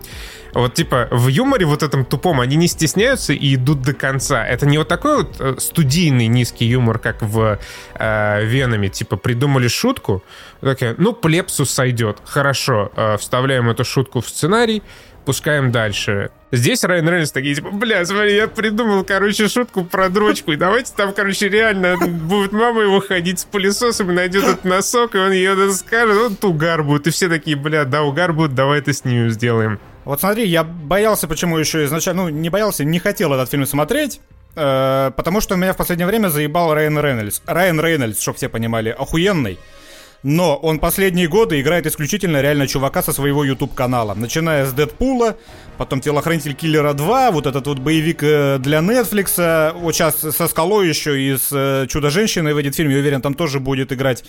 Вот 0.53 0.75
типа 0.75 1.07
в 1.11 1.27
юморе 1.27 1.65
вот 1.65 1.83
этом 1.83 2.05
тупом 2.05 2.39
они 2.39 2.55
не 2.55 2.67
стесняются 2.67 3.33
и 3.33 3.55
идут 3.55 3.81
до 3.81 3.93
конца. 3.93 4.45
Это 4.45 4.65
не 4.65 4.77
вот 4.77 4.87
такой 4.87 5.17
вот 5.17 5.35
э, 5.39 5.55
студийный 5.57 6.27
низкий 6.27 6.65
юмор, 6.65 6.99
как 6.99 7.21
в 7.21 7.59
э, 7.95 8.45
Венами. 8.45 8.87
Типа 8.87 9.17
придумали 9.17 9.67
шутку, 9.67 10.23
такая, 10.61 10.95
ну 10.97 11.13
плепсус 11.13 11.71
сойдет, 11.71 12.17
хорошо, 12.23 12.91
э, 12.95 13.17
вставляем 13.17 13.69
эту 13.69 13.83
шутку 13.83 14.21
в 14.21 14.29
сценарий, 14.29 14.83
пускаем 15.25 15.71
дальше. 15.71 16.31
Здесь 16.51 16.83
Райан 16.83 17.07
Рейнольдс 17.07 17.31
такие, 17.31 17.55
типа, 17.55 17.71
бля, 17.71 18.05
смотри, 18.05 18.35
я 18.35 18.47
придумал, 18.47 19.03
короче, 19.03 19.47
шутку 19.47 19.83
про 19.83 20.09
дрочку, 20.09 20.51
и 20.51 20.55
давайте 20.55 20.93
там, 20.95 21.13
короче, 21.13 21.49
реально 21.49 21.97
будет 21.97 22.51
мама 22.51 22.81
его 22.81 22.99
ходить 22.99 23.39
с 23.39 23.45
пылесосом 23.45 24.11
и 24.11 24.13
найдет 24.13 24.43
этот 24.43 24.63
носок, 24.63 25.15
и 25.15 25.17
он 25.17 25.31
ее 25.31 25.71
скажет, 25.73 26.15
вот 26.15 26.43
угар 26.43 26.83
будет, 26.83 27.07
и 27.07 27.09
все 27.09 27.27
такие, 27.27 27.55
бля, 27.55 27.85
да, 27.85 28.03
угар 28.03 28.33
будет, 28.33 28.53
давай 28.53 28.79
это 28.79 28.93
с 28.93 29.03
ним 29.03 29.31
сделаем. 29.31 29.79
Вот 30.05 30.19
смотри, 30.19 30.45
я 30.45 30.63
боялся, 30.63 31.27
почему 31.27 31.57
еще 31.57 31.85
изначально, 31.85 32.23
ну, 32.23 32.29
не 32.29 32.49
боялся, 32.49 32.83
не 32.83 32.99
хотел 32.99 33.33
этот 33.33 33.49
фильм 33.49 33.65
смотреть, 33.65 34.19
э, 34.55 35.11
потому 35.15 35.41
что 35.41 35.55
меня 35.55 35.73
в 35.73 35.77
последнее 35.77 36.07
время 36.07 36.27
заебал 36.27 36.73
Райан 36.73 36.99
Рейнольдс. 36.99 37.41
Райан 37.45 37.79
Рейнольдс, 37.79 38.21
чтобы 38.21 38.37
все 38.37 38.49
понимали, 38.49 38.89
охуенный. 38.89 39.57
Но 40.23 40.55
он 40.55 40.79
последние 40.79 41.27
годы 41.27 41.59
играет 41.59 41.85
исключительно 41.85 42.41
реально 42.41 42.65
чувака 42.65 43.03
со 43.03 43.11
своего 43.11 43.43
YouTube-канала. 43.43 44.13
Начиная 44.13 44.65
с 44.65 44.71
Дэдпула, 44.71 45.35
потом 45.77 45.99
Телохранитель 45.99 46.53
Киллера 46.53 46.93
2, 46.93 47.31
вот 47.31 47.45
этот 47.45 47.67
вот 47.67 47.79
боевик 47.79 48.23
э, 48.23 48.57
для 48.59 48.79
Netflix, 48.79 49.73
вот 49.73 49.93
сейчас 49.93 50.19
со 50.19 50.47
Скалой 50.47 50.87
еще 50.87 51.21
и 51.21 51.35
с 51.35 51.49
э, 51.51 51.87
Чудо-женщиной 51.89 52.53
выйдет 52.53 52.73
фильм, 52.73 52.89
я 52.89 52.99
уверен, 52.99 53.21
там 53.21 53.33
тоже 53.33 53.59
будет 53.59 53.91
играть 53.91 54.23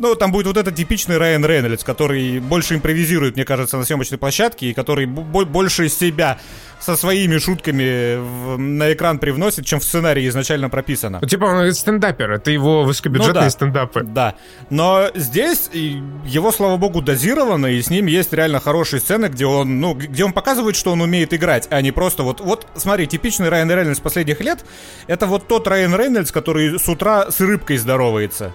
ну, 0.00 0.14
там 0.14 0.32
будет 0.32 0.46
вот 0.46 0.56
этот 0.56 0.74
типичный 0.74 1.18
Райан 1.18 1.44
Рейнольдс, 1.44 1.84
который 1.84 2.40
больше 2.40 2.74
импровизирует, 2.74 3.36
мне 3.36 3.44
кажется, 3.44 3.76
на 3.76 3.84
съемочной 3.84 4.18
площадке, 4.18 4.70
и 4.70 4.74
который 4.74 5.06
больше 5.06 5.88
себя 5.88 6.38
со 6.80 6.96
своими 6.96 7.38
шутками 7.38 8.16
в, 8.16 8.56
на 8.56 8.92
экран 8.92 9.18
привносит, 9.18 9.66
чем 9.66 9.80
в 9.80 9.84
сценарии 9.84 10.26
изначально 10.28 10.70
прописано. 10.70 11.18
Ну, 11.20 11.28
типа 11.28 11.44
он 11.44 11.72
стендапер, 11.72 12.30
это 12.32 12.50
его 12.50 12.84
высокобюджетные 12.84 13.34
ну, 13.34 13.40
да, 13.40 13.50
стендапы. 13.50 14.02
Да, 14.02 14.34
но 14.70 15.10
здесь 15.14 15.68
его, 15.72 16.50
слава 16.52 16.76
богу, 16.78 17.02
дозировано, 17.02 17.66
и 17.66 17.82
с 17.82 17.90
ним 17.90 18.06
есть 18.06 18.32
реально 18.32 18.60
хорошие 18.60 19.00
сцены, 19.00 19.26
где 19.26 19.46
он, 19.46 19.80
ну, 19.80 19.94
где 19.94 20.24
он 20.24 20.32
показывает, 20.32 20.74
что 20.74 20.92
он 20.92 21.02
умеет 21.02 21.34
играть, 21.34 21.68
а 21.70 21.82
не 21.82 21.92
просто 21.92 22.22
вот, 22.22 22.40
вот, 22.40 22.66
смотри, 22.74 23.06
типичный 23.06 23.50
Райан 23.50 23.70
Рейнольдс 23.70 24.00
последних 24.00 24.40
лет, 24.40 24.64
это 25.06 25.26
вот 25.26 25.46
тот 25.48 25.68
Райан 25.68 25.94
Рейнольдс, 25.94 26.32
который 26.32 26.78
с 26.78 26.88
утра 26.88 27.30
с 27.30 27.40
рыбкой 27.40 27.76
здоровается. 27.76 28.52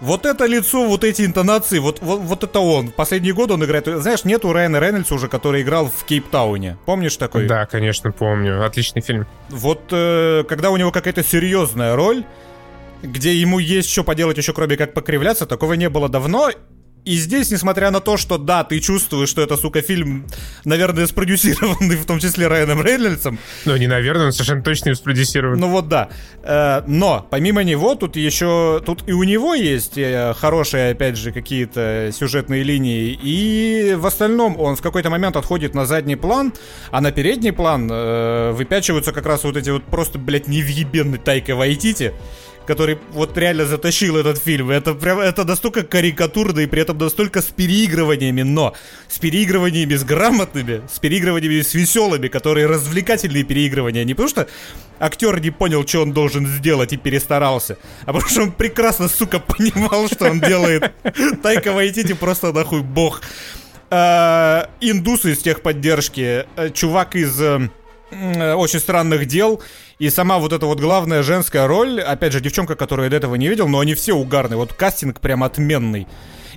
Вот 0.00 0.26
это 0.26 0.46
лицо, 0.46 0.86
вот 0.86 1.04
эти 1.04 1.22
интонации, 1.22 1.78
вот, 1.78 2.00
вот, 2.00 2.20
вот 2.20 2.42
это 2.44 2.58
он. 2.60 2.90
Последние 2.90 3.32
годы 3.32 3.54
он 3.54 3.64
играет. 3.64 3.86
Знаешь, 3.86 4.24
нету 4.24 4.52
Райана 4.52 4.80
Рейнольдса 4.80 5.14
уже, 5.14 5.28
который 5.28 5.62
играл 5.62 5.86
в 5.86 6.04
Кейптауне. 6.04 6.76
Помнишь 6.84 7.16
такой? 7.16 7.46
Да, 7.46 7.66
конечно, 7.66 8.12
помню. 8.12 8.64
Отличный 8.64 9.02
фильм. 9.02 9.26
Вот 9.48 9.80
э, 9.92 10.44
когда 10.48 10.70
у 10.70 10.76
него 10.76 10.90
какая-то 10.90 11.22
серьезная 11.22 11.96
роль, 11.96 12.24
где 13.02 13.34
ему 13.34 13.58
есть 13.58 13.90
что 13.90 14.02
поделать 14.04 14.36
еще 14.36 14.52
кроме 14.52 14.76
как 14.76 14.94
покривляться, 14.94 15.46
такого 15.46 15.74
не 15.74 15.88
было 15.88 16.08
давно. 16.08 16.50
И 17.04 17.16
здесь, 17.16 17.50
несмотря 17.50 17.90
на 17.90 18.00
то, 18.00 18.16
что 18.16 18.38
да, 18.38 18.64
ты 18.64 18.80
чувствуешь, 18.80 19.28
что 19.28 19.42
это, 19.42 19.58
сука, 19.58 19.82
фильм, 19.82 20.26
наверное, 20.64 21.06
спродюсированный, 21.06 21.96
в 22.02 22.06
том 22.06 22.18
числе 22.18 22.48
Райаном 22.48 22.82
Рейнольдсом. 22.82 23.38
Ну, 23.66 23.76
не 23.76 23.86
наверное, 23.86 24.26
он 24.26 24.32
совершенно 24.32 24.62
точно 24.62 24.88
не 24.88 24.94
спродюсирован. 24.94 25.60
Ну 25.60 25.68
вот 25.68 25.88
да. 25.88 26.08
Э, 26.42 26.82
но, 26.86 27.26
помимо 27.30 27.62
него, 27.62 27.94
тут 27.94 28.16
еще, 28.16 28.82
тут 28.86 29.06
и 29.06 29.12
у 29.12 29.22
него 29.22 29.52
есть 29.52 29.98
э, 29.98 30.32
хорошие, 30.38 30.92
опять 30.92 31.18
же, 31.18 31.30
какие-то 31.30 32.10
сюжетные 32.12 32.62
линии, 32.62 33.18
и 33.22 33.94
в 33.98 34.06
остальном 34.06 34.58
он 34.58 34.76
в 34.76 34.80
какой-то 34.80 35.10
момент 35.10 35.36
отходит 35.36 35.74
на 35.74 35.84
задний 35.84 36.16
план, 36.16 36.54
а 36.90 37.02
на 37.02 37.12
передний 37.12 37.52
план 37.52 37.86
э, 37.92 38.52
выпячиваются 38.52 39.12
как 39.12 39.26
раз 39.26 39.44
вот 39.44 39.58
эти 39.58 39.68
вот 39.68 39.84
просто, 39.84 40.18
блядь, 40.18 40.48
невъебенный 40.48 41.18
Тайка 41.18 41.54
Вайтити, 41.54 42.14
который 42.66 42.98
вот 43.12 43.36
реально 43.36 43.66
затащил 43.66 44.16
этот 44.16 44.38
фильм. 44.38 44.70
Это 44.70 44.94
прям, 44.94 45.20
это 45.20 45.44
настолько 45.44 45.82
карикатурно 45.82 46.60
и 46.60 46.66
при 46.66 46.82
этом 46.82 46.98
настолько 46.98 47.42
с 47.42 47.46
переигрываниями, 47.46 48.42
но 48.42 48.74
с 49.08 49.18
переигрываниями 49.18 49.94
с 49.94 50.04
грамотными, 50.04 50.82
с 50.92 50.98
переигрываниями 50.98 51.62
с 51.62 51.74
веселыми, 51.74 52.28
которые 52.28 52.66
развлекательные 52.66 53.44
переигрывания. 53.44 54.04
Не 54.04 54.14
потому 54.14 54.28
что 54.28 54.48
актер 54.98 55.40
не 55.40 55.50
понял, 55.50 55.86
что 55.86 56.02
он 56.02 56.12
должен 56.12 56.46
сделать 56.46 56.92
и 56.92 56.96
перестарался, 56.96 57.78
а 58.02 58.12
потому 58.12 58.28
что 58.28 58.42
он 58.42 58.52
прекрасно, 58.52 59.08
сука, 59.08 59.38
понимал, 59.46 60.08
что 60.08 60.30
он 60.30 60.40
делает. 60.40 60.92
Тайка 61.42 61.72
Вайтити 61.72 62.14
просто 62.14 62.52
нахуй 62.52 62.82
бог. 62.82 63.22
А, 63.90 64.70
индусы 64.80 65.32
из 65.32 65.38
техподдержки, 65.38 66.46
э, 66.56 66.70
чувак 66.70 67.14
из 67.14 67.40
э, 67.40 67.68
очень 68.56 68.80
странных 68.80 69.26
дел, 69.26 69.62
и 69.98 70.10
сама 70.10 70.38
вот 70.38 70.52
эта 70.52 70.66
вот 70.66 70.80
главная 70.80 71.22
женская 71.22 71.66
роль, 71.66 72.00
опять 72.00 72.32
же, 72.32 72.40
девчонка, 72.40 72.76
которую 72.76 73.06
я 73.06 73.10
до 73.10 73.16
этого 73.16 73.34
не 73.34 73.48
видел, 73.48 73.68
но 73.68 73.80
они 73.80 73.94
все 73.94 74.14
угарные. 74.14 74.56
Вот 74.56 74.72
кастинг 74.72 75.20
прям 75.20 75.42
отменный. 75.42 76.06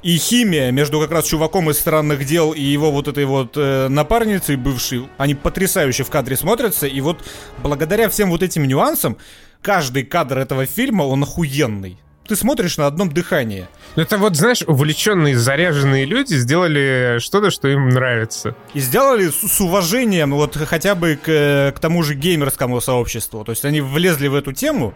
И 0.03 0.17
химия 0.17 0.71
между 0.71 0.99
как 0.99 1.11
раз 1.11 1.25
чуваком 1.25 1.69
из 1.69 1.79
странных 1.79 2.25
дел 2.25 2.53
и 2.53 2.61
его 2.61 2.91
вот 2.91 3.07
этой 3.07 3.25
вот 3.25 3.53
э, 3.57 3.87
напарницей 3.87 4.55
бывшей, 4.55 5.09
они 5.17 5.35
потрясающе 5.35 6.03
в 6.03 6.09
кадре 6.09 6.37
смотрятся. 6.37 6.87
И 6.87 7.01
вот 7.01 7.23
благодаря 7.63 8.09
всем 8.09 8.29
вот 8.29 8.43
этим 8.43 8.67
нюансам, 8.67 9.17
каждый 9.61 10.03
кадр 10.03 10.37
этого 10.37 10.65
фильма, 10.65 11.03
он 11.03 11.23
охуенный. 11.23 11.97
Ты 12.27 12.35
смотришь 12.35 12.77
на 12.77 12.87
одном 12.87 13.11
дыхании. 13.11 13.67
Ну, 13.95 14.03
это 14.03 14.17
вот, 14.17 14.35
знаешь, 14.35 14.61
увлеченные, 14.67 15.35
заряженные 15.35 16.05
люди 16.05 16.35
сделали 16.35 17.17
что-то, 17.19 17.49
что 17.49 17.67
им 17.67 17.89
нравится. 17.89 18.55
И 18.73 18.79
сделали 18.79 19.29
с, 19.29 19.35
с 19.35 19.61
уважением 19.61 20.31
вот 20.35 20.55
хотя 20.55 20.93
бы 20.93 21.17
к, 21.21 21.73
к 21.75 21.79
тому 21.79 22.03
же 22.03 22.13
геймерскому 22.13 22.79
сообществу. 22.81 23.43
То 23.43 23.51
есть 23.51 23.65
они 23.65 23.81
влезли 23.81 24.27
в 24.27 24.35
эту 24.35 24.53
тему, 24.53 24.93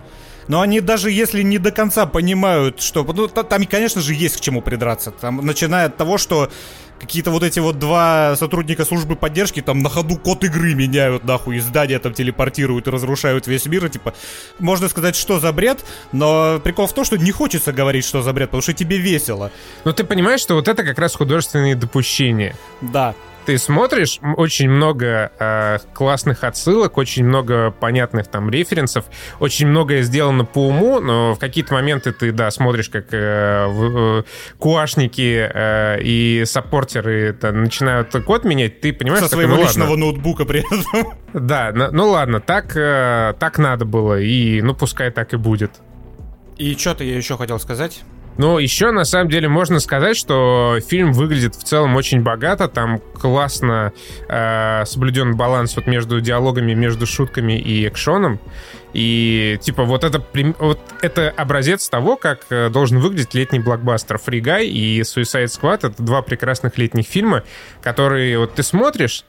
но 0.51 0.59
они 0.59 0.81
даже 0.81 1.09
если 1.09 1.43
не 1.43 1.59
до 1.59 1.71
конца 1.71 2.05
понимают, 2.05 2.81
что... 2.81 3.05
Ну, 3.05 3.29
там, 3.29 3.65
конечно 3.65 4.01
же, 4.01 4.13
есть 4.13 4.35
к 4.35 4.41
чему 4.41 4.61
придраться. 4.61 5.11
Там, 5.11 5.37
начиная 5.37 5.85
от 5.85 5.95
того, 5.95 6.17
что 6.17 6.51
какие-то 6.99 7.31
вот 7.31 7.43
эти 7.43 7.59
вот 7.59 7.79
два 7.79 8.35
сотрудника 8.35 8.83
службы 8.83 9.15
поддержки 9.15 9.61
там 9.61 9.79
на 9.79 9.87
ходу 9.87 10.17
код 10.17 10.43
игры 10.43 10.73
меняют, 10.73 11.23
нахуй, 11.23 11.55
из 11.55 11.63
здания 11.63 11.99
там 11.99 12.13
телепортируют 12.13 12.85
и 12.87 12.89
разрушают 12.89 13.47
весь 13.47 13.65
мир, 13.65 13.85
и, 13.85 13.89
типа, 13.89 14.13
можно 14.59 14.89
сказать, 14.89 15.15
что 15.15 15.39
за 15.39 15.53
бред, 15.53 15.85
но 16.11 16.59
прикол 16.59 16.87
в 16.87 16.93
том, 16.93 17.05
что 17.05 17.15
не 17.15 17.31
хочется 17.31 17.71
говорить, 17.71 18.03
что 18.03 18.21
за 18.21 18.33
бред, 18.33 18.49
потому 18.49 18.61
что 18.61 18.73
тебе 18.73 18.97
весело. 18.97 19.51
Но 19.85 19.93
ты 19.93 20.03
понимаешь, 20.03 20.41
что 20.41 20.55
вот 20.55 20.67
это 20.67 20.83
как 20.83 20.99
раз 20.99 21.15
художественные 21.15 21.75
допущения. 21.75 22.57
Да 22.81 23.15
ты 23.45 23.57
смотришь, 23.57 24.19
очень 24.37 24.69
много 24.69 25.31
э, 25.39 25.77
классных 25.93 26.43
отсылок, 26.43 26.97
очень 26.97 27.25
много 27.25 27.71
понятных 27.71 28.27
там 28.27 28.49
референсов, 28.49 29.05
очень 29.39 29.67
многое 29.67 30.01
сделано 30.03 30.45
по 30.45 30.67
уму, 30.67 30.99
но 30.99 31.33
в 31.35 31.39
какие-то 31.39 31.73
моменты 31.73 32.11
ты, 32.11 32.31
да, 32.31 32.51
смотришь, 32.51 32.89
как 32.89 33.07
э, 33.11 33.67
э, 33.67 34.23
куашники 34.59 35.49
э, 35.53 36.01
и 36.01 36.43
саппортеры 36.45 37.29
это, 37.29 37.51
начинают 37.51 38.11
код 38.25 38.43
менять, 38.45 38.81
ты 38.81 38.93
понимаешь... 38.93 39.23
Со 39.23 39.29
такой, 39.29 39.45
своего 39.45 39.57
ну, 39.57 39.63
личного 39.63 39.89
ладно. 39.89 40.05
ноутбука 40.05 40.45
при 40.45 40.59
этом. 40.59 41.13
Да, 41.33 41.71
ну, 41.73 41.89
ну 41.91 42.09
ладно, 42.09 42.41
так, 42.41 42.75
э, 42.75 43.33
так 43.39 43.57
надо 43.57 43.85
было, 43.85 44.19
и 44.19 44.61
ну 44.61 44.75
пускай 44.75 45.11
так 45.11 45.33
и 45.33 45.37
будет. 45.37 45.71
И 46.57 46.75
что-то 46.75 47.03
я 47.03 47.15
еще 47.15 47.37
хотел 47.37 47.59
сказать. 47.59 48.03
Но 48.37 48.59
еще, 48.59 48.91
на 48.91 49.03
самом 49.03 49.29
деле, 49.29 49.47
можно 49.49 49.79
сказать, 49.79 50.17
что 50.17 50.77
фильм 50.87 51.11
выглядит 51.11 51.55
в 51.55 51.63
целом 51.63 51.95
очень 51.95 52.21
богато. 52.21 52.67
Там 52.67 52.99
классно 53.19 53.93
э, 54.29 54.83
соблюден 54.85 55.35
баланс 55.35 55.75
вот 55.75 55.85
между 55.87 56.21
диалогами, 56.21 56.73
между 56.73 57.05
шутками 57.05 57.59
и 57.59 57.87
экшоном. 57.87 58.39
И, 58.93 59.57
типа, 59.61 59.83
вот 59.83 60.03
это, 60.03 60.23
вот 60.59 60.79
это 61.01 61.29
образец 61.29 61.87
того, 61.89 62.17
как 62.17 62.45
э, 62.49 62.69
должен 62.69 62.99
выглядеть 62.99 63.33
летний 63.33 63.59
блокбастер. 63.59 64.15
Free 64.15 64.41
Guy 64.41 64.65
и 64.65 65.01
Suicide 65.01 65.45
Squad— 65.45 65.79
это 65.83 66.01
два 66.01 66.21
прекрасных 66.21 66.77
летних 66.77 67.05
фильма, 67.05 67.43
которые 67.81 68.37
вот 68.39 68.55
ты 68.55 68.63
смотришь, 68.63 69.23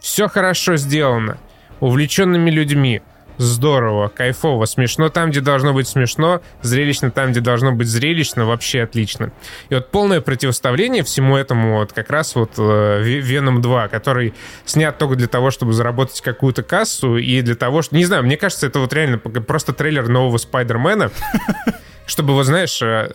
все 0.00 0.28
хорошо 0.28 0.76
сделано, 0.76 1.38
увлеченными 1.80 2.50
людьми, 2.50 3.02
здорово, 3.38 4.08
кайфово, 4.08 4.66
смешно 4.66 5.08
там, 5.08 5.30
где 5.30 5.40
должно 5.40 5.72
быть 5.72 5.88
смешно, 5.88 6.42
зрелищно 6.62 7.10
там, 7.10 7.30
где 7.30 7.40
должно 7.40 7.72
быть 7.72 7.88
зрелищно, 7.88 8.44
вообще 8.44 8.82
отлично. 8.82 9.32
И 9.70 9.74
вот 9.74 9.90
полное 9.90 10.20
противоставление 10.20 11.02
всему 11.04 11.36
этому 11.36 11.78
вот 11.78 11.92
как 11.92 12.10
раз 12.10 12.34
вот 12.34 12.52
э, 12.58 13.02
Веном 13.02 13.62
2, 13.62 13.88
который 13.88 14.34
снят 14.64 14.98
только 14.98 15.16
для 15.16 15.28
того, 15.28 15.50
чтобы 15.50 15.72
заработать 15.72 16.20
какую-то 16.20 16.62
кассу 16.62 17.16
и 17.16 17.40
для 17.40 17.54
того, 17.54 17.82
что... 17.82 17.96
Не 17.96 18.04
знаю, 18.04 18.24
мне 18.24 18.36
кажется, 18.36 18.66
это 18.66 18.80
вот 18.80 18.92
реально 18.92 19.18
просто 19.18 19.72
трейлер 19.72 20.08
нового 20.08 20.36
Спайдермена, 20.38 21.10
чтобы, 22.06 22.34
вот 22.34 22.44
знаешь, 22.44 22.82
э, 22.82 23.10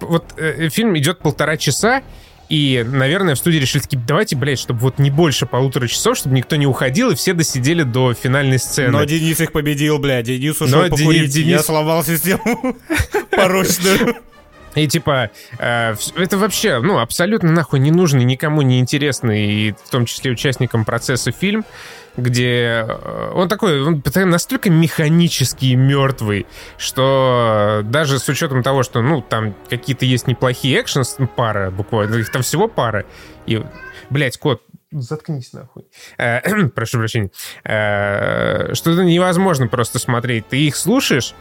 вот 0.00 0.24
э, 0.36 0.68
фильм 0.68 0.96
идет 0.96 1.18
полтора 1.20 1.56
часа, 1.56 2.02
и, 2.48 2.84
наверное, 2.86 3.34
в 3.34 3.38
студии 3.38 3.58
решили 3.58 3.82
такие, 3.82 4.00
давайте, 4.06 4.36
блядь, 4.36 4.58
чтобы 4.58 4.80
вот 4.80 4.98
не 4.98 5.10
больше 5.10 5.46
полутора 5.46 5.88
часов, 5.88 6.16
чтобы 6.16 6.36
никто 6.36 6.56
не 6.56 6.66
уходил, 6.66 7.10
и 7.10 7.14
все 7.14 7.32
досидели 7.32 7.82
до 7.82 8.14
финальной 8.14 8.58
сцены. 8.58 8.90
Но 8.90 9.04
Денис 9.04 9.40
их 9.40 9.52
победил, 9.52 9.98
блядь. 9.98 10.26
Денис 10.26 10.60
ушел 10.60 10.82
Но 10.82 10.88
покурить. 10.88 11.30
Денис... 11.30 11.50
Я 11.50 11.62
сломал 11.62 12.04
систему 12.04 12.76
порочную. 13.30 14.16
И 14.76 14.86
типа, 14.86 15.30
э, 15.58 15.96
это 16.16 16.36
вообще, 16.36 16.80
ну, 16.80 16.98
абсолютно 16.98 17.50
нахуй 17.50 17.80
не 17.80 17.90
нужный, 17.90 18.24
никому 18.24 18.60
не 18.60 18.78
интересный, 18.78 19.50
и 19.50 19.72
в 19.72 19.90
том 19.90 20.04
числе 20.04 20.30
участникам 20.30 20.84
процесса 20.84 21.32
фильм 21.32 21.64
где 22.16 22.84
э, 22.86 23.30
он 23.34 23.48
такой, 23.48 23.82
он 23.82 24.02
настолько 24.24 24.70
механический 24.70 25.72
и 25.72 25.76
мертвый, 25.76 26.46
что 26.78 27.82
даже 27.84 28.18
с 28.18 28.28
учетом 28.28 28.62
того, 28.62 28.82
что, 28.82 29.02
ну, 29.02 29.20
там 29.20 29.54
какие-то 29.68 30.04
есть 30.04 30.26
неплохие 30.26 30.80
экшен 30.80 31.04
пара 31.36 31.70
буквально, 31.70 32.16
их 32.16 32.30
там 32.30 32.42
всего 32.42 32.68
пара, 32.68 33.04
и, 33.46 33.62
блядь, 34.10 34.38
кот, 34.38 34.62
заткнись 34.92 35.52
нахуй. 35.52 35.84
Э, 36.18 36.68
прошу 36.74 36.98
прощения. 36.98 37.30
Э, 37.64 38.74
что 38.74 38.92
это 38.92 39.04
невозможно 39.04 39.68
просто 39.68 39.98
смотреть. 39.98 40.48
Ты 40.48 40.66
их 40.66 40.76
слушаешь, 40.76 41.34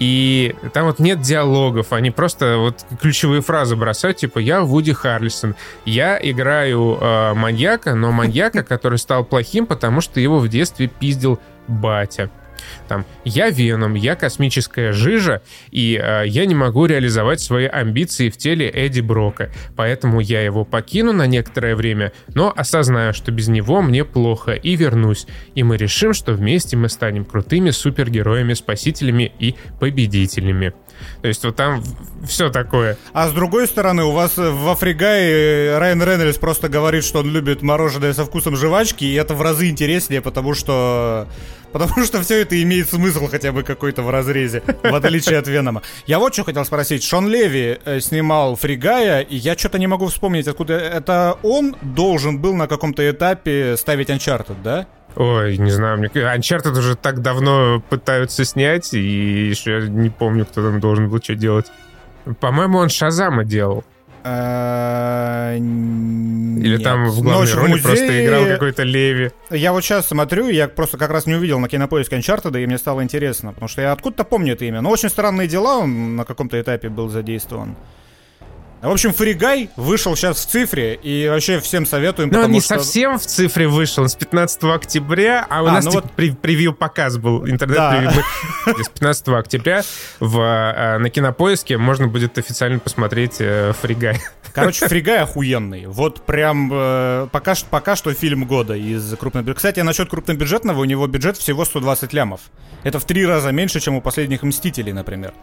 и 0.00 0.56
там 0.72 0.86
вот 0.86 0.98
нет 0.98 1.20
диалогов, 1.20 1.92
они 1.92 2.10
просто 2.10 2.56
вот 2.56 2.86
ключевые 3.02 3.42
фразы 3.42 3.76
бросают, 3.76 4.16
типа 4.16 4.38
«Я 4.38 4.62
Вуди 4.62 4.94
Харрельсон, 4.94 5.56
я 5.84 6.18
играю 6.18 6.96
э, 6.98 7.34
маньяка, 7.34 7.94
но 7.94 8.10
маньяка, 8.10 8.62
который 8.68 8.96
стал 8.96 9.26
плохим, 9.26 9.66
потому 9.66 10.00
что 10.00 10.18
его 10.18 10.38
в 10.38 10.48
детстве 10.48 10.88
пиздил 10.88 11.38
батя». 11.68 12.30
Там, 12.88 13.04
я 13.24 13.50
Веном, 13.50 13.94
я 13.94 14.16
космическая 14.16 14.92
жижа, 14.92 15.42
и 15.70 16.00
э, 16.02 16.24
я 16.26 16.46
не 16.46 16.54
могу 16.54 16.86
реализовать 16.86 17.40
свои 17.40 17.66
амбиции 17.66 18.30
в 18.30 18.36
теле 18.36 18.68
Эдди 18.68 19.00
Брока, 19.00 19.50
поэтому 19.76 20.20
я 20.20 20.42
его 20.42 20.64
покину 20.64 21.12
на 21.12 21.26
некоторое 21.26 21.76
время, 21.76 22.12
но 22.34 22.52
осознаю, 22.54 23.12
что 23.12 23.32
без 23.32 23.48
него 23.48 23.82
мне 23.82 24.04
плохо, 24.04 24.52
и 24.52 24.76
вернусь, 24.76 25.26
и 25.54 25.62
мы 25.62 25.76
решим, 25.76 26.12
что 26.12 26.32
вместе 26.32 26.76
мы 26.76 26.88
станем 26.88 27.24
крутыми 27.24 27.70
супергероями, 27.70 28.54
спасителями 28.54 29.32
и 29.38 29.54
победителями. 29.78 30.72
То 31.22 31.28
есть 31.28 31.44
вот 31.44 31.56
там 31.56 31.82
все 32.24 32.50
такое. 32.50 32.96
А 33.12 33.28
с 33.28 33.32
другой 33.32 33.66
стороны, 33.66 34.04
у 34.04 34.12
вас 34.12 34.36
в 34.36 34.68
Афригае 34.70 35.78
Райан 35.78 36.02
Рейнольдс 36.02 36.38
просто 36.38 36.68
говорит, 36.68 37.04
что 37.04 37.20
он 37.20 37.30
любит 37.30 37.62
мороженое 37.62 38.12
со 38.12 38.24
вкусом 38.24 38.56
жвачки, 38.56 39.04
и 39.04 39.14
это 39.14 39.34
в 39.34 39.42
разы 39.42 39.68
интереснее, 39.68 40.20
потому 40.20 40.54
что 40.54 41.26
Потому 41.72 42.04
что 42.04 42.20
все 42.20 42.42
это 42.42 42.60
имеет 42.62 42.90
смысл 42.90 43.28
хотя 43.28 43.52
бы 43.52 43.62
какой-то 43.62 44.02
в 44.02 44.10
разрезе, 44.10 44.62
в 44.82 44.94
отличие 44.94 45.38
от 45.38 45.46
Венома. 45.46 45.82
Я 46.06 46.18
вот 46.18 46.34
что 46.34 46.44
хотел 46.44 46.64
спросить. 46.64 47.04
Шон 47.04 47.28
Леви 47.28 47.78
э, 47.84 48.00
снимал 48.00 48.56
Фригая, 48.56 49.20
и 49.20 49.36
я 49.36 49.56
что-то 49.56 49.78
не 49.78 49.86
могу 49.86 50.06
вспомнить, 50.06 50.48
откуда 50.48 50.74
это 50.74 51.38
он 51.42 51.76
должен 51.80 52.38
был 52.38 52.54
на 52.54 52.66
каком-то 52.66 53.08
этапе 53.08 53.76
ставить 53.76 54.10
Uncharted, 54.10 54.56
да? 54.62 54.86
Ой, 55.16 55.58
не 55.58 55.70
знаю, 55.70 55.98
мне 55.98 56.08
Uncharted 56.08 56.78
уже 56.78 56.94
так 56.94 57.20
давно 57.20 57.82
пытаются 57.88 58.44
снять, 58.44 58.94
и 58.94 59.48
еще 59.48 59.88
не 59.88 60.08
помню, 60.08 60.46
кто 60.46 60.62
там 60.62 60.80
должен 60.80 61.08
был 61.08 61.20
что 61.22 61.34
делать. 61.34 61.66
По-моему, 62.38 62.78
он 62.78 62.88
Шазама 62.88 63.44
делал. 63.44 63.84
А, 64.22 65.54
Или 65.56 66.76
там 66.76 67.08
в 67.08 67.22
главной 67.22 67.52
роли 67.54 67.80
просто 67.80 68.24
играл 68.24 68.44
какой-то 68.44 68.82
Леви. 68.82 69.30
Я 69.50 69.72
вот 69.72 69.82
сейчас 69.82 70.06
смотрю, 70.06 70.48
я 70.48 70.68
просто 70.68 70.98
как 70.98 71.10
раз 71.10 71.26
не 71.26 71.34
увидел 71.34 71.58
на 71.58 71.68
кинопоиске 71.68 72.16
Uncharted, 72.16 72.62
и 72.62 72.66
мне 72.66 72.76
стало 72.76 73.02
интересно, 73.02 73.52
потому 73.52 73.68
что 73.68 73.80
я 73.80 73.92
откуда-то 73.92 74.24
помню 74.24 74.52
это 74.52 74.66
имя. 74.66 74.82
Но 74.82 74.90
очень 74.90 75.08
странные 75.08 75.48
дела, 75.48 75.78
он 75.78 76.16
на 76.16 76.24
каком-то 76.24 76.60
этапе 76.60 76.90
был 76.90 77.08
задействован. 77.08 77.76
В 78.82 78.88
общем, 78.88 79.12
Фригай 79.12 79.68
вышел 79.76 80.16
сейчас 80.16 80.38
в 80.38 80.48
цифре, 80.48 80.94
и 80.94 81.28
вообще 81.28 81.60
всем 81.60 81.84
советуем, 81.84 82.30
Но 82.30 82.44
он 82.44 82.50
не 82.50 82.60
что... 82.60 82.76
совсем 82.76 83.18
в 83.18 83.26
цифре 83.26 83.68
вышел, 83.68 84.08
с 84.08 84.14
15 84.14 84.64
октября, 84.64 85.46
а 85.50 85.62
у 85.62 85.66
а, 85.66 85.72
нас 85.72 85.84
ну 85.84 85.90
типа, 85.90 86.02
вот... 86.02 86.12
при, 86.12 86.30
превью-показ 86.30 87.18
был, 87.18 87.46
интернет-превью. 87.46 88.24
Да. 88.66 88.72
С 88.82 88.88
15 88.88 89.28
октября 89.28 89.82
в, 90.18 90.40
э, 90.40 90.98
на 90.98 91.10
Кинопоиске 91.10 91.76
можно 91.76 92.06
будет 92.06 92.38
официально 92.38 92.78
посмотреть 92.78 93.36
э, 93.40 93.74
Фригай. 93.82 94.18
Короче, 94.52 94.88
Фригай 94.88 95.18
охуенный. 95.18 95.86
Вот 95.86 96.26
прям 96.26 96.70
э, 96.72 97.28
пока, 97.30 97.54
пока 97.70 97.96
что 97.96 98.12
фильм 98.14 98.44
года 98.44 98.74
из 98.74 99.16
крупнобюджетного. 99.16 99.56
Кстати, 99.56 99.80
насчет 99.80 100.08
крупнобюджетного, 100.08 100.80
у 100.80 100.84
него 100.84 101.06
бюджет 101.06 101.36
всего 101.36 101.64
120 101.64 102.12
лямов. 102.12 102.40
Это 102.82 102.98
в 102.98 103.04
три 103.04 103.26
раза 103.26 103.52
меньше, 103.52 103.80
чем 103.80 103.96
у 103.96 104.00
последних 104.00 104.42
«Мстителей», 104.42 104.92
например. 104.92 105.34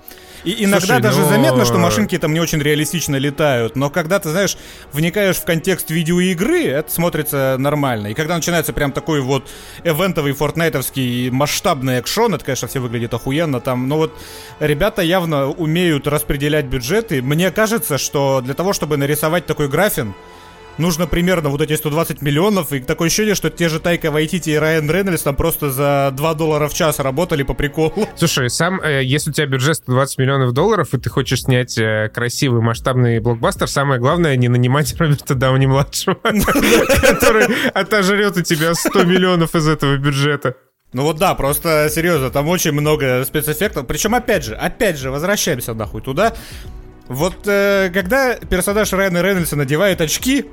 И 0.43 0.63
иногда 0.63 0.79
Слушай, 0.79 1.01
даже 1.01 1.19
но... 1.21 1.29
заметно, 1.29 1.65
что 1.65 1.77
машинки 1.77 2.17
там 2.17 2.33
не 2.33 2.39
очень 2.39 2.59
реалистично 2.59 3.15
летают, 3.15 3.75
но 3.75 3.89
когда 3.89 4.19
ты, 4.19 4.29
знаешь, 4.29 4.57
вникаешь 4.91 5.37
в 5.37 5.43
контекст 5.43 5.91
видеоигры, 5.91 6.65
это 6.65 6.91
смотрится 6.91 7.55
нормально. 7.59 8.07
И 8.07 8.13
когда 8.13 8.35
начинается 8.35 8.73
прям 8.73 8.91
такой 8.91 9.21
вот 9.21 9.49
эвентовый, 9.83 10.33
фортнайтовский 10.33 11.29
масштабный 11.29 11.97
экшон, 11.97 12.33
это, 12.33 12.45
конечно, 12.45 12.67
все 12.67 12.79
выглядит 12.79 13.13
охуенно 13.13 13.59
там, 13.59 13.87
но 13.87 13.97
вот 13.97 14.17
ребята 14.59 15.01
явно 15.01 15.47
умеют 15.47 16.07
распределять 16.07 16.65
бюджеты. 16.65 17.21
Мне 17.21 17.51
кажется, 17.51 17.97
что 17.97 18.41
для 18.41 18.53
того, 18.53 18.73
чтобы 18.73 18.96
нарисовать 18.97 19.45
такой 19.45 19.69
графин, 19.69 20.13
нужно 20.77 21.07
примерно 21.07 21.49
вот 21.49 21.61
эти 21.61 21.75
120 21.75 22.21
миллионов, 22.21 22.71
и 22.71 22.79
такое 22.79 23.07
ощущение, 23.07 23.35
что 23.35 23.49
те 23.49 23.69
же 23.69 23.79
Тайка 23.79 24.11
Вайтити 24.11 24.51
и 24.51 24.55
Райан 24.55 24.89
Рейнольдс 24.89 25.23
там 25.23 25.35
просто 25.35 25.71
за 25.71 26.11
2 26.13 26.33
доллара 26.33 26.67
в 26.67 26.73
час 26.73 26.99
работали 26.99 27.43
по 27.43 27.53
приколу. 27.53 28.07
Слушай, 28.15 28.49
сам, 28.49 28.81
э, 28.81 29.03
если 29.03 29.31
у 29.31 29.33
тебя 29.33 29.47
бюджет 29.47 29.77
120 29.77 30.17
миллионов 30.17 30.53
долларов, 30.53 30.93
и 30.93 30.97
ты 30.97 31.09
хочешь 31.09 31.43
снять 31.43 31.77
э, 31.77 32.09
красивый 32.13 32.61
масштабный 32.61 33.19
блокбастер, 33.19 33.67
самое 33.67 33.99
главное 33.99 34.35
не 34.35 34.47
нанимать 34.47 34.95
Роберта 34.99 35.35
Дауни-младшего, 35.35 36.15
который 36.23 37.47
отожрет 37.71 38.37
у 38.37 38.41
тебя 38.41 38.73
100 38.73 39.03
миллионов 39.03 39.55
из 39.55 39.67
этого 39.67 39.97
бюджета. 39.97 40.55
Ну 40.93 41.03
вот 41.03 41.17
да, 41.17 41.35
просто 41.35 41.89
серьезно, 41.93 42.29
там 42.29 42.47
очень 42.47 42.71
много 42.71 43.23
спецэффектов. 43.25 43.85
Причем, 43.87 44.15
опять 44.15 44.45
же, 44.45 44.55
опять 44.55 44.97
же, 44.97 45.11
возвращаемся 45.11 45.73
нахуй 45.73 46.01
туда. 46.01 46.33
Вот 47.07 47.47
э, 47.47 47.89
когда 47.93 48.35
персонаж 48.35 48.91
Райана 48.93 49.21
Рейнольдса 49.21 49.55
надевает 49.55 50.01
очки, 50.01 50.45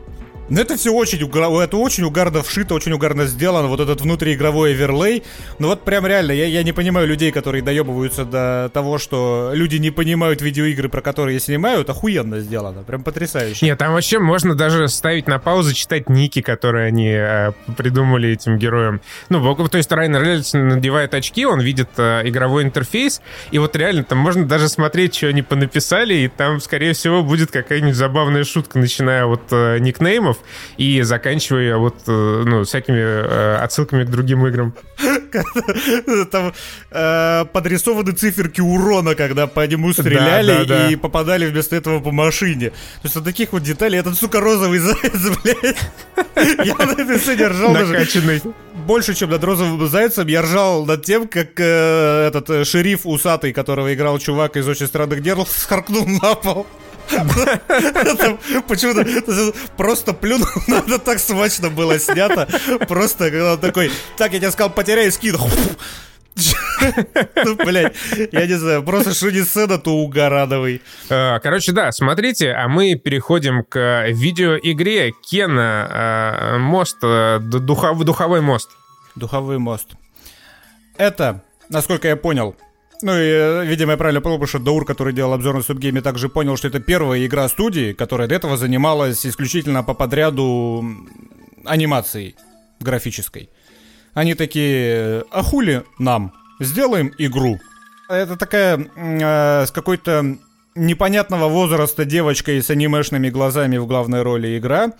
ну, 0.48 0.60
это 0.60 0.76
все 0.76 0.92
очень, 0.92 1.18
это 1.18 1.76
очень 1.76 2.04
угарно 2.04 2.42
вшито, 2.42 2.74
очень 2.74 2.92
угарно 2.92 3.26
сделано, 3.26 3.68
вот 3.68 3.80
этот 3.80 4.00
внутриигровой 4.00 4.72
оверлей. 4.72 5.22
Ну, 5.58 5.68
вот 5.68 5.82
прям 5.84 6.06
реально, 6.06 6.32
я, 6.32 6.46
я 6.46 6.62
не 6.62 6.72
понимаю 6.72 7.06
людей, 7.06 7.32
которые 7.32 7.62
доебываются 7.62 8.24
до 8.24 8.70
того, 8.72 8.98
что 8.98 9.50
люди 9.54 9.76
не 9.76 9.90
понимают 9.90 10.42
видеоигры, 10.42 10.88
про 10.88 11.00
которые 11.00 11.40
снимают, 11.40 11.88
охуенно 11.88 12.40
сделано, 12.40 12.82
прям 12.82 13.02
потрясающе. 13.02 13.64
Нет, 13.64 13.78
там 13.78 13.92
вообще 13.92 14.18
можно 14.18 14.54
даже 14.54 14.88
ставить 14.88 15.26
на 15.26 15.38
паузу, 15.38 15.74
читать 15.74 16.08
ники, 16.08 16.42
которые 16.42 16.86
они 16.86 17.08
э, 17.08 17.52
придумали 17.76 18.30
этим 18.30 18.58
героям. 18.58 19.00
Ну, 19.30 19.54
то 19.54 19.78
есть 19.78 19.90
Райан 19.90 20.16
Рейнольдс 20.16 20.52
надевает 20.52 21.14
очки, 21.14 21.46
он 21.46 21.60
видит 21.60 21.88
э, 21.96 22.22
игровой 22.28 22.64
интерфейс, 22.64 23.22
и 23.50 23.58
вот 23.58 23.74
реально 23.76 24.04
там 24.04 24.18
можно 24.18 24.44
даже 24.46 24.68
смотреть, 24.68 25.14
что 25.14 25.28
они 25.28 25.42
понаписали, 25.42 26.14
и 26.14 26.28
там, 26.28 26.60
скорее 26.60 26.92
всего, 26.92 27.22
будет 27.22 27.50
какая-нибудь 27.50 27.94
забавная 27.94 28.44
шутка, 28.44 28.78
начиная 28.78 29.24
от 29.24 29.42
э, 29.50 29.78
никнеймов, 29.78 30.33
фильмов 30.34 30.38
и 30.76 31.02
заканчивая 31.02 31.76
вот, 31.76 31.94
э, 32.06 32.42
ну, 32.46 32.64
всякими 32.64 32.98
э, 32.98 33.56
отсылками 33.56 34.04
к 34.04 34.10
другим 34.10 34.46
играм. 34.46 34.74
Там 36.30 36.52
э, 36.90 37.44
подрисованы 37.52 38.12
циферки 38.12 38.60
урона, 38.60 39.14
когда 39.14 39.46
по 39.46 39.66
нему 39.66 39.92
стреляли 39.92 40.52
да, 40.52 40.64
да, 40.64 40.64
да. 40.64 40.90
и 40.90 40.96
попадали 40.96 41.46
вместо 41.46 41.76
этого 41.76 42.00
по 42.00 42.10
машине. 42.10 42.70
То 42.70 43.04
есть 43.04 43.14
вот 43.16 43.24
таких 43.24 43.52
вот 43.52 43.62
деталей. 43.62 43.98
Этот, 43.98 44.16
сука, 44.18 44.40
розовый 44.40 44.78
заяц, 44.78 45.38
блядь. 45.42 45.76
Я 46.66 46.74
на 46.74 46.92
этой 46.92 47.18
сцене 47.18 47.48
ржал 47.48 47.72
Накачанный. 47.72 48.40
даже 48.40 48.54
больше, 48.86 49.14
чем 49.14 49.30
над 49.30 49.42
розовым 49.44 49.86
зайцем. 49.88 50.26
Я 50.26 50.42
ржал 50.42 50.84
над 50.84 51.04
тем, 51.04 51.28
как 51.28 51.58
э, 51.58 52.26
этот 52.28 52.50
э, 52.50 52.64
шериф 52.64 53.00
усатый, 53.04 53.52
которого 53.52 53.92
играл 53.94 54.18
чувак 54.18 54.56
из 54.56 54.68
«Очень 54.68 54.86
странных 54.86 55.22
дел», 55.22 55.46
схаркнул 55.46 56.06
на 56.06 56.34
пол. 56.34 56.66
Почему-то 58.68 59.04
просто 59.76 60.12
плюнул, 60.12 60.48
надо 60.66 60.98
так 60.98 61.18
смачно 61.18 61.70
было 61.70 61.98
снято. 61.98 62.48
Просто 62.88 63.30
когда 63.30 63.52
он 63.54 63.58
такой, 63.58 63.90
так, 64.16 64.32
я 64.32 64.38
тебе 64.38 64.50
сказал, 64.50 64.70
потеряй 64.70 65.10
скид. 65.10 65.36
Ну, 67.44 67.56
блядь, 67.56 67.94
я 68.32 68.46
не 68.46 68.54
знаю, 68.54 68.82
просто 68.82 69.14
что 69.14 69.30
не 69.30 69.42
сцена, 69.42 69.78
то 69.78 69.92
угорадовый. 69.92 70.82
А, 71.08 71.38
короче, 71.38 71.72
да, 71.72 71.92
смотрите, 71.92 72.52
а 72.52 72.68
мы 72.68 72.96
переходим 72.96 73.62
к 73.64 74.06
видеоигре 74.08 75.12
Кена 75.12 75.88
а, 75.88 76.58
Мост, 76.58 76.98
а, 77.02 77.38
духовой 77.38 78.40
мост. 78.40 78.70
Духовой 79.14 79.58
мост. 79.58 79.90
Это, 80.96 81.42
насколько 81.68 82.08
я 82.08 82.16
понял, 82.16 82.56
ну 83.04 83.12
и, 83.18 83.28
э, 83.28 83.64
видимо, 83.66 83.92
я 83.92 83.96
правильно 83.98 84.22
понял, 84.22 84.46
что 84.46 84.58
Даур, 84.58 84.86
который 84.86 85.12
делал 85.12 85.34
обзор 85.34 85.56
на 85.56 85.62
Субгейме, 85.62 86.00
также 86.00 86.30
понял, 86.30 86.56
что 86.56 86.68
это 86.68 86.80
первая 86.80 87.26
игра 87.26 87.46
студии, 87.50 87.92
которая 87.92 88.28
до 88.28 88.34
этого 88.34 88.56
занималась 88.56 89.26
исключительно 89.26 89.82
по 89.82 89.92
подряду 89.92 90.82
анимацией 91.66 92.34
графической. 92.80 93.50
Они 94.14 94.34
такие, 94.34 95.22
а 95.30 95.42
хули 95.42 95.84
нам? 95.98 96.32
Сделаем 96.60 97.12
игру. 97.18 97.60
Это 98.08 98.36
такая 98.36 98.78
э, 98.96 99.66
с 99.66 99.70
какой-то 99.70 100.38
непонятного 100.74 101.48
возраста 101.48 102.06
девочкой 102.06 102.62
с 102.62 102.70
анимешными 102.70 103.28
глазами 103.28 103.76
в 103.76 103.86
главной 103.86 104.22
роли 104.22 104.56
игра 104.56 104.92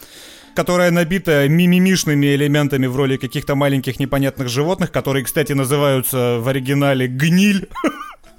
которая 0.54 0.90
набита 0.90 1.48
мимимишными 1.48 2.34
элементами 2.34 2.86
в 2.86 2.96
роли 2.96 3.16
каких-то 3.16 3.54
маленьких 3.54 3.98
непонятных 3.98 4.48
животных, 4.48 4.92
которые, 4.92 5.24
кстати, 5.24 5.52
называются 5.52 6.38
в 6.40 6.48
оригинале 6.48 7.06
гниль. 7.06 7.68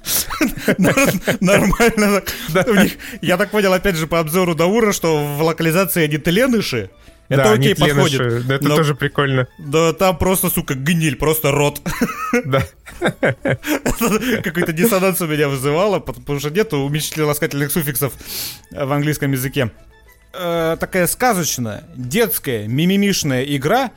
Нормально. 1.40 2.22
Я 3.22 3.38
так 3.38 3.52
понял, 3.52 3.74
опять 3.74 3.96
же, 3.96 4.08
по 4.08 4.20
обзору 4.20 4.56
Даура, 4.56 4.92
что 4.92 5.26
в 5.26 5.42
локализации 5.42 6.04
они 6.04 6.18
тленыши. 6.18 6.90
Это 7.28 7.44
да, 7.44 7.52
окей, 7.54 7.76
подходит. 7.76 8.22
это 8.22 8.64
но, 8.64 8.76
тоже 8.76 8.94
прикольно. 8.94 9.48
Да 9.58 9.94
там 9.94 10.16
просто, 10.18 10.52
сука, 10.52 10.76
гниль, 10.76 11.16
просто 11.16 11.52
рот. 11.52 11.82
Да. 12.46 12.64
Какой-то 14.44 14.74
диссонанс 14.74 15.22
у 15.22 15.28
меня 15.28 15.48
вызывало, 15.48 16.00
потому 16.00 16.40
что 16.40 16.50
нету 16.50 16.78
уменьшительно-ласкательных 16.80 17.72
суффиксов 17.72 18.14
в 18.72 18.92
английском 18.92 19.32
языке 19.32 19.72
э, 20.38 20.78
такая 20.80 21.08
сказочная, 21.08 21.84
детская, 21.96 22.68
мимимишная 22.68 23.44
игра, 23.44 23.92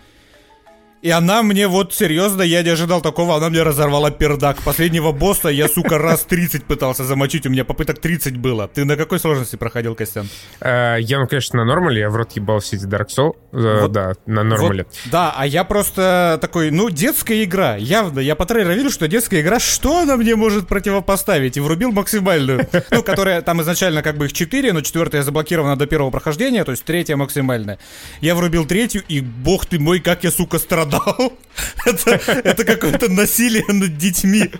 и 1.00 1.10
она 1.10 1.42
мне 1.42 1.68
вот 1.68 1.94
серьезно, 1.94 2.42
я 2.42 2.62
не 2.62 2.70
ожидал 2.70 3.00
такого, 3.00 3.36
она 3.36 3.50
мне 3.50 3.62
разорвала 3.62 4.10
пердак. 4.10 4.62
Последнего 4.62 5.12
босса 5.12 5.48
я, 5.48 5.68
сука, 5.68 5.98
раз 5.98 6.24
30 6.24 6.64
пытался 6.64 7.04
замочить, 7.04 7.46
у 7.46 7.50
меня 7.50 7.64
попыток 7.64 8.00
30 8.00 8.36
было. 8.36 8.68
Ты 8.68 8.84
на 8.84 8.96
какой 8.96 9.20
сложности 9.20 9.56
проходил, 9.56 9.94
Костян? 9.94 10.28
Э, 10.60 10.96
я, 10.98 11.20
ну, 11.20 11.28
конечно, 11.28 11.58
на 11.58 11.64
нормале, 11.64 12.00
я 12.00 12.10
в 12.10 12.16
рот 12.16 12.32
ебал 12.32 12.58
все 12.58 12.76
эти 12.76 12.84
Dark 12.84 13.08
Souls, 13.16 13.34
э, 13.52 13.88
да, 13.88 14.14
на 14.26 14.42
нормале. 14.42 14.86
Да, 15.06 15.32
а 15.36 15.46
я 15.46 15.62
просто 15.62 16.38
такой, 16.40 16.70
ну, 16.72 16.90
детская 16.90 17.44
игра, 17.44 17.76
явно, 17.76 18.18
я 18.18 18.34
по 18.34 18.44
трейлеру 18.44 18.74
видел, 18.74 18.90
что 18.90 19.06
детская 19.06 19.40
игра, 19.40 19.60
что 19.60 20.00
она 20.00 20.16
мне 20.16 20.34
может 20.34 20.66
противопоставить? 20.66 21.56
И 21.56 21.60
врубил 21.60 21.92
максимальную, 21.92 22.66
ну, 22.90 23.02
которая 23.04 23.42
там 23.42 23.62
изначально 23.62 24.02
как 24.02 24.16
бы 24.16 24.26
их 24.26 24.32
4, 24.32 24.72
но 24.72 24.80
четвертая 24.80 25.22
заблокирована 25.22 25.76
до 25.76 25.86
первого 25.86 26.10
прохождения, 26.10 26.64
то 26.64 26.72
есть 26.72 26.84
третья 26.84 27.14
максимальная. 27.16 27.78
Я 28.20 28.34
врубил 28.34 28.66
третью, 28.66 29.04
и 29.06 29.20
бог 29.20 29.66
ты 29.66 29.78
мой, 29.78 30.00
как 30.00 30.24
я, 30.24 30.32
сука, 30.32 30.58
страдал 30.58 30.87
это, 31.86 32.10
это 32.10 32.64
какое-то 32.64 33.10
насилие 33.10 33.64
над 33.68 33.96
детьми. 33.96 34.50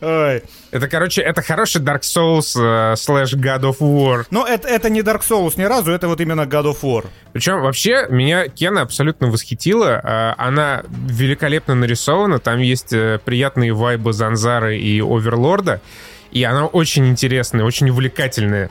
Ой. 0.00 0.42
Это, 0.70 0.88
короче, 0.88 1.20
это 1.20 1.42
хороший 1.42 1.82
Dark 1.82 2.00
Souls 2.00 2.56
э, 2.56 2.96
слэш 2.96 3.34
God 3.34 3.62
of 3.62 3.78
War. 3.80 4.24
Но 4.30 4.46
это, 4.46 4.68
это 4.68 4.88
не 4.88 5.02
Dark 5.02 5.20
Souls 5.20 5.54
ни 5.56 5.64
разу, 5.64 5.92
это 5.92 6.08
вот 6.08 6.20
именно 6.20 6.42
God 6.42 6.72
of 6.72 6.80
War. 6.82 7.06
Причем 7.32 7.60
вообще 7.60 8.06
меня 8.08 8.48
Кена 8.48 8.82
абсолютно 8.82 9.28
восхитила. 9.28 10.00
Э, 10.02 10.34
она 10.38 10.82
великолепно 10.90 11.74
нарисована, 11.74 12.38
там 12.38 12.58
есть 12.60 12.92
э, 12.92 13.20
приятные 13.24 13.72
вайбы 13.72 14.12
Занзары 14.12 14.78
и 14.78 15.00
Оверлорда. 15.00 15.80
И 16.30 16.42
она 16.44 16.64
очень 16.64 17.06
интересная, 17.08 17.64
очень 17.64 17.90
увлекательная 17.90 18.70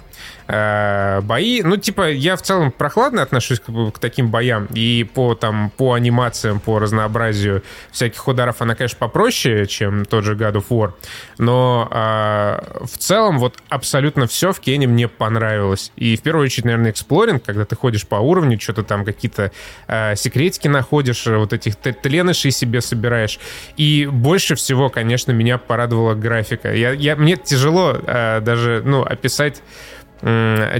э, 0.51 1.21
бои. 1.21 1.61
Ну, 1.63 1.77
типа, 1.77 2.11
я 2.11 2.35
в 2.35 2.41
целом 2.41 2.71
прохладно 2.71 3.21
отношусь 3.21 3.59
к, 3.59 3.71
к 3.91 3.99
таким 3.99 4.29
боям. 4.29 4.67
И 4.73 5.07
по, 5.13 5.35
там, 5.35 5.71
по 5.77 5.93
анимациям, 5.93 6.59
по 6.59 6.79
разнообразию 6.79 7.63
всяких 7.91 8.27
ударов 8.27 8.61
она, 8.61 8.75
конечно, 8.75 8.97
попроще, 8.99 9.65
чем 9.67 10.05
тот 10.05 10.23
же 10.25 10.35
God 10.35 10.53
of 10.53 10.65
War. 10.69 10.93
Но 11.37 11.87
э, 11.91 12.85
в 12.85 12.97
целом 12.97 13.39
вот 13.39 13.55
абсолютно 13.69 14.27
все 14.27 14.51
в 14.51 14.59
Кене 14.59 14.87
мне 14.87 15.07
понравилось. 15.07 15.91
И 15.95 16.17
в 16.17 16.21
первую 16.21 16.45
очередь, 16.45 16.65
наверное, 16.65 16.91
эксплоринг, 16.91 17.43
когда 17.43 17.65
ты 17.65 17.75
ходишь 17.75 18.05
по 18.05 18.15
уровню, 18.15 18.59
что-то 18.59 18.83
там 18.83 19.05
какие-то 19.05 19.51
э, 19.87 20.15
секретики 20.15 20.67
находишь, 20.67 21.25
вот 21.25 21.53
этих 21.53 21.75
тленышей 21.77 22.51
себе 22.51 22.81
собираешь. 22.81 23.39
И 23.77 24.07
больше 24.11 24.55
всего, 24.55 24.89
конечно, 24.89 25.31
меня 25.31 25.57
порадовала 25.57 26.13
графика. 26.13 26.73
Я, 26.73 26.91
я, 26.91 27.15
мне 27.15 27.37
тяжело 27.37 27.97
э, 28.05 28.41
даже, 28.41 28.81
ну, 28.85 29.03
описать 29.03 29.61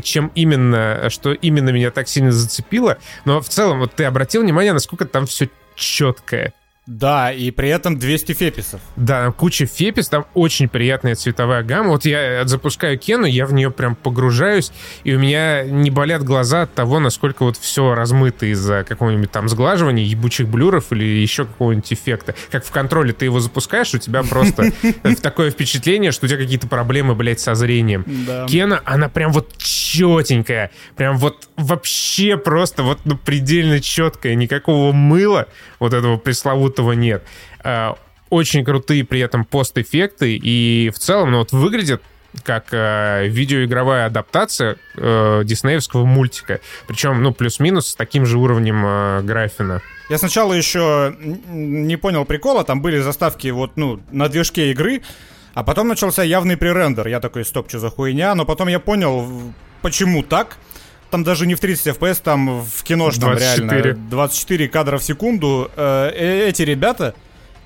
чем 0.03 0.31
именно, 0.35 1.09
что 1.09 1.33
именно 1.33 1.69
меня 1.69 1.91
так 1.91 2.07
сильно 2.07 2.31
зацепило. 2.31 2.97
Но 3.25 3.41
в 3.41 3.49
целом, 3.49 3.79
вот 3.79 3.93
ты 3.93 4.05
обратил 4.05 4.41
внимание, 4.41 4.73
насколько 4.73 5.05
там 5.05 5.25
все 5.25 5.49
четкое. 5.75 6.53
Да, 6.87 7.31
и 7.31 7.51
при 7.51 7.69
этом 7.69 7.99
200 7.99 8.33
феписов. 8.33 8.81
Да, 8.95 9.31
куча 9.31 9.67
фепис, 9.67 10.09
там 10.09 10.25
очень 10.33 10.67
приятная 10.67 11.13
цветовая 11.13 11.61
гамма. 11.61 11.91
Вот 11.91 12.05
я 12.05 12.43
запускаю 12.45 12.97
Кену, 12.97 13.25
я 13.25 13.45
в 13.45 13.53
нее 13.53 13.69
прям 13.69 13.95
погружаюсь, 13.95 14.71
и 15.03 15.13
у 15.13 15.19
меня 15.19 15.63
не 15.63 15.91
болят 15.91 16.23
глаза 16.23 16.63
от 16.63 16.73
того, 16.73 16.99
насколько 16.99 17.43
вот 17.43 17.55
все 17.55 17.93
размыто 17.93 18.47
из-за 18.47 18.83
какого-нибудь 18.83 19.29
там 19.29 19.47
сглаживания, 19.47 20.03
ебучих 20.03 20.47
блюров 20.47 20.91
или 20.91 21.03
еще 21.03 21.45
какого-нибудь 21.45 21.93
эффекта. 21.93 22.33
Как 22.49 22.65
в 22.65 22.71
контроле 22.71 23.13
ты 23.13 23.25
его 23.25 23.39
запускаешь, 23.39 23.93
у 23.93 23.99
тебя 23.99 24.23
просто 24.23 24.71
такое 25.21 25.51
впечатление, 25.51 26.11
что 26.11 26.25
у 26.25 26.29
тебя 26.29 26.39
какие-то 26.39 26.67
проблемы, 26.67 27.13
блядь, 27.13 27.39
со 27.39 27.53
зрением. 27.53 28.05
Кена, 28.47 28.81
она 28.85 29.07
прям 29.07 29.31
вот 29.31 29.55
четенькая, 29.91 30.71
прям 30.95 31.17
вот 31.17 31.49
вообще 31.57 32.37
просто 32.37 32.83
вот 32.83 32.99
ну, 33.05 33.17
предельно 33.17 33.81
четкая, 33.81 34.35
никакого 34.35 34.91
мыла 34.91 35.47
вот 35.79 35.93
этого 35.93 36.17
пресловутого 36.17 36.93
нет. 36.93 37.23
Э, 37.63 37.93
очень 38.29 38.63
крутые 38.63 39.03
при 39.03 39.19
этом 39.19 39.43
пост-эффекты, 39.43 40.37
и 40.37 40.89
в 40.89 40.99
целом, 40.99 41.31
ну 41.31 41.39
вот 41.39 41.51
выглядит 41.51 42.01
как 42.43 42.67
э, 42.71 43.27
видеоигровая 43.27 44.05
адаптация 44.05 44.77
э, 44.95 45.41
диснеевского 45.43 46.05
мультика. 46.05 46.61
Причем, 46.87 47.21
ну, 47.21 47.33
плюс-минус 47.33 47.87
с 47.87 47.95
таким 47.95 48.25
же 48.25 48.37
уровнем 48.37 48.83
э, 48.85 49.21
графина. 49.23 49.81
Я 50.09 50.17
сначала 50.17 50.53
еще 50.53 51.13
не 51.19 51.97
понял 51.97 52.23
прикола, 52.23 52.63
там 52.63 52.81
были 52.81 52.99
заставки 52.99 53.49
вот, 53.49 53.75
ну, 53.75 53.99
на 54.11 54.29
движке 54.29 54.71
игры, 54.71 55.01
а 55.53 55.63
потом 55.63 55.89
начался 55.89 56.23
явный 56.23 56.57
пререндер. 56.57 57.07
Я 57.07 57.19
такой, 57.19 57.43
стоп, 57.43 57.69
что 57.69 57.79
за 57.79 57.89
хуйня? 57.89 58.33
Но 58.35 58.45
потом 58.45 58.69
я 58.69 58.79
понял, 58.79 59.53
почему 59.81 60.23
так 60.23 60.57
там 61.11 61.23
даже 61.23 61.45
не 61.45 61.55
в 61.55 61.59
30 61.59 61.87
FPS, 61.87 62.21
там 62.23 62.61
в 62.61 62.83
киношном 62.83 63.35
24. 63.35 63.81
реально 63.81 64.09
24 64.09 64.67
кадра 64.69 64.97
в 64.97 65.03
секунду. 65.03 65.69
Э, 65.75 66.09
э, 66.13 66.47
эти 66.47 66.61
ребята 66.61 67.13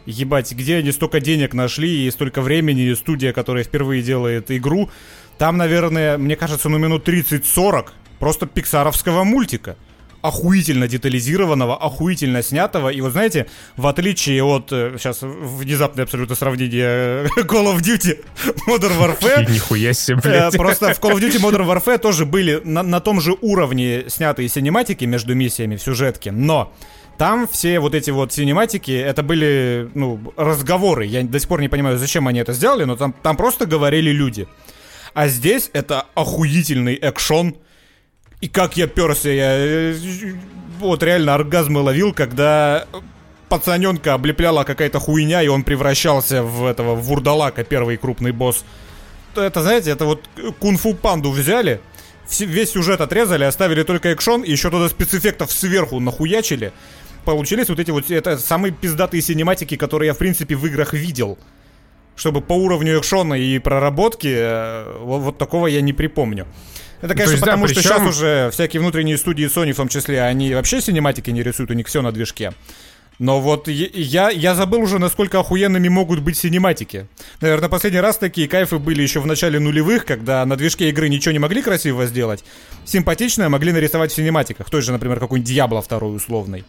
ебать, 0.05 0.51
где 0.51 0.77
они 0.77 0.91
столько 0.91 1.19
денег 1.19 1.53
нашли 1.53 2.07
и 2.07 2.11
столько 2.11 2.41
времени, 2.41 2.81
и 2.81 2.95
студия, 2.95 3.33
которая 3.33 3.63
впервые 3.63 4.01
делает 4.01 4.49
игру. 4.51 4.89
Там, 5.37 5.57
наверное, 5.57 6.17
мне 6.17 6.35
кажется, 6.35 6.69
ну 6.69 6.77
минут 6.77 7.07
30-40 7.07 7.89
просто 8.19 8.47
пиксаровского 8.47 9.23
мультика 9.23 9.77
охуительно 10.27 10.87
детализированного, 10.87 11.77
охуительно 11.77 12.41
снятого. 12.41 12.89
И 12.89 13.01
вот 13.01 13.11
знаете, 13.11 13.47
в 13.77 13.87
отличие 13.87 14.43
от, 14.43 14.69
сейчас 14.69 15.19
э, 15.21 15.27
внезапное 15.27 16.05
абсолютно 16.05 16.35
сравнение 16.35 17.25
э, 17.25 17.41
Call 17.41 17.73
of 17.73 17.81
Duty 17.81 18.23
Modern 18.67 18.99
Warfare. 18.99 19.49
Нихуя 19.51 19.93
себе, 19.93 20.17
э, 20.17 20.21
блядь. 20.21 20.57
Просто 20.57 20.93
в 20.93 20.99
Call 20.99 21.13
of 21.13 21.19
Duty 21.19 21.39
Modern 21.39 21.65
Warfare 21.65 21.97
тоже 21.99 22.25
были 22.25 22.61
на, 22.63 22.83
на 22.83 22.99
том 22.99 23.21
же 23.21 23.35
уровне 23.41 24.05
снятые 24.07 24.49
синематики 24.49 25.05
между 25.05 25.35
миссиями 25.35 25.75
в 25.75 25.81
сюжетке, 25.81 26.31
но 26.31 26.73
там 27.17 27.47
все 27.47 27.79
вот 27.79 27.95
эти 27.95 28.09
вот 28.09 28.33
синематики, 28.33 28.91
это 28.91 29.23
были, 29.23 29.89
ну, 29.93 30.33
разговоры. 30.35 31.05
Я 31.05 31.23
до 31.23 31.39
сих 31.39 31.47
пор 31.47 31.61
не 31.61 31.69
понимаю, 31.69 31.97
зачем 31.97 32.27
они 32.27 32.39
это 32.39 32.53
сделали, 32.53 32.83
но 32.83 32.95
там, 32.95 33.13
там 33.13 33.37
просто 33.37 33.65
говорили 33.65 34.11
люди. 34.11 34.47
А 35.13 35.27
здесь 35.27 35.69
это 35.71 36.07
охуительный 36.13 36.95
экшон, 36.95 37.55
и 38.41 38.47
как 38.47 38.77
я 38.77 38.87
перся, 38.87 39.29
я 39.29 39.55
э, 39.57 39.95
вот 40.79 41.03
реально 41.03 41.33
оргазмы 41.35 41.81
ловил, 41.81 42.13
когда 42.13 42.85
пацаненка 43.49 44.13
облепляла 44.13 44.63
какая-то 44.63 44.99
хуйня, 44.99 45.41
и 45.41 45.47
он 45.47 45.63
превращался 45.63 46.43
в 46.43 46.65
этого 46.65 46.95
в 46.95 47.03
вурдалака, 47.03 47.63
первый 47.63 47.97
крупный 47.97 48.31
босс. 48.31 48.65
Это, 49.35 49.61
знаете, 49.61 49.91
это 49.91 50.05
вот 50.05 50.29
кунг-фу 50.59 50.93
панду 50.93 51.31
взяли, 51.31 51.81
весь 52.39 52.71
сюжет 52.71 53.01
отрезали, 53.01 53.43
оставили 53.43 53.83
только 53.83 54.09
экшон, 54.09 54.43
и 54.43 54.51
еще 54.51 54.69
туда 54.69 54.89
спецэффектов 54.89 55.51
сверху 55.51 55.99
нахуячили. 55.99 56.71
Получились 57.23 57.69
вот 57.69 57.79
эти 57.79 57.91
вот, 57.91 58.09
это 58.11 58.37
самые 58.37 58.71
пиздатые 58.71 59.21
синематики, 59.21 59.77
которые 59.77 60.07
я, 60.07 60.13
в 60.13 60.17
принципе, 60.17 60.55
в 60.55 60.65
играх 60.65 60.93
видел. 60.93 61.37
Чтобы 62.15 62.41
по 62.41 62.53
уровню 62.53 62.99
экшона 62.99 63.33
и 63.33 63.59
проработки, 63.59 64.33
э, 64.33 64.97
вот, 65.01 65.19
вот 65.19 65.37
такого 65.37 65.67
я 65.67 65.81
не 65.81 65.91
припомню. 65.91 66.47
Это, 67.05 67.13
конечно, 67.13 67.31
есть, 67.31 67.41
потому 67.41 67.67
да, 67.67 67.67
причем... 67.67 67.81
что 67.81 67.89
сейчас 67.89 68.07
уже 68.07 68.49
всякие 68.51 68.81
внутренние 68.81 69.17
студии 69.17 69.45
Sony 69.45 69.73
в 69.73 69.77
том 69.77 69.87
числе, 69.87 70.21
они 70.23 70.53
вообще 70.53 70.81
синематики 70.81 71.29
не 71.29 71.43
рисуют, 71.43 71.71
у 71.71 71.73
них 71.73 71.87
все 71.87 72.01
на 72.01 72.11
движке. 72.11 72.53
Но 73.17 73.39
вот 73.39 73.67
я, 73.69 74.29
я 74.29 74.55
забыл 74.55 74.81
уже, 74.81 74.99
насколько 74.99 75.39
охуенными 75.39 75.87
могут 75.87 76.19
быть 76.19 76.37
синематики. 76.37 77.07
Наверное, 77.39 77.69
последний 77.69 78.01
раз 78.01 78.17
такие 78.17 78.47
кайфы 78.47 78.77
были 78.77 79.01
еще 79.01 79.21
в 79.21 79.25
начале 79.25 79.59
нулевых, 79.59 80.05
когда 80.05 80.45
на 80.45 80.57
движке 80.57 80.89
игры 80.89 81.07
ничего 81.07 81.31
не 81.31 81.39
могли 81.39 81.61
красиво 81.61 82.05
сделать. 82.07 82.43
Симпатичное 82.83 83.47
могли 83.47 83.71
нарисовать 83.71 84.11
в 84.11 84.15
синематиках. 84.15 84.69
Той 84.69 84.81
же, 84.81 84.91
например, 84.91 85.19
какой-нибудь 85.19 85.47
Diablo 85.47 85.81
второй 85.81 86.17
условный. 86.17 86.65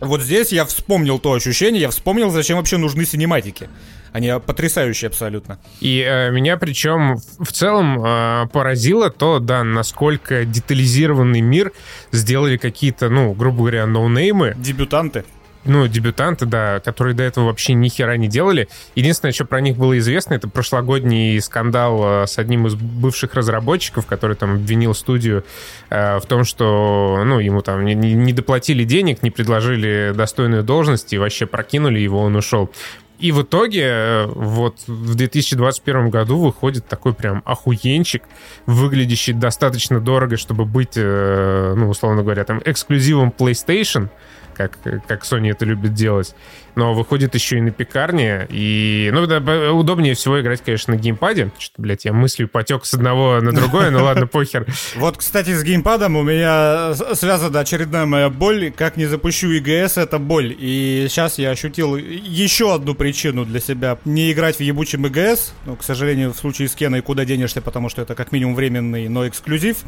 Вот 0.00 0.22
здесь 0.22 0.52
я 0.52 0.64
вспомнил 0.64 1.18
то 1.18 1.32
ощущение, 1.32 1.82
я 1.82 1.90
вспомнил, 1.90 2.30
зачем 2.30 2.56
вообще 2.56 2.76
нужны 2.76 3.04
синематики. 3.04 3.68
Они 4.12 4.32
потрясающие 4.44 5.08
абсолютно. 5.08 5.58
И 5.80 6.00
э, 6.00 6.30
меня 6.30 6.56
причем 6.56 7.16
в 7.38 7.52
целом 7.52 8.02
э, 8.02 8.46
поразило 8.52 9.10
то, 9.10 9.38
да, 9.38 9.64
насколько 9.64 10.44
детализированный 10.44 11.40
мир 11.40 11.72
сделали 12.10 12.56
какие-то, 12.56 13.10
ну, 13.10 13.34
грубо 13.34 13.58
говоря, 13.58 13.86
ноунеймы. 13.86 14.54
Дебютанты 14.56 15.24
ну, 15.68 15.86
дебютанты, 15.86 16.46
да, 16.46 16.80
которые 16.80 17.14
до 17.14 17.22
этого 17.22 17.46
вообще 17.46 17.74
ни 17.74 17.88
хера 17.88 18.16
не 18.16 18.26
делали. 18.26 18.68
Единственное, 18.94 19.32
что 19.32 19.44
про 19.44 19.60
них 19.60 19.76
было 19.76 19.96
известно, 19.98 20.34
это 20.34 20.48
прошлогодний 20.48 21.40
скандал 21.40 22.22
э, 22.22 22.26
с 22.26 22.38
одним 22.38 22.66
из 22.66 22.74
бывших 22.74 23.34
разработчиков, 23.34 24.06
который 24.06 24.34
там 24.34 24.54
обвинил 24.54 24.94
студию 24.94 25.44
э, 25.90 26.18
в 26.18 26.26
том, 26.26 26.44
что, 26.44 27.22
ну, 27.24 27.38
ему 27.38 27.60
там 27.60 27.84
не, 27.84 27.94
не 27.94 28.32
доплатили 28.32 28.84
денег, 28.84 29.22
не 29.22 29.30
предложили 29.30 30.12
достойную 30.16 30.64
должность 30.64 31.12
и 31.12 31.18
вообще 31.18 31.46
прокинули 31.46 32.00
его, 32.00 32.20
он 32.20 32.34
ушел. 32.34 32.70
И 33.18 33.32
в 33.32 33.42
итоге 33.42 33.82
э, 33.84 34.26
вот 34.26 34.78
в 34.86 35.14
2021 35.16 36.08
году 36.08 36.38
выходит 36.38 36.86
такой 36.86 37.12
прям 37.12 37.42
охуенчик, 37.44 38.22
выглядящий 38.66 39.32
достаточно 39.34 40.00
дорого, 40.00 40.36
чтобы 40.36 40.64
быть, 40.64 40.92
э, 40.96 41.74
ну, 41.76 41.88
условно 41.88 42.22
говоря, 42.22 42.44
там 42.44 42.62
эксклюзивом 42.64 43.34
PlayStation— 43.36 44.08
как, 44.58 44.78
как 45.06 45.22
Sony 45.22 45.52
это 45.52 45.64
любит 45.64 45.94
делать. 45.94 46.34
Но 46.74 46.92
выходит 46.92 47.34
еще 47.34 47.58
и 47.58 47.60
на 47.60 47.70
пекарне. 47.70 48.46
И, 48.50 49.10
ну, 49.12 49.26
да, 49.26 49.38
удобнее 49.72 50.14
всего 50.14 50.40
играть, 50.40 50.62
конечно, 50.62 50.94
на 50.94 50.98
геймпаде. 50.98 51.52
Что-то, 51.58 51.82
блядь, 51.82 52.04
я 52.04 52.12
мыслью 52.12 52.48
потек 52.48 52.84
с 52.84 52.94
одного 52.94 53.40
на 53.40 53.52
другое, 53.52 53.90
ну 53.90 54.02
ладно, 54.04 54.26
похер. 54.26 54.66
Вот, 54.96 55.16
кстати, 55.16 55.54
с 55.54 55.62
геймпадом 55.62 56.16
у 56.16 56.22
меня 56.22 56.94
связана 57.14 57.60
очередная 57.60 58.04
моя 58.04 58.30
боль. 58.30 58.72
Как 58.76 58.96
не 58.96 59.06
запущу 59.06 59.48
ИГС, 59.50 59.96
это 59.96 60.18
боль. 60.18 60.54
И 60.58 61.06
сейчас 61.08 61.38
я 61.38 61.50
ощутил 61.50 61.96
еще 61.96 62.74
одну 62.74 62.94
причину 62.94 63.44
для 63.44 63.60
себя. 63.60 63.98
Не 64.04 64.32
играть 64.32 64.56
в 64.56 64.60
ебучем 64.60 65.06
ИГС. 65.06 65.54
Ну, 65.66 65.76
к 65.76 65.84
сожалению, 65.84 66.32
в 66.32 66.36
случае 66.36 66.68
с 66.68 66.74
Кеной 66.74 67.00
куда 67.02 67.24
денешься, 67.24 67.62
потому 67.62 67.88
что 67.88 68.02
это 68.02 68.14
как 68.16 68.32
минимум 68.32 68.56
временный, 68.56 69.08
но 69.08 69.26
эксклюзив 69.28 69.78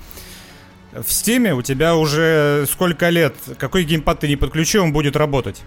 в 0.92 1.10
Стиме 1.12 1.54
у 1.54 1.62
тебя 1.62 1.94
уже 1.94 2.66
сколько 2.70 3.08
лет, 3.08 3.34
какой 3.58 3.84
геймпад 3.84 4.20
ты 4.20 4.28
не 4.28 4.36
подключил, 4.36 4.84
он 4.84 4.92
будет 4.92 5.16
работать. 5.16 5.62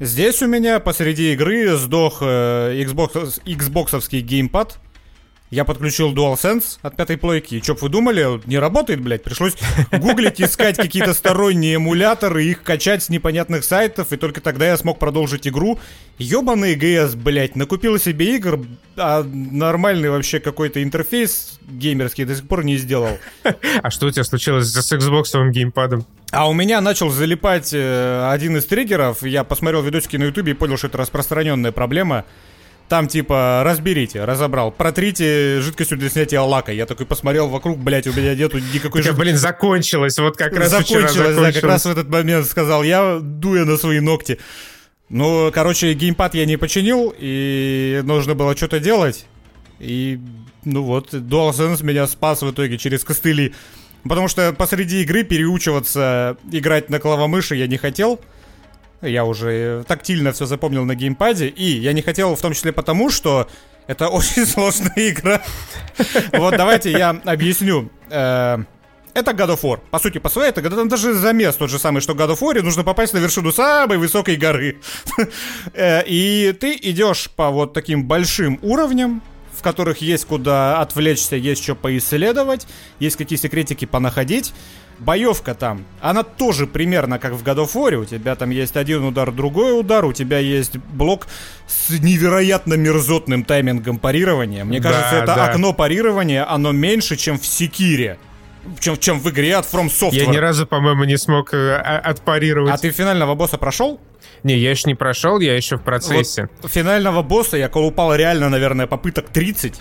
Здесь 0.00 0.42
у 0.42 0.46
меня 0.46 0.80
посреди 0.80 1.32
игры 1.32 1.76
сдох 1.76 2.18
э, 2.20 2.82
Xbox, 2.84 3.40
Xboxовский 3.44 4.20
геймпад, 4.20 4.78
я 5.54 5.64
подключил 5.64 6.12
DualSense 6.12 6.78
от 6.82 6.96
пятой 6.96 7.16
плойки. 7.16 7.54
И 7.54 7.62
что 7.62 7.74
вы 7.74 7.88
думали? 7.88 8.40
Не 8.46 8.58
работает, 8.58 9.00
блядь. 9.00 9.22
Пришлось 9.22 9.54
гуглить, 9.92 10.40
искать 10.40 10.76
какие-то 10.76 11.14
сторонние 11.14 11.76
эмуляторы, 11.76 12.44
их 12.44 12.62
качать 12.62 13.04
с 13.04 13.08
непонятных 13.08 13.64
сайтов, 13.64 14.12
и 14.12 14.16
только 14.16 14.40
тогда 14.40 14.66
я 14.66 14.76
смог 14.76 14.98
продолжить 14.98 15.46
игру. 15.46 15.78
Ёбаный 16.18 16.74
ГС, 16.74 17.14
блядь, 17.14 17.54
накупил 17.54 17.98
себе 18.00 18.34
игр, 18.34 18.66
а 18.96 19.22
нормальный 19.22 20.10
вообще 20.10 20.40
какой-то 20.40 20.82
интерфейс 20.82 21.60
геймерский 21.68 22.24
до 22.24 22.34
сих 22.34 22.48
пор 22.48 22.64
не 22.64 22.76
сделал. 22.76 23.18
А 23.82 23.90
что 23.90 24.06
у 24.06 24.10
тебя 24.10 24.24
случилось 24.24 24.66
с 24.66 24.92
Xbox 24.92 25.50
геймпадом? 25.50 26.04
А 26.32 26.48
у 26.48 26.52
меня 26.52 26.80
начал 26.80 27.10
залипать 27.10 27.70
э, 27.72 28.28
один 28.28 28.56
из 28.56 28.64
триггеров. 28.66 29.22
Я 29.22 29.44
посмотрел 29.44 29.82
видосики 29.82 30.16
на 30.16 30.24
ютубе 30.24 30.52
и 30.52 30.54
понял, 30.54 30.76
что 30.76 30.88
это 30.88 30.98
распространенная 30.98 31.70
проблема. 31.70 32.24
Там 32.88 33.08
типа 33.08 33.62
разберите, 33.64 34.24
разобрал, 34.24 34.70
протрите 34.70 35.60
жидкостью 35.60 35.96
для 35.96 36.10
снятия 36.10 36.40
лака. 36.40 36.70
Я 36.70 36.84
такой 36.84 37.06
посмотрел 37.06 37.48
вокруг, 37.48 37.78
блядь, 37.78 38.06
у 38.06 38.12
меня 38.12 38.34
нету 38.34 38.58
никакой 38.58 39.02
жидкости. 39.02 39.20
блин, 39.20 39.36
закончилось, 39.36 40.18
вот 40.18 40.36
как 40.36 40.54
раз 40.54 40.70
закончилось, 40.70 41.34
да, 41.34 41.52
как 41.52 41.64
раз 41.64 41.86
в 41.86 41.90
этот 41.90 42.08
момент 42.08 42.46
сказал 42.46 42.82
я, 42.82 43.20
дуя 43.20 43.64
на 43.64 43.78
свои 43.78 44.00
ногти. 44.00 44.38
Ну, 45.08 45.50
короче, 45.52 45.92
геймпад 45.94 46.34
я 46.34 46.44
не 46.44 46.56
починил, 46.56 47.14
и 47.16 48.02
нужно 48.04 48.34
было 48.34 48.56
что-то 48.56 48.80
делать. 48.80 49.26
И, 49.78 50.18
ну 50.64 50.82
вот, 50.82 51.12
DualSense 51.14 51.84
меня 51.84 52.06
спас 52.06 52.42
в 52.42 52.50
итоге 52.50 52.78
через 52.78 53.02
костыли. 53.04 53.54
Потому 54.02 54.28
что 54.28 54.52
посреди 54.52 55.02
игры 55.02 55.24
переучиваться 55.24 56.36
играть 56.52 56.90
на 56.90 57.00
клавомыши 57.00 57.56
я 57.56 57.66
не 57.66 57.78
хотел. 57.78 58.20
Я 59.04 59.24
уже 59.24 59.84
тактильно 59.86 60.32
все 60.32 60.46
запомнил 60.46 60.84
на 60.84 60.94
геймпаде. 60.94 61.48
И 61.48 61.64
я 61.64 61.92
не 61.92 62.02
хотел 62.02 62.34
в 62.34 62.40
том 62.40 62.52
числе 62.52 62.72
потому, 62.72 63.10
что 63.10 63.48
это 63.86 64.08
очень 64.10 64.46
сложная 64.46 64.92
игра. 64.96 65.42
Вот 66.32 66.56
давайте 66.56 66.90
я 66.90 67.10
объясню. 67.24 67.90
Э, 68.10 68.58
это 69.14 69.30
God 69.30 69.50
of 69.50 69.60
War. 69.62 69.80
По 69.90 69.98
сути, 69.98 70.18
по 70.18 70.28
своей, 70.28 70.50
это 70.50 70.84
даже 70.86 71.14
замес 71.14 71.54
тот 71.54 71.70
же 71.70 71.78
самый, 71.78 72.00
что 72.00 72.14
God 72.14 72.36
of 72.36 72.40
War, 72.40 72.60
нужно 72.62 72.82
попасть 72.82 73.12
на 73.14 73.18
вершину 73.18 73.52
самой 73.52 73.98
высокой 73.98 74.36
горы. 74.36 74.80
Э, 75.72 76.02
и 76.06 76.52
ты 76.58 76.78
идешь 76.80 77.30
по 77.30 77.50
вот 77.50 77.72
таким 77.72 78.04
большим 78.04 78.58
уровням, 78.62 79.22
в 79.56 79.62
которых 79.62 79.98
есть 79.98 80.24
куда 80.26 80.80
отвлечься, 80.80 81.36
есть 81.36 81.62
что 81.62 81.74
поисследовать, 81.74 82.66
есть 82.98 83.16
какие 83.16 83.38
секретики 83.38 83.84
понаходить 83.84 84.52
боевка 84.98 85.54
там, 85.54 85.84
она 86.00 86.22
тоже 86.22 86.66
примерно 86.66 87.18
как 87.18 87.32
в 87.32 87.42
God 87.42 87.66
of 87.66 87.72
War. 87.74 87.94
У 87.96 88.04
тебя 88.04 88.34
там 88.36 88.50
есть 88.50 88.76
один 88.76 89.04
удар, 89.04 89.30
другой 89.32 89.78
удар, 89.78 90.04
у 90.04 90.12
тебя 90.12 90.38
есть 90.38 90.76
блок 90.76 91.26
с 91.66 91.90
невероятно 91.90 92.74
мерзотным 92.74 93.44
таймингом 93.44 93.98
парирования. 93.98 94.64
Мне 94.64 94.80
кажется, 94.80 95.10
да, 95.10 95.22
это 95.22 95.34
да. 95.34 95.46
окно 95.46 95.72
парирования, 95.72 96.50
оно 96.50 96.72
меньше, 96.72 97.16
чем 97.16 97.38
в 97.38 97.46
Секире. 97.46 98.18
Чем, 98.80 98.96
чем 98.96 99.20
в 99.20 99.28
игре 99.28 99.56
от 99.56 99.66
From 99.66 99.88
Software. 99.88 100.14
Я 100.14 100.26
ни 100.26 100.38
разу, 100.38 100.66
по-моему, 100.66 101.04
не 101.04 101.18
смог 101.18 101.52
э, 101.52 101.76
отпарировать. 101.76 102.72
А 102.72 102.78
ты 102.78 102.90
финального 102.90 103.34
босса 103.34 103.58
прошел? 103.58 104.00
Не, 104.42 104.56
я 104.56 104.70
еще 104.70 104.84
не 104.86 104.94
прошел, 104.94 105.38
я 105.40 105.54
еще 105.54 105.76
в 105.76 105.82
процессе. 105.82 106.48
Вот 106.62 106.70
финального 106.70 107.22
босса 107.22 107.56
я 107.56 107.68
колупал 107.68 108.14
реально, 108.14 108.48
наверное, 108.48 108.86
попыток 108.86 109.28
30. 109.28 109.80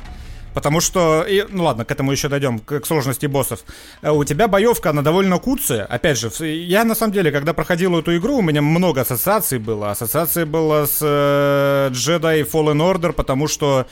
Потому 0.54 0.82
что, 0.82 1.24
и, 1.24 1.46
ну 1.50 1.64
ладно, 1.64 1.86
к 1.86 1.92
этому 1.92 2.12
еще 2.12 2.30
дойдем, 2.30 2.60
к, 2.60 2.80
к 2.80 2.86
сложности 2.86 3.26
боссов. 3.26 3.60
Э, 4.02 4.12
у 4.12 4.24
тебя 4.24 4.48
боевка, 4.48 4.92
она 4.92 5.02
довольно 5.02 5.40
куцая. 5.40 5.86
Опять 5.86 6.20
же, 6.20 6.30
я 6.48 6.84
на 6.84 6.96
самом 6.96 7.14
деле, 7.14 7.32
когда 7.32 7.54
проходил 7.54 7.98
эту 7.98 8.16
игру, 8.18 8.38
у 8.38 8.42
меня 8.42 8.62
много 8.62 9.02
ассоциаций 9.02 9.60
было. 9.60 9.92
Ассоциации 9.92 10.44
было 10.44 10.86
с 10.86 11.00
э, 11.02 11.90
Jedi 11.92 12.50
Fallen 12.50 12.80
Order, 12.80 13.14
потому 13.14 13.48
что 13.48 13.88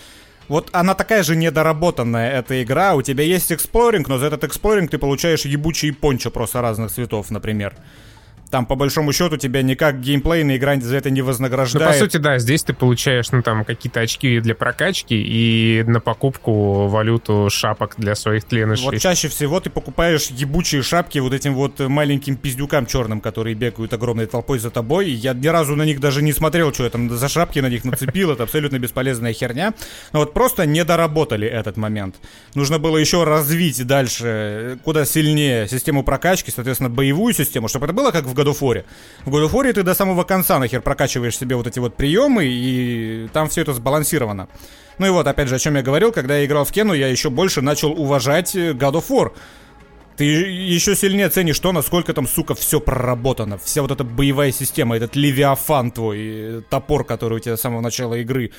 вот 0.47 0.70
она 0.74 0.95
такая 0.95 1.24
же 1.24 1.36
недоработанная, 1.36 2.32
эта 2.32 2.62
игра. 2.62 2.95
У 2.95 3.01
тебя 3.01 3.24
есть 3.24 3.51
exploring, 3.51 4.07
но 4.09 4.18
за 4.18 4.26
этот 4.26 4.43
exploring 4.43 4.91
ты 4.91 4.97
получаешь 4.97 5.45
ебучий 5.45 5.93
пончо 5.93 6.30
просто 6.30 6.62
разных 6.62 6.91
цветов, 6.91 7.32
например. 7.32 7.74
Там, 8.52 8.66
по 8.66 8.76
большому 8.76 9.14
счету, 9.14 9.38
тебя 9.38 9.62
никак 9.62 10.02
геймплейная 10.02 10.58
игра 10.58 10.76
за 10.80 10.97
это 10.97 11.10
не 11.10 11.22
вознаграждает. 11.22 11.88
Ну, 11.88 11.93
по 11.93 11.97
сути, 11.97 12.18
да, 12.18 12.38
здесь 12.38 12.64
ты 12.64 12.74
получаешь, 12.74 13.32
ну, 13.32 13.41
там, 13.41 13.64
какие-то 13.64 14.02
очки 14.02 14.41
для 14.41 14.56
прокачки 14.56 15.16
и 15.16 15.84
на 15.88 16.02
покупку 16.02 16.88
валюту 16.88 17.47
шапок 17.49 17.95
для 17.97 18.14
своих 18.14 18.43
тленышей. 18.43 18.86
Вот 18.86 18.97
чаще 18.99 19.30
всего 19.30 19.62
ты 19.62 19.70
покупаешь 19.70 20.28
ебучие 20.32 20.82
шапки 20.82 21.20
вот 21.20 21.32
этим 21.32 21.56
вот 21.56 21.80
маленьким 21.80 22.36
пиздюкам 22.36 22.86
черным, 22.86 23.22
которые 23.22 23.56
бегают 23.56 23.93
огромной 23.93 24.26
толпой 24.26 24.60
за 24.60 24.70
тобой. 24.70 25.10
Я 25.10 25.34
ни 25.34 25.47
разу 25.47 25.78
на 25.78 25.84
них 25.84 26.02
даже 26.02 26.22
не 26.22 26.34
смотрел, 26.34 26.74
что 26.74 26.84
я 26.84 26.89
там 26.89 27.10
за 27.10 27.30
шапки 27.30 27.60
на 27.60 27.70
них 27.70 27.86
нацепил. 27.86 28.32
Это 28.32 28.43
абсолютно 28.43 28.80
бесполезная 28.80 29.32
херня. 29.32 29.74
Но 30.12 30.20
вот 30.20 30.34
просто 30.34 30.66
не 30.66 30.84
доработали 30.84 31.47
этот 31.47 31.78
момент. 31.78 32.16
Нужно 32.54 32.80
было 32.80 32.97
еще 32.97 33.24
развить 33.24 33.86
дальше, 33.88 34.78
куда 34.84 35.06
сильнее 35.06 35.70
систему 35.70 36.04
прокачки, 36.04 36.52
соответственно, 36.52 36.89
боевую 36.89 37.34
систему, 37.34 37.70
чтобы 37.70 37.86
это 37.86 37.93
было 37.93 38.12
как 38.12 38.26
в 38.26 38.34
God 38.42 38.48
of 38.48 38.60
War. 38.60 38.84
В 39.26 39.30
God 39.30 39.50
of 39.50 39.52
War 39.52 39.72
ты 39.74 39.84
до 39.84 39.94
самого 39.94 40.24
конца 40.24 40.60
нахер 40.60 40.82
прокачиваешь 40.82 41.38
себе 41.38 41.56
вот 41.56 41.68
эти 41.68 41.80
вот 41.80 41.96
приемы, 41.96 42.46
и 42.46 43.28
там 43.34 43.50
все 43.50 43.62
это 43.62 43.74
сбалансировано. 43.74 44.48
Ну 44.98 45.08
и 45.08 45.10
вот, 45.10 45.28
опять 45.28 45.48
же, 45.48 45.56
о 45.56 45.60
чем 45.60 45.76
я 45.76 45.82
говорил, 45.82 46.12
когда 46.12 46.38
я 46.38 46.46
играл 46.46 46.66
в 46.66 46.72
Кену, 46.72 46.94
я 46.94 47.08
еще 47.08 47.30
больше 47.30 47.62
начал 47.62 47.92
уважать 47.92 48.56
God 48.56 48.94
of 48.94 49.06
War. 49.10 49.32
Ты 50.18 50.26
еще 50.26 50.96
сильнее 50.96 51.30
ценишь 51.30 51.60
то, 51.60 51.72
насколько 51.72 52.14
там, 52.14 52.28
сука, 52.28 52.54
все 52.54 52.80
проработано. 52.80 53.58
Вся 53.58 53.82
вот 53.82 53.92
эта 53.92 54.04
боевая 54.04 54.52
система, 54.52 54.96
этот 54.96 55.16
левиафан 55.16 55.92
твой, 55.92 56.64
топор, 56.70 57.06
который 57.06 57.38
у 57.38 57.39
тебя 57.39 57.58
с 57.58 57.62
самого 57.62 57.82
начала 57.82 58.16
игры. 58.16 58.52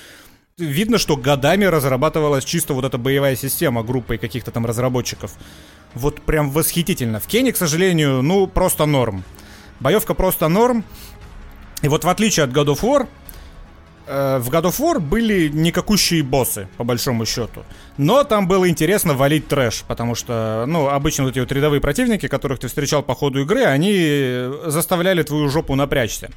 Видно, 0.59 0.99
что 0.99 1.17
годами 1.17 1.65
разрабатывалась 1.65 2.45
чисто 2.45 2.75
вот 2.75 2.85
эта 2.85 2.99
боевая 2.99 3.37
система 3.37 3.83
группой 3.83 4.19
каких-то 4.19 4.51
там 4.51 4.67
разработчиков. 4.67 5.35
Вот 5.95 6.23
прям 6.23 6.51
восхитительно. 6.51 7.21
В 7.21 7.27
Кене, 7.27 7.53
к 7.53 7.57
сожалению, 7.57 8.23
ну, 8.23 8.47
просто 8.47 8.87
норм. 8.87 9.25
Боевка 9.83 10.15
просто 10.15 10.49
норм. 10.49 10.85
И 11.83 11.89
вот 11.89 12.05
в 12.05 12.09
отличие 12.09 12.45
от 12.45 12.51
God 12.51 12.67
of 12.67 12.81
War, 12.83 13.09
э, 14.07 14.39
в 14.39 14.49
God 14.49 14.63
of 14.63 14.79
War 14.79 15.01
были 15.01 15.49
никакущие 15.49 16.23
боссы, 16.23 16.69
по 16.77 16.85
большому 16.85 17.27
счету. 17.27 17.65
Но 17.97 18.23
там 18.23 18.47
было 18.47 18.69
интересно 18.69 19.15
валить 19.15 19.49
трэш, 19.49 19.83
потому 19.89 20.15
что, 20.15 20.65
ну, 20.69 20.89
обычно 20.89 21.25
вот 21.25 21.31
эти 21.31 21.41
вот 21.41 21.51
рядовые 21.51 21.81
противники, 21.81 22.29
которых 22.29 22.61
ты 22.61 22.69
встречал 22.69 23.03
по 23.03 23.15
ходу 23.15 23.41
игры, 23.41 23.65
они 23.65 24.49
заставляли 24.67 25.25
твою 25.25 25.49
жопу 25.49 25.75
напрячься. 25.75 26.31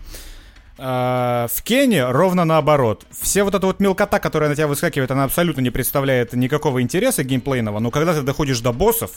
Э, 0.80 1.48
в 1.54 1.62
Кене 1.62 2.10
ровно 2.10 2.46
наоборот. 2.46 3.06
Все 3.12 3.44
вот 3.44 3.54
эта 3.54 3.68
вот 3.68 3.80
мелкота, 3.80 4.20
которая 4.20 4.50
на 4.50 4.56
тебя 4.56 4.68
выскакивает, 4.68 5.12
она 5.12 5.26
абсолютно 5.26 5.62
не 5.62 5.70
представляет 5.70 6.34
никакого 6.34 6.82
интереса 6.82 7.24
геймплейного, 7.24 7.78
но 7.78 7.92
когда 7.92 8.16
ты 8.16 8.24
доходишь 8.24 8.60
до 8.62 8.74
боссов, 8.74 9.12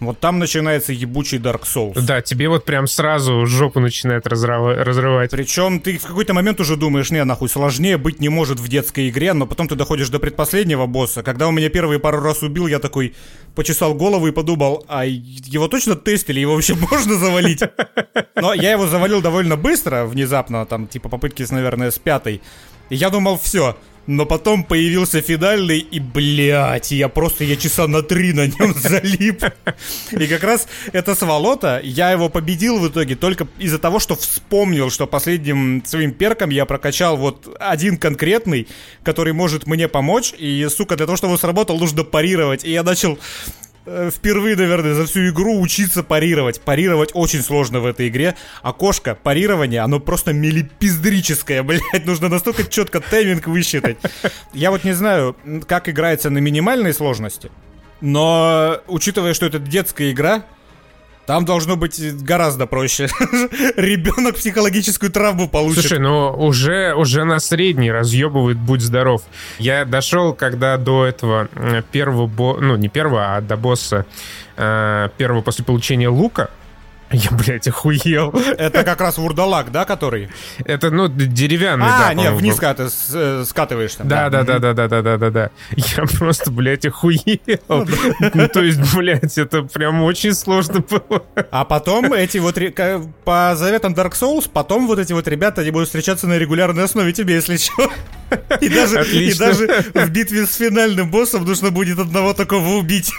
вот 0.00 0.20
там 0.20 0.38
начинается 0.38 0.92
ебучий 0.92 1.38
Dark 1.38 1.62
Souls. 1.62 2.00
Да, 2.00 2.20
тебе 2.20 2.48
вот 2.48 2.64
прям 2.64 2.86
сразу 2.86 3.46
жопу 3.46 3.80
начинает 3.80 4.26
разрыв... 4.26 4.76
разрывать. 4.78 5.30
Причем 5.30 5.80
ты 5.80 5.98
в 5.98 6.02
какой-то 6.02 6.34
момент 6.34 6.60
уже 6.60 6.76
думаешь, 6.76 7.10
не, 7.10 7.24
нахуй, 7.24 7.48
сложнее 7.48 7.96
быть 7.96 8.20
не 8.20 8.28
может 8.28 8.60
в 8.60 8.68
детской 8.68 9.08
игре, 9.08 9.32
но 9.32 9.46
потом 9.46 9.68
ты 9.68 9.74
доходишь 9.74 10.08
до 10.08 10.18
предпоследнего 10.18 10.86
босса. 10.86 11.22
Когда 11.22 11.48
он 11.48 11.54
меня 11.54 11.68
первые 11.68 11.98
пару 11.98 12.20
раз 12.20 12.42
убил, 12.42 12.66
я 12.66 12.78
такой 12.78 13.14
почесал 13.54 13.94
голову 13.94 14.26
и 14.26 14.32
подумал, 14.32 14.84
а 14.88 15.04
его 15.06 15.68
точно 15.68 15.94
тестили, 15.94 16.40
его 16.40 16.54
вообще 16.54 16.74
можно 16.90 17.14
завалить? 17.16 17.62
Но 18.34 18.52
я 18.54 18.72
его 18.72 18.86
завалил 18.86 19.22
довольно 19.22 19.56
быстро, 19.56 20.04
внезапно, 20.04 20.66
там, 20.66 20.86
типа 20.86 21.08
попытки, 21.08 21.44
наверное, 21.50 21.90
с 21.90 21.98
пятой. 21.98 22.42
И 22.90 22.96
я 22.96 23.10
думал, 23.10 23.38
все, 23.38 23.76
но 24.06 24.26
потом 24.26 24.64
появился 24.64 25.20
финальный, 25.20 25.78
и, 25.78 25.98
блядь, 26.00 26.90
я 26.90 27.08
просто, 27.08 27.44
я 27.44 27.56
часа 27.56 27.86
на 27.86 28.02
три 28.02 28.32
на 28.32 28.46
нем 28.46 28.74
залип. 28.76 29.44
И 30.12 30.26
как 30.26 30.44
раз 30.44 30.68
это 30.92 31.14
сволота, 31.14 31.80
я 31.82 32.10
его 32.10 32.28
победил 32.28 32.78
в 32.78 32.88
итоге 32.88 33.16
только 33.16 33.46
из-за 33.58 33.78
того, 33.78 33.98
что 33.98 34.16
вспомнил, 34.16 34.90
что 34.90 35.06
последним 35.06 35.82
своим 35.84 36.12
перком 36.12 36.50
я 36.50 36.66
прокачал 36.66 37.16
вот 37.16 37.56
один 37.58 37.96
конкретный, 37.96 38.68
который 39.02 39.32
может 39.32 39.66
мне 39.66 39.88
помочь, 39.88 40.34
и, 40.36 40.66
сука, 40.68 40.96
для 40.96 41.06
того, 41.06 41.16
чтобы 41.16 41.32
он 41.32 41.38
сработал, 41.38 41.78
нужно 41.78 42.04
парировать. 42.04 42.64
И 42.64 42.70
я 42.70 42.82
начал 42.82 43.18
впервые, 43.86 44.56
наверное, 44.56 44.94
за 44.94 45.06
всю 45.06 45.28
игру 45.28 45.60
учиться 45.60 46.02
парировать. 46.02 46.60
Парировать 46.60 47.10
очень 47.14 47.42
сложно 47.42 47.80
в 47.80 47.86
этой 47.86 48.08
игре. 48.08 48.34
Окошко 48.62 49.14
парирования, 49.14 49.82
оно 49.84 50.00
просто 50.00 50.32
милипиздрическое, 50.32 51.62
блядь. 51.64 52.06
Нужно 52.06 52.28
настолько 52.28 52.64
четко 52.64 53.00
тайминг 53.00 53.46
высчитать. 53.46 53.98
Я 54.52 54.70
вот 54.70 54.84
не 54.84 54.92
знаю, 54.92 55.36
как 55.66 55.88
играется 55.88 56.30
на 56.30 56.38
минимальной 56.38 56.94
сложности. 56.94 57.50
Но, 58.00 58.80
учитывая, 58.86 59.34
что 59.34 59.46
это 59.46 59.58
детская 59.58 60.10
игра, 60.10 60.44
там 61.26 61.44
должно 61.44 61.76
быть 61.76 62.00
гораздо 62.22 62.66
проще. 62.66 63.08
Ребенок 63.76 64.36
психологическую 64.36 65.10
травму 65.10 65.48
получит. 65.48 65.82
Слушай, 65.82 65.98
ну 65.98 66.30
уже, 66.30 66.94
уже 66.94 67.24
на 67.24 67.40
средний 67.40 67.90
разъебывает 67.90 68.58
«Будь 68.58 68.82
здоров». 68.82 69.22
Я 69.58 69.84
дошел, 69.84 70.34
когда 70.34 70.76
до 70.76 71.04
этого 71.04 71.48
первого, 71.92 72.26
бо... 72.26 72.58
ну 72.60 72.76
не 72.76 72.88
первого, 72.88 73.36
а 73.36 73.40
до 73.40 73.56
босса 73.56 74.06
э, 74.56 75.08
первого 75.16 75.42
после 75.42 75.64
получения 75.64 76.08
лука, 76.08 76.50
я, 77.12 77.30
блядь, 77.30 77.68
охуел. 77.68 78.30
Это 78.58 78.82
как 78.84 79.00
раз 79.00 79.18
вурдалак, 79.18 79.70
да, 79.70 79.84
который? 79.84 80.30
Это, 80.64 80.90
ну, 80.90 81.08
деревянный, 81.08 81.86
а, 81.86 81.98
да. 81.98 82.08
А, 82.08 82.14
нет, 82.14 82.32
вниз, 82.34 82.56
когда 82.56 82.74
ты 82.74 82.90
э, 83.12 83.44
скатываешься. 83.46 84.04
Да, 84.04 84.30
да, 84.30 84.42
да, 84.42 84.58
да, 84.58 84.72
да, 84.72 84.88
да, 84.88 85.02
да, 85.02 85.16
да, 85.16 85.30
да. 85.30 85.50
Я 85.70 86.04
просто, 86.18 86.50
блядь, 86.50 86.86
охуел. 86.86 87.38
Ну, 87.68 88.48
то 88.48 88.62
есть, 88.62 88.94
блядь, 88.94 89.38
это 89.38 89.62
прям 89.62 90.02
очень 90.02 90.34
сложно 90.34 90.80
было. 90.80 91.24
А 91.50 91.64
потом 91.64 92.12
эти 92.12 92.38
вот, 92.38 92.58
по 93.24 93.54
заветам 93.56 93.94
Dark 93.94 94.12
Souls, 94.12 94.48
потом 94.52 94.86
вот 94.86 94.98
эти 94.98 95.12
вот 95.12 95.28
ребята, 95.28 95.60
они 95.60 95.70
будут 95.70 95.88
встречаться 95.88 96.26
на 96.26 96.38
регулярной 96.38 96.84
основе 96.84 97.12
тебе, 97.12 97.34
если 97.34 97.56
что. 97.56 97.90
И 98.60 98.68
даже, 98.68 99.04
и 99.04 99.34
даже 99.34 99.66
в 99.94 100.10
битве 100.10 100.46
с 100.46 100.56
финальным 100.56 101.10
боссом 101.10 101.44
нужно 101.44 101.70
будет 101.70 101.98
одного 101.98 102.32
такого 102.32 102.76
убить. 102.76 103.12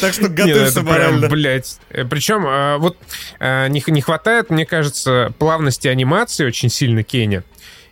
Так 0.00 0.12
что 0.12 0.28
готовься 0.28 0.82
морально. 0.82 1.28
Блять. 1.28 1.78
Э, 1.90 2.04
Причем, 2.04 2.46
э, 2.46 2.78
вот 2.78 2.96
э, 3.40 3.68
не, 3.68 3.82
не 3.86 4.00
хватает, 4.00 4.50
мне 4.50 4.66
кажется, 4.66 5.32
плавности 5.38 5.88
анимации 5.88 6.44
очень 6.44 6.70
сильно 6.70 7.02
Кенни. 7.02 7.42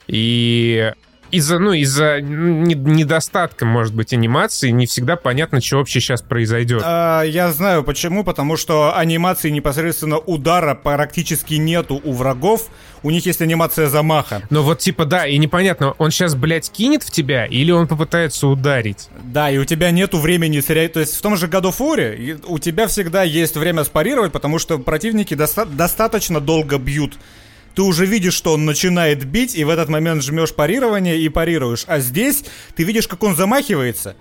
И 0.07 0.93
из-за 1.33 1.59
ну, 1.59 1.73
из-за 1.73 2.21
недостатка, 2.21 3.65
может 3.65 3.95
быть, 3.95 4.13
анимации 4.13 4.69
не 4.69 4.87
всегда 4.87 5.17
понятно, 5.17 5.63
что 5.63 5.79
вообще 5.79 5.99
сейчас 5.99 6.21
произойдет. 6.21 6.83
А, 6.85 7.23
я 7.23 7.51
знаю 7.53 7.83
почему, 7.85 8.23
потому 8.23 8.59
что 8.59 8.95
анимации 8.97 9.49
непосредственно 9.49 10.19
удара 10.19 10.75
практически 10.75 11.55
нету 11.55 12.01
у 12.05 12.13
врагов. 12.13 12.69
У 13.03 13.11
них 13.11 13.27
есть 13.27 13.41
анимация 13.41 13.89
замаха. 13.89 14.43
Но 14.51 14.63
вот 14.63 14.79
типа 14.79 15.05
да, 15.05 15.27
и 15.27 15.39
непонятно, 15.39 15.95
он 15.99 16.11
сейчас, 16.11 16.35
блядь, 16.35 16.71
кинет 16.71 17.03
в 17.03 17.11
тебя 17.11 17.47
или 17.47 17.71
он 17.71 17.87
попытается 17.87 18.47
ударить? 18.47 19.09
Да, 19.25 19.51
и 19.51 19.59
у 19.59 19.65
тебя 19.65 19.91
нету 19.91 20.19
времени 20.19 20.61
То 20.61 21.01
есть 21.01 21.17
в 21.17 21.23
том 21.23 21.37
же 21.37 21.47
God 21.47 21.63
of 21.63 21.79
War 21.79 22.45
у 22.47 22.59
тебя 22.59 22.87
всегда 22.87 23.23
есть 23.23 23.57
время 23.57 23.85
спарировать, 23.85 24.33
потому 24.33 24.59
что 24.59 24.79
противники 24.79 25.35
доста- 25.35 25.67
достаточно 25.67 26.41
долго 26.41 26.79
бьют 26.79 27.19
ты 27.75 27.83
уже 27.83 28.07
видишь, 28.07 28.35
что 28.35 28.53
он 28.53 28.65
начинает 28.65 29.25
бить, 29.25 29.55
и 29.55 29.65
в 29.65 29.71
этот 29.71 29.89
момент 29.89 30.23
жмешь 30.23 30.55
парирование 30.55 31.19
и 31.19 31.29
парируешь. 31.29 31.85
А 31.87 32.01
здесь 32.01 32.45
ты 32.77 32.85
видишь, 32.85 33.09
как 33.09 33.23
он 33.23 33.35
замахивается. 33.35 34.17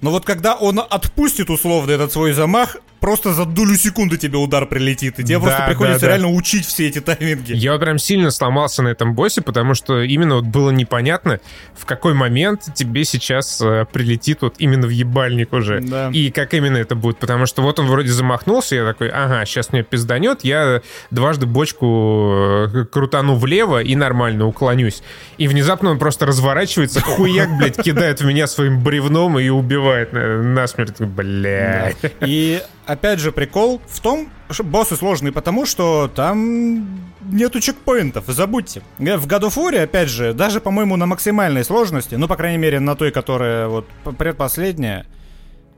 Но 0.00 0.10
вот 0.10 0.24
когда 0.24 0.54
он 0.54 0.78
отпустит 0.78 1.50
условно 1.50 1.90
этот 1.90 2.12
свой 2.12 2.32
замах, 2.32 2.76
просто 3.04 3.34
за 3.34 3.44
долю 3.44 3.76
секунды 3.76 4.16
тебе 4.16 4.38
удар 4.38 4.64
прилетит, 4.64 5.18
и 5.18 5.24
тебе 5.24 5.36
да, 5.36 5.42
просто 5.42 5.66
приходится 5.66 6.00
да, 6.00 6.06
да. 6.06 6.12
реально 6.12 6.28
учить 6.28 6.64
все 6.64 6.88
эти 6.88 7.02
тайминги. 7.02 7.52
Я 7.52 7.76
прям 7.76 7.98
сильно 7.98 8.30
сломался 8.30 8.82
на 8.82 8.88
этом 8.88 9.14
боссе, 9.14 9.42
потому 9.42 9.74
что 9.74 10.00
именно 10.00 10.36
вот 10.36 10.46
было 10.46 10.70
непонятно, 10.70 11.38
в 11.74 11.84
какой 11.84 12.14
момент 12.14 12.62
тебе 12.74 13.04
сейчас 13.04 13.60
э, 13.60 13.84
прилетит 13.92 14.40
вот 14.40 14.54
именно 14.56 14.86
в 14.86 14.90
ебальник 14.90 15.52
уже. 15.52 15.82
Да. 15.82 16.08
И 16.14 16.30
как 16.30 16.54
именно 16.54 16.78
это 16.78 16.94
будет, 16.94 17.18
потому 17.18 17.44
что 17.44 17.60
вот 17.60 17.78
он 17.78 17.88
вроде 17.88 18.08
замахнулся, 18.08 18.74
я 18.74 18.86
такой, 18.86 19.10
ага, 19.10 19.44
сейчас 19.44 19.70
мне 19.70 19.82
пизданет, 19.82 20.42
я 20.42 20.80
дважды 21.10 21.44
бочку 21.44 22.70
э, 22.72 22.86
крутану 22.90 23.34
влево 23.34 23.82
и 23.82 23.94
нормально 23.96 24.46
уклонюсь. 24.46 25.02
И 25.36 25.46
внезапно 25.46 25.90
он 25.90 25.98
просто 25.98 26.24
разворачивается, 26.24 27.00
хуяк, 27.02 27.50
блядь, 27.58 27.76
кидает 27.76 28.22
в 28.22 28.24
меня 28.24 28.46
своим 28.46 28.82
бревном 28.82 29.38
и 29.38 29.50
убивает 29.50 30.14
насмерть. 30.14 31.02
Блядь. 31.02 31.98
И 32.22 32.62
опять 32.86 33.18
же, 33.20 33.32
прикол 33.32 33.80
в 33.88 34.00
том, 34.00 34.30
что 34.50 34.64
боссы 34.64 34.96
сложные 34.96 35.32
потому, 35.32 35.66
что 35.66 36.10
там 36.14 37.12
нету 37.30 37.60
чекпоинтов, 37.60 38.24
забудьте. 38.28 38.82
Э, 38.98 39.16
в 39.16 39.26
God 39.26 39.42
of 39.42 39.56
War, 39.56 39.82
опять 39.82 40.08
же, 40.08 40.34
даже, 40.34 40.60
по-моему, 40.60 40.96
на 40.96 41.06
максимальной 41.06 41.64
сложности, 41.64 42.14
ну, 42.14 42.28
по 42.28 42.36
крайней 42.36 42.58
мере, 42.58 42.80
на 42.80 42.94
той, 42.96 43.10
которая 43.10 43.68
вот 43.68 43.86
предпоследняя, 44.18 45.06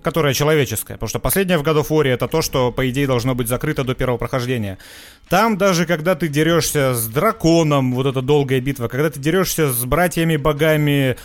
которая 0.03 0.35
человеческая, 0.35 0.95
потому 0.95 1.09
что 1.09 1.19
последняя 1.19 1.59
в 1.59 1.63
God 1.63 1.83
of 1.83 1.89
War 1.89 2.07
это 2.07 2.29
то, 2.29 2.43
что, 2.43 2.71
по 2.71 2.89
идее, 2.89 3.07
должно 3.07 3.35
быть 3.35 3.49
закрыто 3.49 3.85
до 3.85 3.95
первого 3.95 4.19
прохождения. 4.19 4.79
Там 5.29 5.59
даже, 5.59 5.87
когда 5.87 6.15
ты 6.15 6.29
дерешься 6.29 6.95
с 6.95 7.07
драконом, 7.09 7.95
вот 7.95 8.07
эта 8.07 8.23
долгая 8.23 8.61
битва, 8.61 8.89
когда 8.89 9.11
ты 9.11 9.19
дерешься 9.19 9.73
с 9.73 9.85
братьями-богами, 9.85 11.17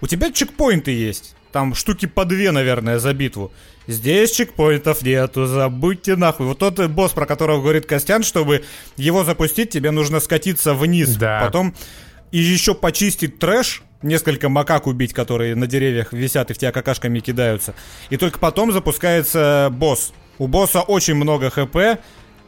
у 0.00 0.06
тебя 0.06 0.32
чекпоинты 0.32 0.90
есть. 0.90 1.36
Там 1.52 1.74
штуки 1.74 2.06
по 2.06 2.24
две, 2.24 2.50
наверное, 2.50 2.98
за 2.98 3.12
битву. 3.12 3.52
Здесь 3.86 4.32
чекпоинтов 4.32 5.02
нету, 5.02 5.46
забудьте 5.46 6.16
нахуй. 6.16 6.46
Вот 6.46 6.58
тот 6.58 6.78
босс, 6.88 7.12
про 7.12 7.26
которого 7.26 7.60
говорит 7.60 7.86
Костян, 7.86 8.22
чтобы 8.22 8.64
его 8.96 9.24
запустить, 9.24 9.70
тебе 9.70 9.90
нужно 9.90 10.20
скатиться 10.20 10.74
вниз. 10.74 11.16
Да. 11.16 11.40
Потом 11.44 11.74
и 12.30 12.38
еще 12.38 12.74
почистить 12.74 13.38
трэш, 13.38 13.82
несколько 14.02 14.48
макак 14.48 14.86
убить, 14.86 15.12
которые 15.12 15.56
на 15.56 15.66
деревьях 15.66 16.12
висят 16.12 16.50
и 16.50 16.54
в 16.54 16.58
тебя 16.58 16.72
какашками 16.72 17.20
кидаются. 17.20 17.74
И 18.10 18.16
только 18.16 18.38
потом 18.38 18.72
запускается 18.72 19.68
босс. 19.72 20.12
У 20.38 20.46
босса 20.46 20.80
очень 20.80 21.14
много 21.14 21.50
хп, 21.50 22.00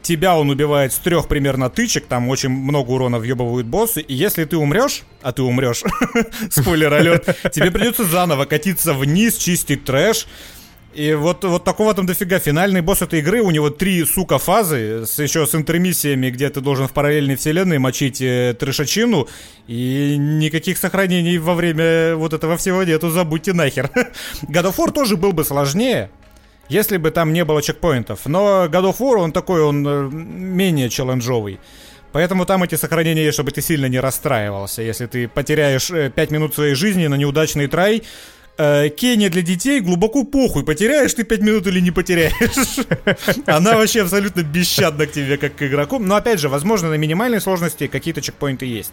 тебя 0.02 0.36
он 0.36 0.50
убивает 0.50 0.92
с 0.92 0.98
трех 0.98 1.28
примерно 1.28 1.70
тычек, 1.70 2.06
там 2.06 2.28
очень 2.28 2.50
много 2.50 2.90
урона 2.90 3.18
въебывают 3.18 3.66
боссы, 3.66 4.00
и 4.00 4.14
если 4.14 4.44
ты 4.44 4.56
умрешь, 4.56 5.02
а 5.22 5.32
ты 5.32 5.42
умрешь, 5.42 5.82
спойлер 6.50 6.92
алерт, 6.92 7.36
тебе 7.52 7.70
придется 7.70 8.04
заново 8.04 8.44
катиться 8.44 8.92
вниз, 8.92 9.36
чистить 9.36 9.84
трэш, 9.84 10.26
и 10.94 11.14
вот, 11.14 11.42
вот 11.44 11.64
такого 11.64 11.94
там 11.94 12.06
дофига. 12.06 12.38
Финальный 12.38 12.82
босс 12.82 13.00
этой 13.00 13.20
игры, 13.20 13.40
у 13.40 13.50
него 13.50 13.70
три, 13.70 14.04
сука, 14.04 14.38
фазы, 14.38 15.06
с, 15.06 15.18
еще 15.18 15.46
с 15.46 15.54
интермиссиями, 15.54 16.28
где 16.30 16.50
ты 16.50 16.60
должен 16.60 16.86
в 16.86 16.92
параллельной 16.92 17.36
вселенной 17.36 17.78
мочить 17.78 18.20
э, 18.20 18.54
трешачину, 18.58 19.26
и 19.66 20.16
никаких 20.18 20.76
сохранений 20.76 21.38
во 21.38 21.54
время 21.54 22.14
вот 22.16 22.34
этого 22.34 22.56
всего 22.58 22.82
нету, 22.84 23.08
забудьте 23.08 23.54
нахер. 23.54 23.90
God 24.42 24.64
of 24.64 24.76
War 24.76 24.92
тоже 24.92 25.16
был 25.16 25.32
бы 25.32 25.44
сложнее, 25.44 26.10
если 26.72 26.96
бы 26.96 27.10
там 27.10 27.32
не 27.32 27.44
было 27.44 27.62
чекпоинтов. 27.62 28.26
Но 28.26 28.66
God 28.66 28.84
of 28.90 28.98
War, 28.98 29.16
он 29.16 29.32
такой, 29.32 29.62
он 29.62 29.86
э, 29.86 30.08
менее 30.10 30.88
челленджовый. 30.88 31.58
Поэтому 32.12 32.46
там 32.46 32.62
эти 32.62 32.76
сохранения 32.76 33.24
есть, 33.24 33.34
чтобы 33.34 33.50
ты 33.50 33.62
сильно 33.62 33.86
не 33.86 34.00
расстраивался. 34.00 34.82
Если 34.82 35.06
ты 35.06 35.28
потеряешь 35.28 35.88
5 35.88 36.16
э, 36.16 36.34
минут 36.34 36.54
своей 36.54 36.74
жизни 36.74 37.08
на 37.08 37.16
неудачный 37.16 37.68
трай, 37.68 38.02
э, 38.58 38.88
Кения 38.88 39.28
для 39.28 39.42
детей 39.42 39.80
глубоко 39.80 40.24
похуй, 40.24 40.64
потеряешь 40.64 41.14
ты 41.14 41.24
5 41.24 41.40
минут 41.40 41.66
или 41.66 41.80
не 41.80 41.90
потеряешь. 41.90 42.86
Она 43.46 43.76
вообще 43.76 44.02
абсолютно 44.02 44.42
бесщадна 44.42 45.06
к 45.06 45.12
тебе, 45.12 45.36
как 45.36 45.56
к 45.56 45.62
игроку. 45.62 45.98
Но 45.98 46.16
опять 46.16 46.40
же, 46.40 46.48
возможно, 46.48 46.88
на 46.88 46.96
минимальной 46.96 47.40
сложности 47.40 47.86
какие-то 47.86 48.20
чекпоинты 48.22 48.66
есть. 48.66 48.92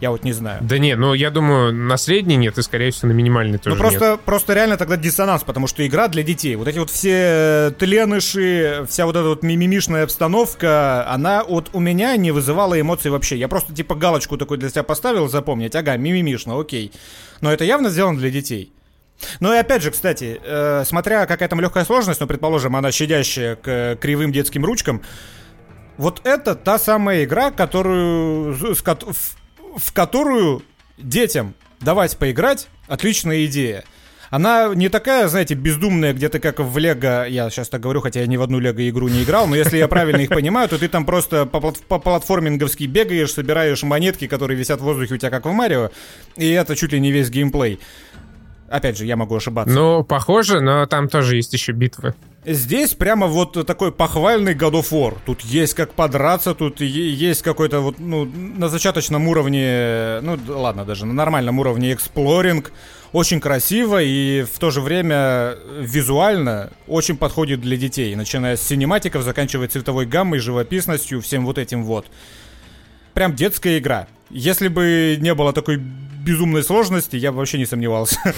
Я 0.00 0.10
вот 0.12 0.22
не 0.22 0.32
знаю. 0.32 0.58
Да 0.62 0.78
не, 0.78 0.94
ну 0.94 1.12
я 1.14 1.30
думаю, 1.30 1.72
на 1.74 1.96
средней 1.96 2.36
нет, 2.36 2.56
и 2.56 2.62
скорее 2.62 2.92
всего 2.92 3.08
на 3.08 3.12
минимальной 3.12 3.58
тоже 3.58 3.74
Ну 3.74 3.80
просто, 3.80 4.10
нет. 4.12 4.20
просто 4.20 4.54
реально 4.54 4.76
тогда 4.76 4.96
диссонанс, 4.96 5.42
потому 5.42 5.66
что 5.66 5.84
игра 5.86 6.06
для 6.08 6.22
детей. 6.22 6.54
Вот 6.54 6.68
эти 6.68 6.78
вот 6.78 6.90
все 6.90 7.74
тленыши, 7.78 8.86
вся 8.88 9.06
вот 9.06 9.16
эта 9.16 9.28
вот 9.28 9.42
мимимишная 9.42 10.04
обстановка, 10.04 11.08
она 11.08 11.42
вот 11.42 11.70
у 11.72 11.80
меня 11.80 12.16
не 12.16 12.30
вызывала 12.30 12.80
эмоций 12.80 13.10
вообще. 13.10 13.36
Я 13.36 13.48
просто 13.48 13.74
типа 13.74 13.96
галочку 13.96 14.36
такой 14.38 14.58
для 14.58 14.70
себя 14.70 14.84
поставил 14.84 15.28
запомнить, 15.28 15.74
ага, 15.74 15.96
мимимишно, 15.96 16.58
окей. 16.60 16.92
Но 17.40 17.52
это 17.52 17.64
явно 17.64 17.90
сделано 17.90 18.18
для 18.18 18.30
детей. 18.30 18.72
Ну 19.40 19.52
и 19.52 19.56
опять 19.56 19.82
же, 19.82 19.90
кстати, 19.90 20.40
э, 20.44 20.84
смотря 20.86 21.26
какая 21.26 21.48
там 21.48 21.60
легкая 21.60 21.84
сложность, 21.84 22.20
ну, 22.20 22.28
предположим, 22.28 22.76
она 22.76 22.92
щадящая 22.92 23.56
к 23.56 23.98
кривым 24.00 24.30
детским 24.30 24.64
ручкам, 24.64 25.02
вот 25.96 26.20
это 26.24 26.54
та 26.54 26.78
самая 26.78 27.24
игра, 27.24 27.50
которую, 27.50 28.54
в, 28.54 28.74
в 29.78 29.92
которую 29.92 30.62
детям 30.96 31.54
давать 31.80 32.16
поиграть, 32.16 32.68
отличная 32.86 33.46
идея. 33.46 33.84
Она 34.30 34.74
не 34.74 34.90
такая, 34.90 35.26
знаете, 35.28 35.54
бездумная, 35.54 36.12
где-то 36.12 36.38
как 36.38 36.60
в 36.60 36.76
Лего, 36.76 37.26
я 37.26 37.48
сейчас 37.48 37.70
так 37.70 37.80
говорю, 37.80 38.02
хотя 38.02 38.20
я 38.20 38.26
ни 38.26 38.36
в 38.36 38.42
одну 38.42 38.58
Лего 38.58 38.86
игру 38.90 39.08
не 39.08 39.22
играл, 39.22 39.46
но 39.46 39.56
если 39.56 39.78
я 39.78 39.88
правильно 39.88 40.20
их 40.20 40.28
понимаю, 40.28 40.68
то 40.68 40.78
ты 40.78 40.88
там 40.88 41.06
просто 41.06 41.46
по, 41.46 41.60
по 41.60 41.98
платформинговски 41.98 42.84
бегаешь, 42.84 43.32
собираешь 43.32 43.82
монетки, 43.84 44.26
которые 44.26 44.58
висят 44.58 44.80
в 44.80 44.84
воздухе 44.84 45.14
у 45.14 45.16
тебя 45.16 45.30
как 45.30 45.46
в 45.46 45.52
Марио, 45.52 45.90
и 46.36 46.50
это 46.50 46.76
чуть 46.76 46.92
ли 46.92 47.00
не 47.00 47.10
весь 47.10 47.30
геймплей. 47.30 47.80
Опять 48.68 48.98
же, 48.98 49.06
я 49.06 49.16
могу 49.16 49.34
ошибаться. 49.34 49.74
Ну, 49.74 50.04
похоже, 50.04 50.60
но 50.60 50.86
там 50.86 51.08
тоже 51.08 51.36
есть 51.36 51.52
еще 51.52 51.72
битвы. 51.72 52.14
Здесь 52.44 52.94
прямо 52.94 53.26
вот 53.26 53.66
такой 53.66 53.92
похвальный 53.92 54.54
God 54.54 54.72
of 54.72 54.90
War. 54.90 55.16
Тут 55.26 55.42
есть 55.42 55.74
как 55.74 55.92
подраться, 55.92 56.54
тут 56.54 56.80
есть 56.80 57.42
какой-то 57.42 57.80
вот, 57.80 57.98
ну, 57.98 58.24
на 58.24 58.68
зачаточном 58.68 59.26
уровне, 59.28 60.20
ну, 60.22 60.38
ладно, 60.48 60.84
даже 60.84 61.04
на 61.04 61.12
нормальном 61.12 61.58
уровне 61.58 61.92
эксплоринг. 61.92 62.72
Очень 63.12 63.40
красиво 63.40 64.02
и 64.02 64.42
в 64.42 64.58
то 64.58 64.70
же 64.70 64.82
время 64.82 65.56
визуально 65.80 66.70
очень 66.86 67.16
подходит 67.16 67.60
для 67.62 67.76
детей. 67.78 68.14
Начиная 68.14 68.56
с 68.56 68.62
синематиков, 68.62 69.22
заканчивая 69.22 69.68
цветовой 69.68 70.04
гаммой, 70.04 70.38
живописностью, 70.38 71.22
всем 71.22 71.46
вот 71.46 71.56
этим 71.58 71.84
вот. 71.84 72.06
Прям 73.14 73.34
детская 73.34 73.78
игра. 73.78 74.08
Если 74.30 74.68
бы 74.68 75.16
не 75.20 75.34
было 75.34 75.52
такой 75.54 75.82
безумной 76.28 76.62
сложности, 76.62 77.16
я 77.16 77.32
бы 77.32 77.38
вообще 77.38 77.58
не 77.58 77.66
сомневался. 77.66 78.18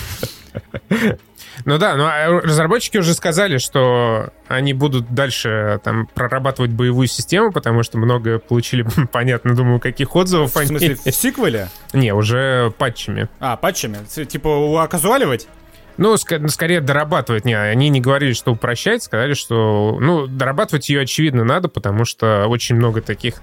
Ну 1.65 1.79
да, 1.79 1.97
но 1.97 2.07
а, 2.07 2.41
разработчики 2.41 2.97
уже 2.97 3.13
сказали, 3.13 3.59
что 3.59 4.31
они 4.49 4.73
будут 4.73 5.13
дальше 5.13 5.81
там 5.85 6.07
прорабатывать 6.07 6.71
боевую 6.71 7.07
систему, 7.07 7.53
потому 7.53 7.83
что 7.83 7.99
много 7.99 8.39
получили, 8.39 8.87
понятно, 9.13 9.55
думаю, 9.55 9.79
каких 9.81 10.15
отзывов 10.17 10.57
они... 10.57 10.67
В 10.67 10.69
смысле, 10.69 10.95
в 10.95 11.03
сиквеле? 11.15 11.69
Не, 11.93 12.15
уже 12.15 12.73
патчами. 12.79 13.29
А, 13.41 13.57
патчами? 13.57 13.99
Типа 14.25 14.83
оказуаливать? 14.83 15.49
Ну, 15.97 16.15
ск- 16.15 16.49
скорее 16.49 16.81
дорабатывать. 16.81 17.45
Не, 17.45 17.55
они 17.55 17.91
не 17.91 18.01
говорили, 18.01 18.33
что 18.33 18.53
упрощать, 18.53 19.03
сказали, 19.03 19.35
что, 19.35 19.99
ну, 20.01 20.27
дорабатывать 20.27 20.89
ее, 20.89 21.03
очевидно, 21.03 21.45
надо, 21.45 21.69
потому 21.69 22.07
что 22.07 22.47
очень 22.47 22.77
много 22.77 23.03
таких 23.03 23.43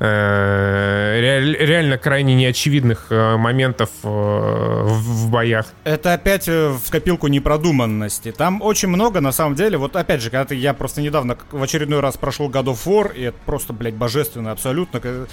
реально 0.00 1.98
крайне 1.98 2.34
неочевидных 2.34 3.08
э, 3.10 3.36
моментов 3.36 3.90
э, 4.02 4.08
в 4.08 5.28
боях. 5.28 5.66
Это 5.84 6.14
опять 6.14 6.48
в 6.48 6.80
копилку 6.90 7.26
непродуманности. 7.28 8.32
Там 8.32 8.62
очень 8.62 8.88
много, 8.88 9.20
на 9.20 9.32
самом 9.32 9.56
деле, 9.56 9.76
вот 9.76 9.96
опять 9.96 10.22
же, 10.22 10.30
когда 10.30 10.54
я 10.54 10.72
просто 10.72 11.02
недавно 11.02 11.36
в 11.50 11.62
очередной 11.62 12.00
раз 12.00 12.16
прошел 12.16 12.48
God 12.48 12.64
of 12.66 12.86
War, 12.86 13.14
и 13.14 13.24
это 13.24 13.36
просто, 13.44 13.74
блядь, 13.74 13.94
божественно 13.94 14.52
абсолютно. 14.52 15.26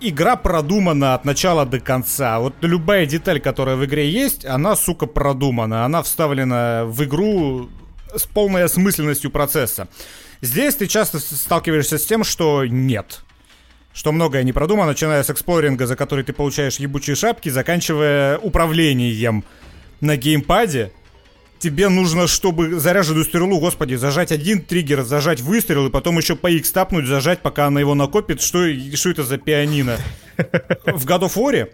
Игра 0.00 0.36
продумана 0.36 1.14
от 1.14 1.24
начала 1.24 1.66
до 1.66 1.80
конца. 1.80 2.38
Вот 2.38 2.54
любая 2.62 3.04
деталь, 3.06 3.40
которая 3.40 3.76
в 3.76 3.84
игре 3.84 4.08
есть, 4.10 4.46
она, 4.46 4.76
сука, 4.76 5.06
продумана. 5.06 5.84
Она 5.84 6.02
вставлена 6.02 6.84
в 6.86 7.04
игру 7.04 7.68
с 8.14 8.24
полной 8.24 8.64
осмысленностью 8.64 9.30
процесса. 9.30 9.88
Здесь 10.40 10.74
ты 10.74 10.86
часто 10.86 11.18
сталкиваешься 11.18 11.98
с 11.98 12.06
тем, 12.06 12.24
что 12.24 12.64
нет 12.66 13.22
что 13.96 14.12
многое 14.12 14.42
не 14.42 14.52
продумано, 14.52 14.88
начиная 14.88 15.22
с 15.22 15.30
эксплоринга, 15.30 15.86
за 15.86 15.96
который 15.96 16.22
ты 16.22 16.34
получаешь 16.34 16.76
ебучие 16.76 17.16
шапки, 17.16 17.48
заканчивая 17.48 18.36
управлением 18.36 19.42
на 20.02 20.18
геймпаде. 20.18 20.92
Тебе 21.58 21.88
нужно, 21.88 22.26
чтобы 22.26 22.78
заряженную 22.78 23.24
стрелу, 23.24 23.58
господи, 23.58 23.94
зажать 23.94 24.32
один 24.32 24.60
триггер, 24.62 25.02
зажать 25.02 25.40
выстрел, 25.40 25.86
и 25.86 25.90
потом 25.90 26.18
еще 26.18 26.36
по 26.36 26.48
X 26.48 26.70
тапнуть, 26.72 27.06
зажать, 27.06 27.40
пока 27.40 27.68
она 27.68 27.80
его 27.80 27.94
накопит. 27.94 28.42
Что, 28.42 28.70
что 28.94 29.08
это 29.08 29.24
за 29.24 29.38
пианино? 29.38 29.96
В 30.36 31.06
God 31.06 31.22
of 31.22 31.34
War 31.34 31.70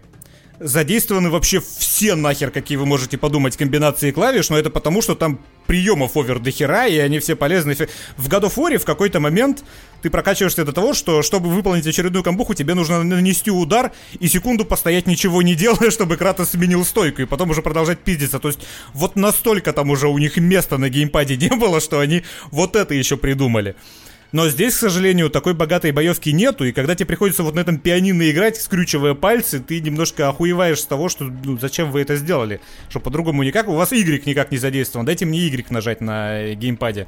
задействованы 0.59 1.29
вообще 1.29 1.61
все 1.61 2.15
нахер, 2.15 2.51
какие 2.51 2.77
вы 2.77 2.85
можете 2.85 3.17
подумать, 3.17 3.57
комбинации 3.57 4.11
клавиш, 4.11 4.49
но 4.49 4.57
это 4.57 4.69
потому, 4.69 5.01
что 5.01 5.15
там 5.15 5.39
приемов 5.67 6.15
овер 6.17 6.39
до 6.39 6.51
хера, 6.51 6.87
и 6.87 6.97
они 6.97 7.19
все 7.19 7.35
полезны. 7.35 7.75
В 8.17 8.27
God 8.27 8.43
of 8.43 8.55
War 8.55 8.77
в 8.77 8.85
какой-то 8.85 9.19
момент 9.19 9.63
ты 10.01 10.09
прокачиваешься 10.09 10.65
до 10.65 10.73
того, 10.73 10.93
что 10.93 11.21
чтобы 11.21 11.49
выполнить 11.49 11.87
очередную 11.87 12.23
камбуху, 12.23 12.53
тебе 12.53 12.73
нужно 12.73 13.03
нанести 13.03 13.51
удар 13.51 13.91
и 14.19 14.27
секунду 14.27 14.65
постоять 14.65 15.07
ничего 15.07 15.41
не 15.41 15.55
делая, 15.55 15.91
чтобы 15.91 16.17
Кратос 16.17 16.51
сменил 16.51 16.85
стойку, 16.85 17.21
и 17.21 17.25
потом 17.25 17.49
уже 17.49 17.61
продолжать 17.61 17.99
пиздиться. 17.99 18.39
То 18.39 18.49
есть 18.49 18.59
вот 18.93 19.15
настолько 19.15 19.73
там 19.73 19.89
уже 19.89 20.07
у 20.07 20.17
них 20.17 20.37
места 20.37 20.77
на 20.77 20.89
геймпаде 20.89 21.37
не 21.49 21.55
было, 21.55 21.79
что 21.79 21.99
они 21.99 22.23
вот 22.51 22.75
это 22.75 22.93
еще 22.93 23.17
придумали. 23.17 23.75
Но 24.33 24.49
здесь, 24.49 24.73
к 24.73 24.79
сожалению, 24.79 25.29
такой 25.29 25.53
богатой 25.53 25.91
боевки 25.91 26.33
нету, 26.33 26.65
и 26.65 26.71
когда 26.71 26.95
тебе 26.95 27.05
приходится 27.05 27.43
вот 27.43 27.53
на 27.53 27.59
этом 27.59 27.77
пианино 27.77 28.29
играть, 28.31 28.59
скрючивая 28.59 29.13
пальцы, 29.13 29.59
ты 29.59 29.79
немножко 29.79 30.27
охуеваешь 30.27 30.79
с 30.79 30.85
того, 30.85 31.07
что 31.07 31.25
ну, 31.25 31.59
зачем 31.59 31.91
вы 31.91 32.01
это 32.01 32.15
сделали. 32.15 32.59
Что 32.89 32.99
по-другому 32.99 33.43
никак, 33.43 33.67
у 33.67 33.75
вас 33.75 33.91
Y 33.91 34.25
никак 34.25 34.51
не 34.51 34.57
задействован, 34.57 35.05
дайте 35.05 35.25
мне 35.25 35.37
Y 35.37 35.69
нажать 35.69 36.01
на 36.01 36.55
геймпаде. 36.55 37.07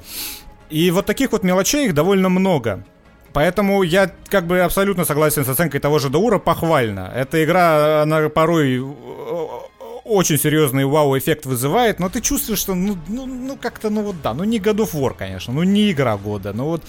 И 0.70 0.92
вот 0.92 1.08
таких 1.08 1.32
вот 1.32 1.44
мелочей 1.44 1.88
их 1.88 1.96
довольно 1.96 2.30
много. 2.30 2.86
Поэтому 3.34 3.82
я 3.82 4.12
как 4.30 4.46
бы 4.46 4.60
абсолютно 4.60 5.04
согласен 5.04 5.44
с 5.44 5.50
оценкой 5.50 5.80
того 5.80 5.98
же 5.98 6.10
Даура, 6.10 6.38
похвально. 6.38 7.12
Эта 7.14 7.44
игра, 7.44 8.04
она 8.04 8.30
порой 8.30 8.82
очень 10.06 10.38
серьезный 10.38 10.86
вау-эффект 10.86 11.45
вызывает, 11.45 11.99
но 11.99 12.10
ты 12.10 12.22
чувствуешь, 12.22 12.60
что 12.60 12.76
ну, 12.76 12.97
ну, 13.08 13.26
ну 13.26 13.58
как-то, 13.58 13.89
ну 13.89 14.03
вот 14.03 14.22
да, 14.22 14.34
ну 14.34 14.43
не 14.43 14.60
God 14.60 14.78
of 14.78 14.93
War, 14.93 15.16
конечно, 15.18 15.51
ну 15.51 15.64
не 15.64 15.91
игра 15.91 16.16
года, 16.16 16.53
ну 16.53 16.66
вот... 16.66 16.84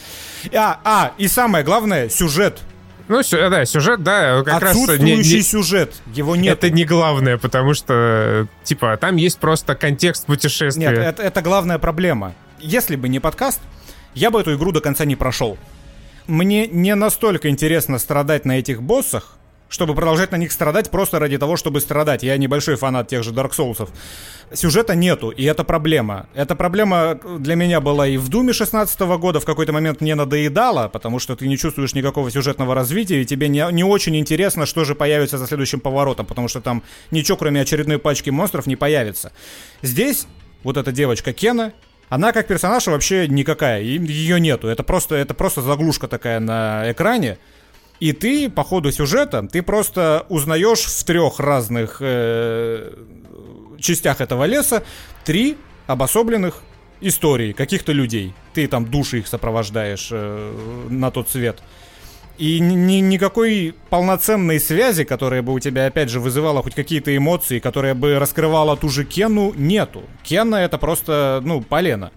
А, 0.54 0.78
а, 0.84 1.12
и 1.16 1.26
самое 1.26 1.64
главное, 1.64 2.08
сюжет. 2.10 2.60
Ну, 3.08 3.22
да, 3.30 3.64
сюжет, 3.64 4.02
да, 4.02 4.42
как 4.42 4.60
раз... 4.60 4.76
Не, 4.98 5.16
не, 5.16 5.42
сюжет, 5.42 5.94
его 6.12 6.36
нет. 6.36 6.58
Это 6.58 6.70
не 6.70 6.84
главное, 6.84 7.38
потому 7.38 7.72
что, 7.72 8.48
типа, 8.64 8.96
там 8.96 9.16
есть 9.16 9.38
просто 9.38 9.76
контекст 9.76 10.26
путешествия. 10.26 10.90
Нет, 10.90 10.98
это, 10.98 11.22
это 11.22 11.40
главная 11.40 11.78
проблема. 11.78 12.34
Если 12.58 12.96
бы 12.96 13.08
не 13.08 13.20
подкаст, 13.20 13.60
я 14.14 14.30
бы 14.30 14.40
эту 14.40 14.56
игру 14.56 14.72
до 14.72 14.80
конца 14.80 15.04
не 15.04 15.14
прошел. 15.14 15.56
Мне 16.26 16.66
не 16.66 16.96
настолько 16.96 17.48
интересно 17.48 18.00
страдать 18.00 18.44
на 18.44 18.58
этих 18.58 18.82
боссах, 18.82 19.36
чтобы 19.68 19.94
продолжать 19.94 20.32
на 20.32 20.36
них 20.36 20.52
страдать 20.52 20.90
просто 20.90 21.18
ради 21.18 21.38
того, 21.38 21.56
чтобы 21.56 21.80
страдать. 21.80 22.22
Я 22.22 22.36
небольшой 22.36 22.76
фанат 22.76 23.08
тех 23.08 23.22
же 23.22 23.32
Dark 23.32 23.50
Souls. 23.50 23.88
Сюжета 24.52 24.94
нету, 24.94 25.30
и 25.30 25.44
это 25.44 25.64
проблема. 25.64 26.28
Эта 26.34 26.54
проблема 26.54 27.18
для 27.38 27.56
меня 27.56 27.80
была 27.80 28.06
и 28.06 28.16
в 28.16 28.28
Думе 28.28 28.52
16 28.52 29.00
года, 29.18 29.40
в 29.40 29.44
какой-то 29.44 29.72
момент 29.72 30.00
мне 30.00 30.14
надоедала, 30.14 30.88
потому 30.88 31.18
что 31.18 31.34
ты 31.34 31.48
не 31.48 31.58
чувствуешь 31.58 31.94
никакого 31.94 32.30
сюжетного 32.30 32.74
развития, 32.74 33.22
и 33.22 33.24
тебе 33.24 33.48
не, 33.48 33.66
не 33.72 33.82
очень 33.82 34.16
интересно, 34.16 34.66
что 34.66 34.84
же 34.84 34.94
появится 34.94 35.38
за 35.38 35.46
следующим 35.46 35.80
поворотом, 35.80 36.26
потому 36.26 36.48
что 36.48 36.60
там 36.60 36.82
ничего, 37.10 37.36
кроме 37.36 37.60
очередной 37.60 37.98
пачки 37.98 38.30
монстров, 38.30 38.66
не 38.66 38.76
появится. 38.76 39.32
Здесь 39.82 40.26
вот 40.62 40.76
эта 40.76 40.92
девочка 40.92 41.32
Кена, 41.32 41.72
она 42.08 42.32
как 42.32 42.46
персонаж 42.46 42.86
вообще 42.86 43.26
никакая, 43.26 43.82
ее 43.82 44.38
нету. 44.38 44.68
Это 44.68 44.84
просто, 44.84 45.16
это 45.16 45.34
просто 45.34 45.60
заглушка 45.60 46.06
такая 46.06 46.38
на 46.38 46.92
экране. 46.92 47.38
И 48.00 48.12
ты 48.12 48.50
по 48.50 48.62
ходу 48.62 48.92
сюжета, 48.92 49.48
ты 49.50 49.62
просто 49.62 50.26
узнаешь 50.28 50.84
в 50.84 51.04
трех 51.04 51.40
разных 51.40 51.98
э, 52.00 52.92
частях 53.78 54.20
этого 54.20 54.44
леса 54.44 54.82
три 55.24 55.56
обособленных 55.86 56.62
истории 57.00 57.52
каких-то 57.52 57.92
людей. 57.92 58.34
Ты 58.54 58.66
там 58.68 58.86
души 58.86 59.20
их 59.20 59.26
сопровождаешь 59.26 60.08
э, 60.10 60.86
на 60.90 61.10
тот 61.10 61.30
свет. 61.30 61.62
И 62.38 62.60
ни, 62.60 62.96
никакой 62.96 63.74
полноценной 63.88 64.60
связи, 64.60 65.04
которая 65.04 65.40
бы 65.40 65.54
у 65.54 65.58
тебя, 65.58 65.86
опять 65.86 66.10
же, 66.10 66.20
вызывала 66.20 66.62
хоть 66.62 66.74
какие-то 66.74 67.16
эмоции, 67.16 67.60
которая 67.60 67.94
бы 67.94 68.18
раскрывала 68.18 68.76
ту 68.76 68.90
же 68.90 69.04
Кену, 69.04 69.54
нету. 69.56 70.02
Кена 70.22 70.56
это 70.56 70.76
просто, 70.76 71.40
ну, 71.42 71.62
полено. 71.62 72.12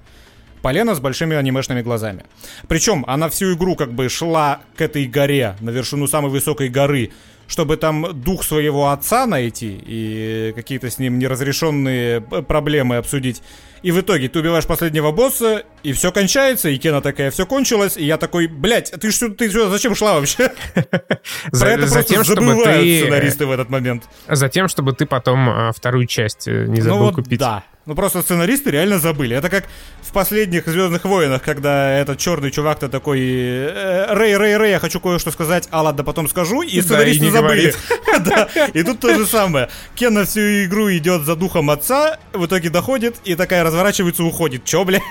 Полена 0.62 0.95
с 0.95 0.99
большими 0.99 1.36
анимешными 1.36 1.82
глазами. 1.82 2.26
Причем 2.68 3.05
она 3.07 3.30
всю 3.30 3.53
игру 3.53 3.76
как 3.76 3.93
бы 3.93 4.10
шла 4.10 4.60
к 4.76 4.82
этой 4.82 5.05
горе, 5.05 5.55
на 5.62 5.70
вершину 5.70 6.07
самой 6.07 6.32
высокой 6.32 6.70
горы, 6.70 7.12
чтобы 7.49 7.78
там 7.78 8.22
дух 8.22 8.43
своего 8.43 8.89
отца 8.89 9.26
найти 9.26 9.82
и 9.86 10.53
какие-то 10.55 10.89
с 10.89 10.99
ним 10.99 11.18
неразрешенные 11.18 12.22
проблемы 12.22 12.97
обсудить. 12.97 13.41
И 13.82 13.91
в 13.91 13.99
итоге 13.99 14.28
ты 14.28 14.39
убиваешь 14.39 14.66
последнего 14.66 15.12
босса, 15.12 15.64
и 15.84 15.93
все 15.93 16.12
кончается, 16.12 16.70
и 16.70 16.78
Кена 16.78 17.01
такая, 17.01 17.32
все 17.32 17.45
кончилось, 17.45 17.95
и 17.97 18.05
я 18.05 18.18
такой, 18.18 18.47
блядь, 18.47 18.91
ты 18.91 19.10
что, 19.12 19.30
ты 19.30 19.49
сюда 19.49 19.70
зачем 19.70 19.95
шла 19.95 20.16
вообще? 20.16 20.51
Про 21.51 21.70
это 21.70 21.88
просто 21.88 22.24
забывают 22.24 22.86
сценаристы 22.86 23.45
в 23.45 23.51
этот 23.51 23.70
момент. 23.70 24.03
Затем, 24.28 24.68
чтобы 24.68 24.93
ты 24.93 25.05
потом 25.05 25.49
а, 25.49 25.72
вторую 25.72 26.05
часть 26.07 26.47
э, 26.47 26.66
не 26.68 26.82
забыл 26.82 27.05
ну 27.05 27.14
купить. 27.14 27.39
Да, 27.39 27.64
ну 27.90 27.96
просто 27.96 28.22
сценаристы 28.22 28.70
реально 28.70 29.00
забыли. 29.00 29.36
Это 29.36 29.50
как 29.50 29.66
в 30.04 30.12
последних 30.14 30.68
Звездных 30.68 31.06
войнах, 31.06 31.42
когда 31.42 31.90
этот 31.90 32.20
черный 32.20 32.52
чувак-то 32.52 32.88
такой 32.88 33.20
э, 33.20 34.14
Рэй, 34.14 34.38
Рэй, 34.38 34.58
Рэй, 34.58 34.72
я 34.74 34.80
хочу 34.80 35.00
кое-что 35.00 35.32
сказать, 35.32 35.68
а 35.72 35.82
ладно, 35.82 36.04
потом 36.04 36.30
скажу, 36.30 36.62
и 36.62 36.80
сценаристы 36.82 37.24
да, 37.24 37.28
и 37.28 37.32
забыли. 37.32 37.74
да, 38.20 38.48
и 38.76 38.84
тут 38.84 39.00
то 39.00 39.12
же 39.16 39.26
самое. 39.26 39.70
Кен 39.96 40.14
на 40.14 40.26
всю 40.26 40.66
игру 40.66 40.92
идет 40.92 41.24
за 41.24 41.36
духом 41.36 41.72
отца, 41.72 42.20
в 42.32 42.46
итоге 42.46 42.70
доходит 42.70 43.16
и 43.24 43.34
такая 43.34 43.64
разворачивается, 43.64 44.24
уходит. 44.24 44.66
Че, 44.66 44.86
блядь? 44.86 45.02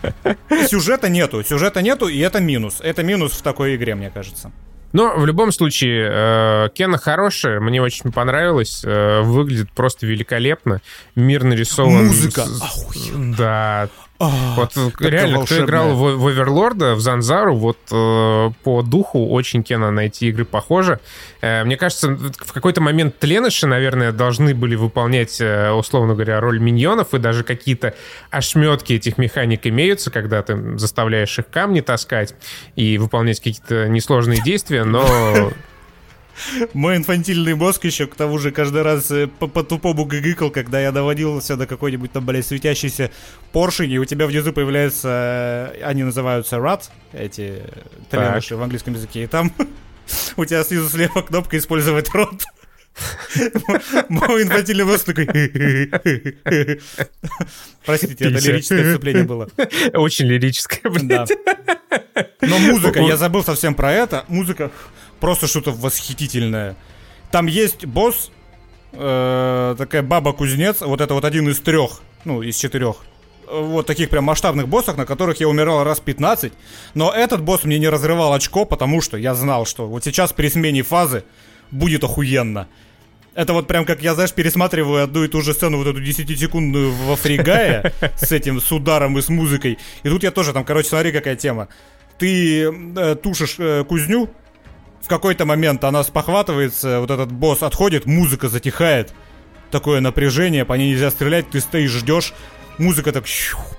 Сюжета 0.68 1.08
нету, 1.08 1.42
сюжета 1.42 1.82
нету, 1.82 2.06
и 2.06 2.20
это 2.20 2.38
минус. 2.38 2.78
Это 2.80 3.02
минус 3.02 3.32
в 3.32 3.42
такой 3.42 3.74
игре, 3.74 3.96
мне 3.96 4.10
кажется. 4.10 4.52
Но 4.92 5.14
в 5.16 5.26
любом 5.26 5.52
случае, 5.52 6.08
э, 6.10 6.68
Кена 6.74 6.98
хорошая, 6.98 7.60
мне 7.60 7.82
очень 7.82 8.10
понравилось, 8.10 8.82
э, 8.84 9.20
выглядит 9.20 9.70
просто 9.72 10.06
великолепно, 10.06 10.80
мир 11.14 11.44
нарисован. 11.44 12.06
Музыка, 12.06 12.46
Да, 13.36 13.88
вот 14.18 14.72
реально, 15.00 15.44
кто 15.44 15.64
играл 15.64 15.94
в, 15.94 16.16
в 16.16 16.26
Оверлорда, 16.26 16.94
в 16.94 17.00
Занзару, 17.00 17.54
вот 17.54 17.78
э, 17.92 18.50
по 18.64 18.82
духу 18.82 19.28
очень 19.28 19.62
Кена 19.62 19.92
на 19.92 20.00
эти 20.00 20.24
игры 20.24 20.44
похоже. 20.44 20.98
Э, 21.40 21.62
мне 21.62 21.76
кажется, 21.76 22.08
в 22.08 22.52
какой-то 22.52 22.80
момент 22.80 23.18
тленыши, 23.18 23.68
наверное, 23.68 24.10
должны 24.10 24.54
были 24.54 24.74
выполнять, 24.74 25.40
э, 25.40 25.70
условно 25.70 26.14
говоря, 26.14 26.40
роль 26.40 26.58
миньонов, 26.58 27.14
и 27.14 27.18
даже 27.18 27.44
какие-то 27.44 27.94
ошметки 28.30 28.94
этих 28.94 29.18
механик 29.18 29.66
имеются, 29.68 30.10
когда 30.10 30.42
ты 30.42 30.76
заставляешь 30.78 31.38
их 31.38 31.48
камни 31.48 31.80
таскать 31.80 32.34
и 32.74 32.98
выполнять 32.98 33.38
какие-то 33.38 33.88
несложные 33.88 34.42
действия, 34.42 34.82
но 34.82 35.52
Мой 36.72 36.96
инфантильный 36.96 37.54
мозг 37.54 37.84
еще 37.84 38.06
к 38.06 38.14
тому 38.14 38.38
же 38.38 38.50
каждый 38.50 38.82
раз 38.82 39.10
э, 39.10 39.26
по-тупому 39.26 40.04
гыгыкал, 40.04 40.50
когда 40.50 40.80
я 40.80 40.92
доводил 40.92 41.40
все 41.40 41.56
до 41.56 41.66
какой-нибудь 41.66 42.12
там, 42.12 42.24
блядь, 42.24 42.46
светящейся 42.46 43.10
поршень, 43.52 43.92
и 43.92 43.98
у 43.98 44.04
тебя 44.04 44.26
внизу 44.26 44.52
появляются, 44.52 45.72
э, 45.74 45.82
они 45.82 46.04
называются 46.04 46.56
RAT, 46.56 46.84
эти 47.12 47.62
тренажи 48.10 48.56
в 48.56 48.62
английском 48.62 48.94
языке, 48.94 49.24
и 49.24 49.26
там 49.26 49.52
у 50.36 50.44
тебя 50.44 50.62
снизу 50.64 50.88
слева 50.88 51.22
кнопка 51.22 51.58
«Использовать 51.58 52.10
рот». 52.10 52.44
Мой 54.08 54.42
инфантильный 54.42 54.84
мозг 54.84 55.04
такой... 55.04 55.26
Простите, 57.84 58.24
это 58.24 58.38
лирическое 58.38 58.84
вступление 58.88 59.24
было. 59.24 59.48
Очень 59.94 60.26
лирическое, 60.26 60.90
блядь. 60.90 61.30
Но 62.40 62.58
музыка, 62.58 63.00
я 63.00 63.16
забыл 63.16 63.44
совсем 63.44 63.74
про 63.74 63.92
это. 63.92 64.24
Музыка 64.28 64.70
просто 65.20 65.46
что-то 65.46 65.72
восхитительное. 65.72 66.76
Там 67.30 67.46
есть 67.46 67.84
босс, 67.84 68.30
э, 68.92 69.74
такая 69.76 70.02
баба-кузнец, 70.02 70.80
вот 70.80 71.00
это 71.00 71.14
вот 71.14 71.24
один 71.24 71.48
из 71.48 71.60
трех, 71.60 72.00
ну, 72.24 72.42
из 72.42 72.56
четырех. 72.56 72.96
Вот 73.50 73.86
таких 73.86 74.10
прям 74.10 74.24
масштабных 74.24 74.68
боссов, 74.68 74.96
на 74.98 75.06
которых 75.06 75.40
я 75.40 75.48
умирал 75.48 75.82
раз 75.82 76.00
15. 76.00 76.52
Но 76.94 77.12
этот 77.12 77.42
босс 77.42 77.64
мне 77.64 77.78
не 77.78 77.88
разрывал 77.88 78.34
очко, 78.34 78.66
потому 78.66 79.00
что 79.00 79.16
я 79.16 79.34
знал, 79.34 79.64
что 79.64 79.86
вот 79.86 80.04
сейчас 80.04 80.32
при 80.32 80.48
смене 80.48 80.82
фазы 80.82 81.24
будет 81.70 82.04
охуенно. 82.04 82.68
Это 83.34 83.52
вот 83.52 83.68
прям 83.68 83.84
как 83.84 84.02
я, 84.02 84.14
знаешь, 84.14 84.32
пересматриваю 84.32 85.04
одну 85.04 85.22
и 85.24 85.28
ту 85.28 85.42
же 85.42 85.54
сцену, 85.54 85.78
вот 85.78 85.86
эту 85.86 86.02
10-секундную 86.02 86.90
во 86.90 87.16
фригае 87.16 87.92
с 88.16 88.32
этим, 88.32 88.60
с 88.60 88.70
ударом 88.72 89.16
и 89.16 89.22
с 89.22 89.28
музыкой. 89.28 89.78
И 90.02 90.08
тут 90.08 90.24
я 90.24 90.30
тоже 90.30 90.52
там, 90.52 90.64
короче, 90.64 90.88
смотри, 90.88 91.12
какая 91.12 91.36
тема. 91.36 91.68
Ты 92.18 92.64
э, 92.64 93.14
тушишь 93.14 93.54
э, 93.58 93.84
кузню, 93.84 94.28
в 95.08 95.10
какой-то 95.10 95.46
момент 95.46 95.84
она 95.84 96.04
спохватывается, 96.04 97.00
вот 97.00 97.10
этот 97.10 97.32
босс 97.32 97.62
отходит, 97.62 98.04
музыка 98.04 98.50
затихает. 98.50 99.14
Такое 99.70 100.00
напряжение, 100.02 100.66
по 100.66 100.74
ней 100.74 100.90
нельзя 100.90 101.10
стрелять, 101.10 101.48
ты 101.48 101.60
стоишь, 101.60 101.92
ждешь. 101.92 102.34
Музыка 102.76 103.10
так 103.10 103.24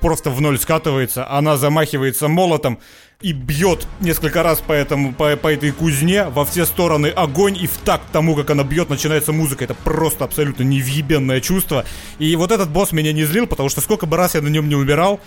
просто 0.01 0.32
в 0.32 0.41
ноль 0.41 0.57
скатывается, 0.57 1.30
она 1.30 1.55
замахивается 1.55 2.27
молотом 2.30 2.80
и 3.21 3.32
бьет 3.32 3.86
несколько 3.99 4.41
раз 4.41 4.59
по, 4.61 4.73
этому, 4.73 5.13
по, 5.13 5.36
по 5.38 5.53
этой 5.53 5.69
кузне, 5.69 6.25
во 6.25 6.45
все 6.45 6.65
стороны 6.65 7.09
огонь, 7.09 7.55
и 7.61 7.67
в 7.67 7.77
такт 7.77 8.05
тому, 8.11 8.36
как 8.36 8.49
она 8.49 8.63
бьет, 8.63 8.89
начинается 8.89 9.32
музыка. 9.32 9.65
Это 9.65 9.75
просто 9.75 10.23
абсолютно 10.23 10.63
невъебенное 10.63 11.41
чувство. 11.41 11.86
И 12.17 12.36
вот 12.38 12.51
этот 12.51 12.71
босс 12.71 12.91
меня 12.91 13.13
не 13.13 13.25
злил, 13.25 13.45
потому 13.45 13.69
что 13.69 13.82
сколько 13.82 14.07
бы 14.07 14.17
раз 14.17 14.34
я 14.34 14.41
на 14.41 14.47
нем 14.47 14.67
не 14.67 14.75
умирал, 14.75 15.19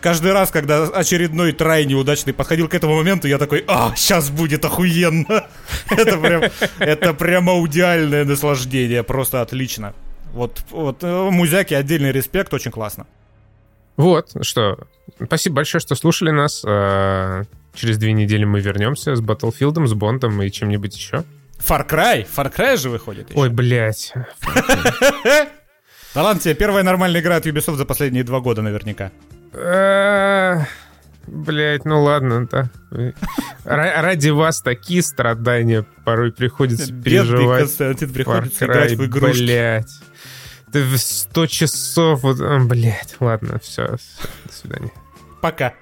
каждый 0.00 0.32
раз, 0.32 0.50
когда 0.50 0.84
очередной 0.84 1.52
трай 1.52 1.84
неудачный 1.84 2.32
подходил 2.32 2.68
к 2.68 2.74
этому 2.74 2.96
моменту, 2.96 3.28
я 3.28 3.38
такой, 3.38 3.64
а, 3.66 3.94
сейчас 3.96 4.30
будет 4.30 4.64
охуенно. 4.64 5.46
это 5.90 6.18
прям, 6.18 6.42
это 6.78 7.14
прямо 7.14 7.64
идеальное 7.66 8.24
наслаждение, 8.24 9.02
просто 9.02 9.42
отлично. 9.42 9.94
Вот, 10.32 10.62
вот 10.70 11.02
э, 11.02 11.30
музяки 11.30 11.74
отдельный 11.74 12.12
респект, 12.12 12.52
очень 12.52 12.70
классно. 12.70 13.06
Вот, 13.96 14.36
что, 14.42 14.86
спасибо 15.24 15.56
большое, 15.56 15.80
что 15.80 15.94
слушали 15.94 16.30
нас. 16.30 16.62
А, 16.66 17.44
через 17.74 17.98
две 17.98 18.12
недели 18.12 18.44
мы 18.44 18.60
вернемся 18.60 19.16
с 19.16 19.20
Battlefield, 19.20 19.86
с 19.86 19.94
Бондом 19.94 20.40
и 20.42 20.50
чем-нибудь 20.50 20.96
еще. 20.96 21.24
Far 21.58 21.88
Cry? 21.88 22.26
Far 22.36 22.54
Cry 22.54 22.76
же 22.76 22.90
выходит 22.90 23.30
еще. 23.30 23.40
Ой, 23.40 23.48
блядь. 23.48 24.12
Да 26.14 26.22
ладно 26.22 26.40
тебе, 26.40 26.54
первая 26.54 26.82
нормальная 26.82 27.20
игра 27.20 27.36
от 27.36 27.46
Ubisoft 27.46 27.76
за 27.76 27.84
последние 27.84 28.24
два 28.24 28.40
года 28.40 28.62
наверняка. 28.62 29.12
Э, 29.52 30.64
Блять, 31.30 31.84
ну 31.84 32.02
ладно, 32.02 32.46
да. 32.46 32.70
Ради 33.64 34.30
вас 34.30 34.62
такие 34.62 35.02
страдания 35.02 35.84
порой 36.04 36.32
приходится 36.32 36.92
переживать. 36.92 37.60
Константин 37.60 38.12
приходится 38.12 38.64
играть 38.64 38.92
в 38.92 39.04
игрушки. 39.04 39.42
Блять. 39.42 39.90
Ты 40.72 40.82
в 40.82 40.98
100 40.98 41.46
часов, 41.46 42.22
вот, 42.22 42.38
блять, 42.66 43.16
ладно, 43.20 43.58
все, 43.62 43.96
до 44.44 44.52
свидания. 44.52 44.92
Пока. 45.40 45.74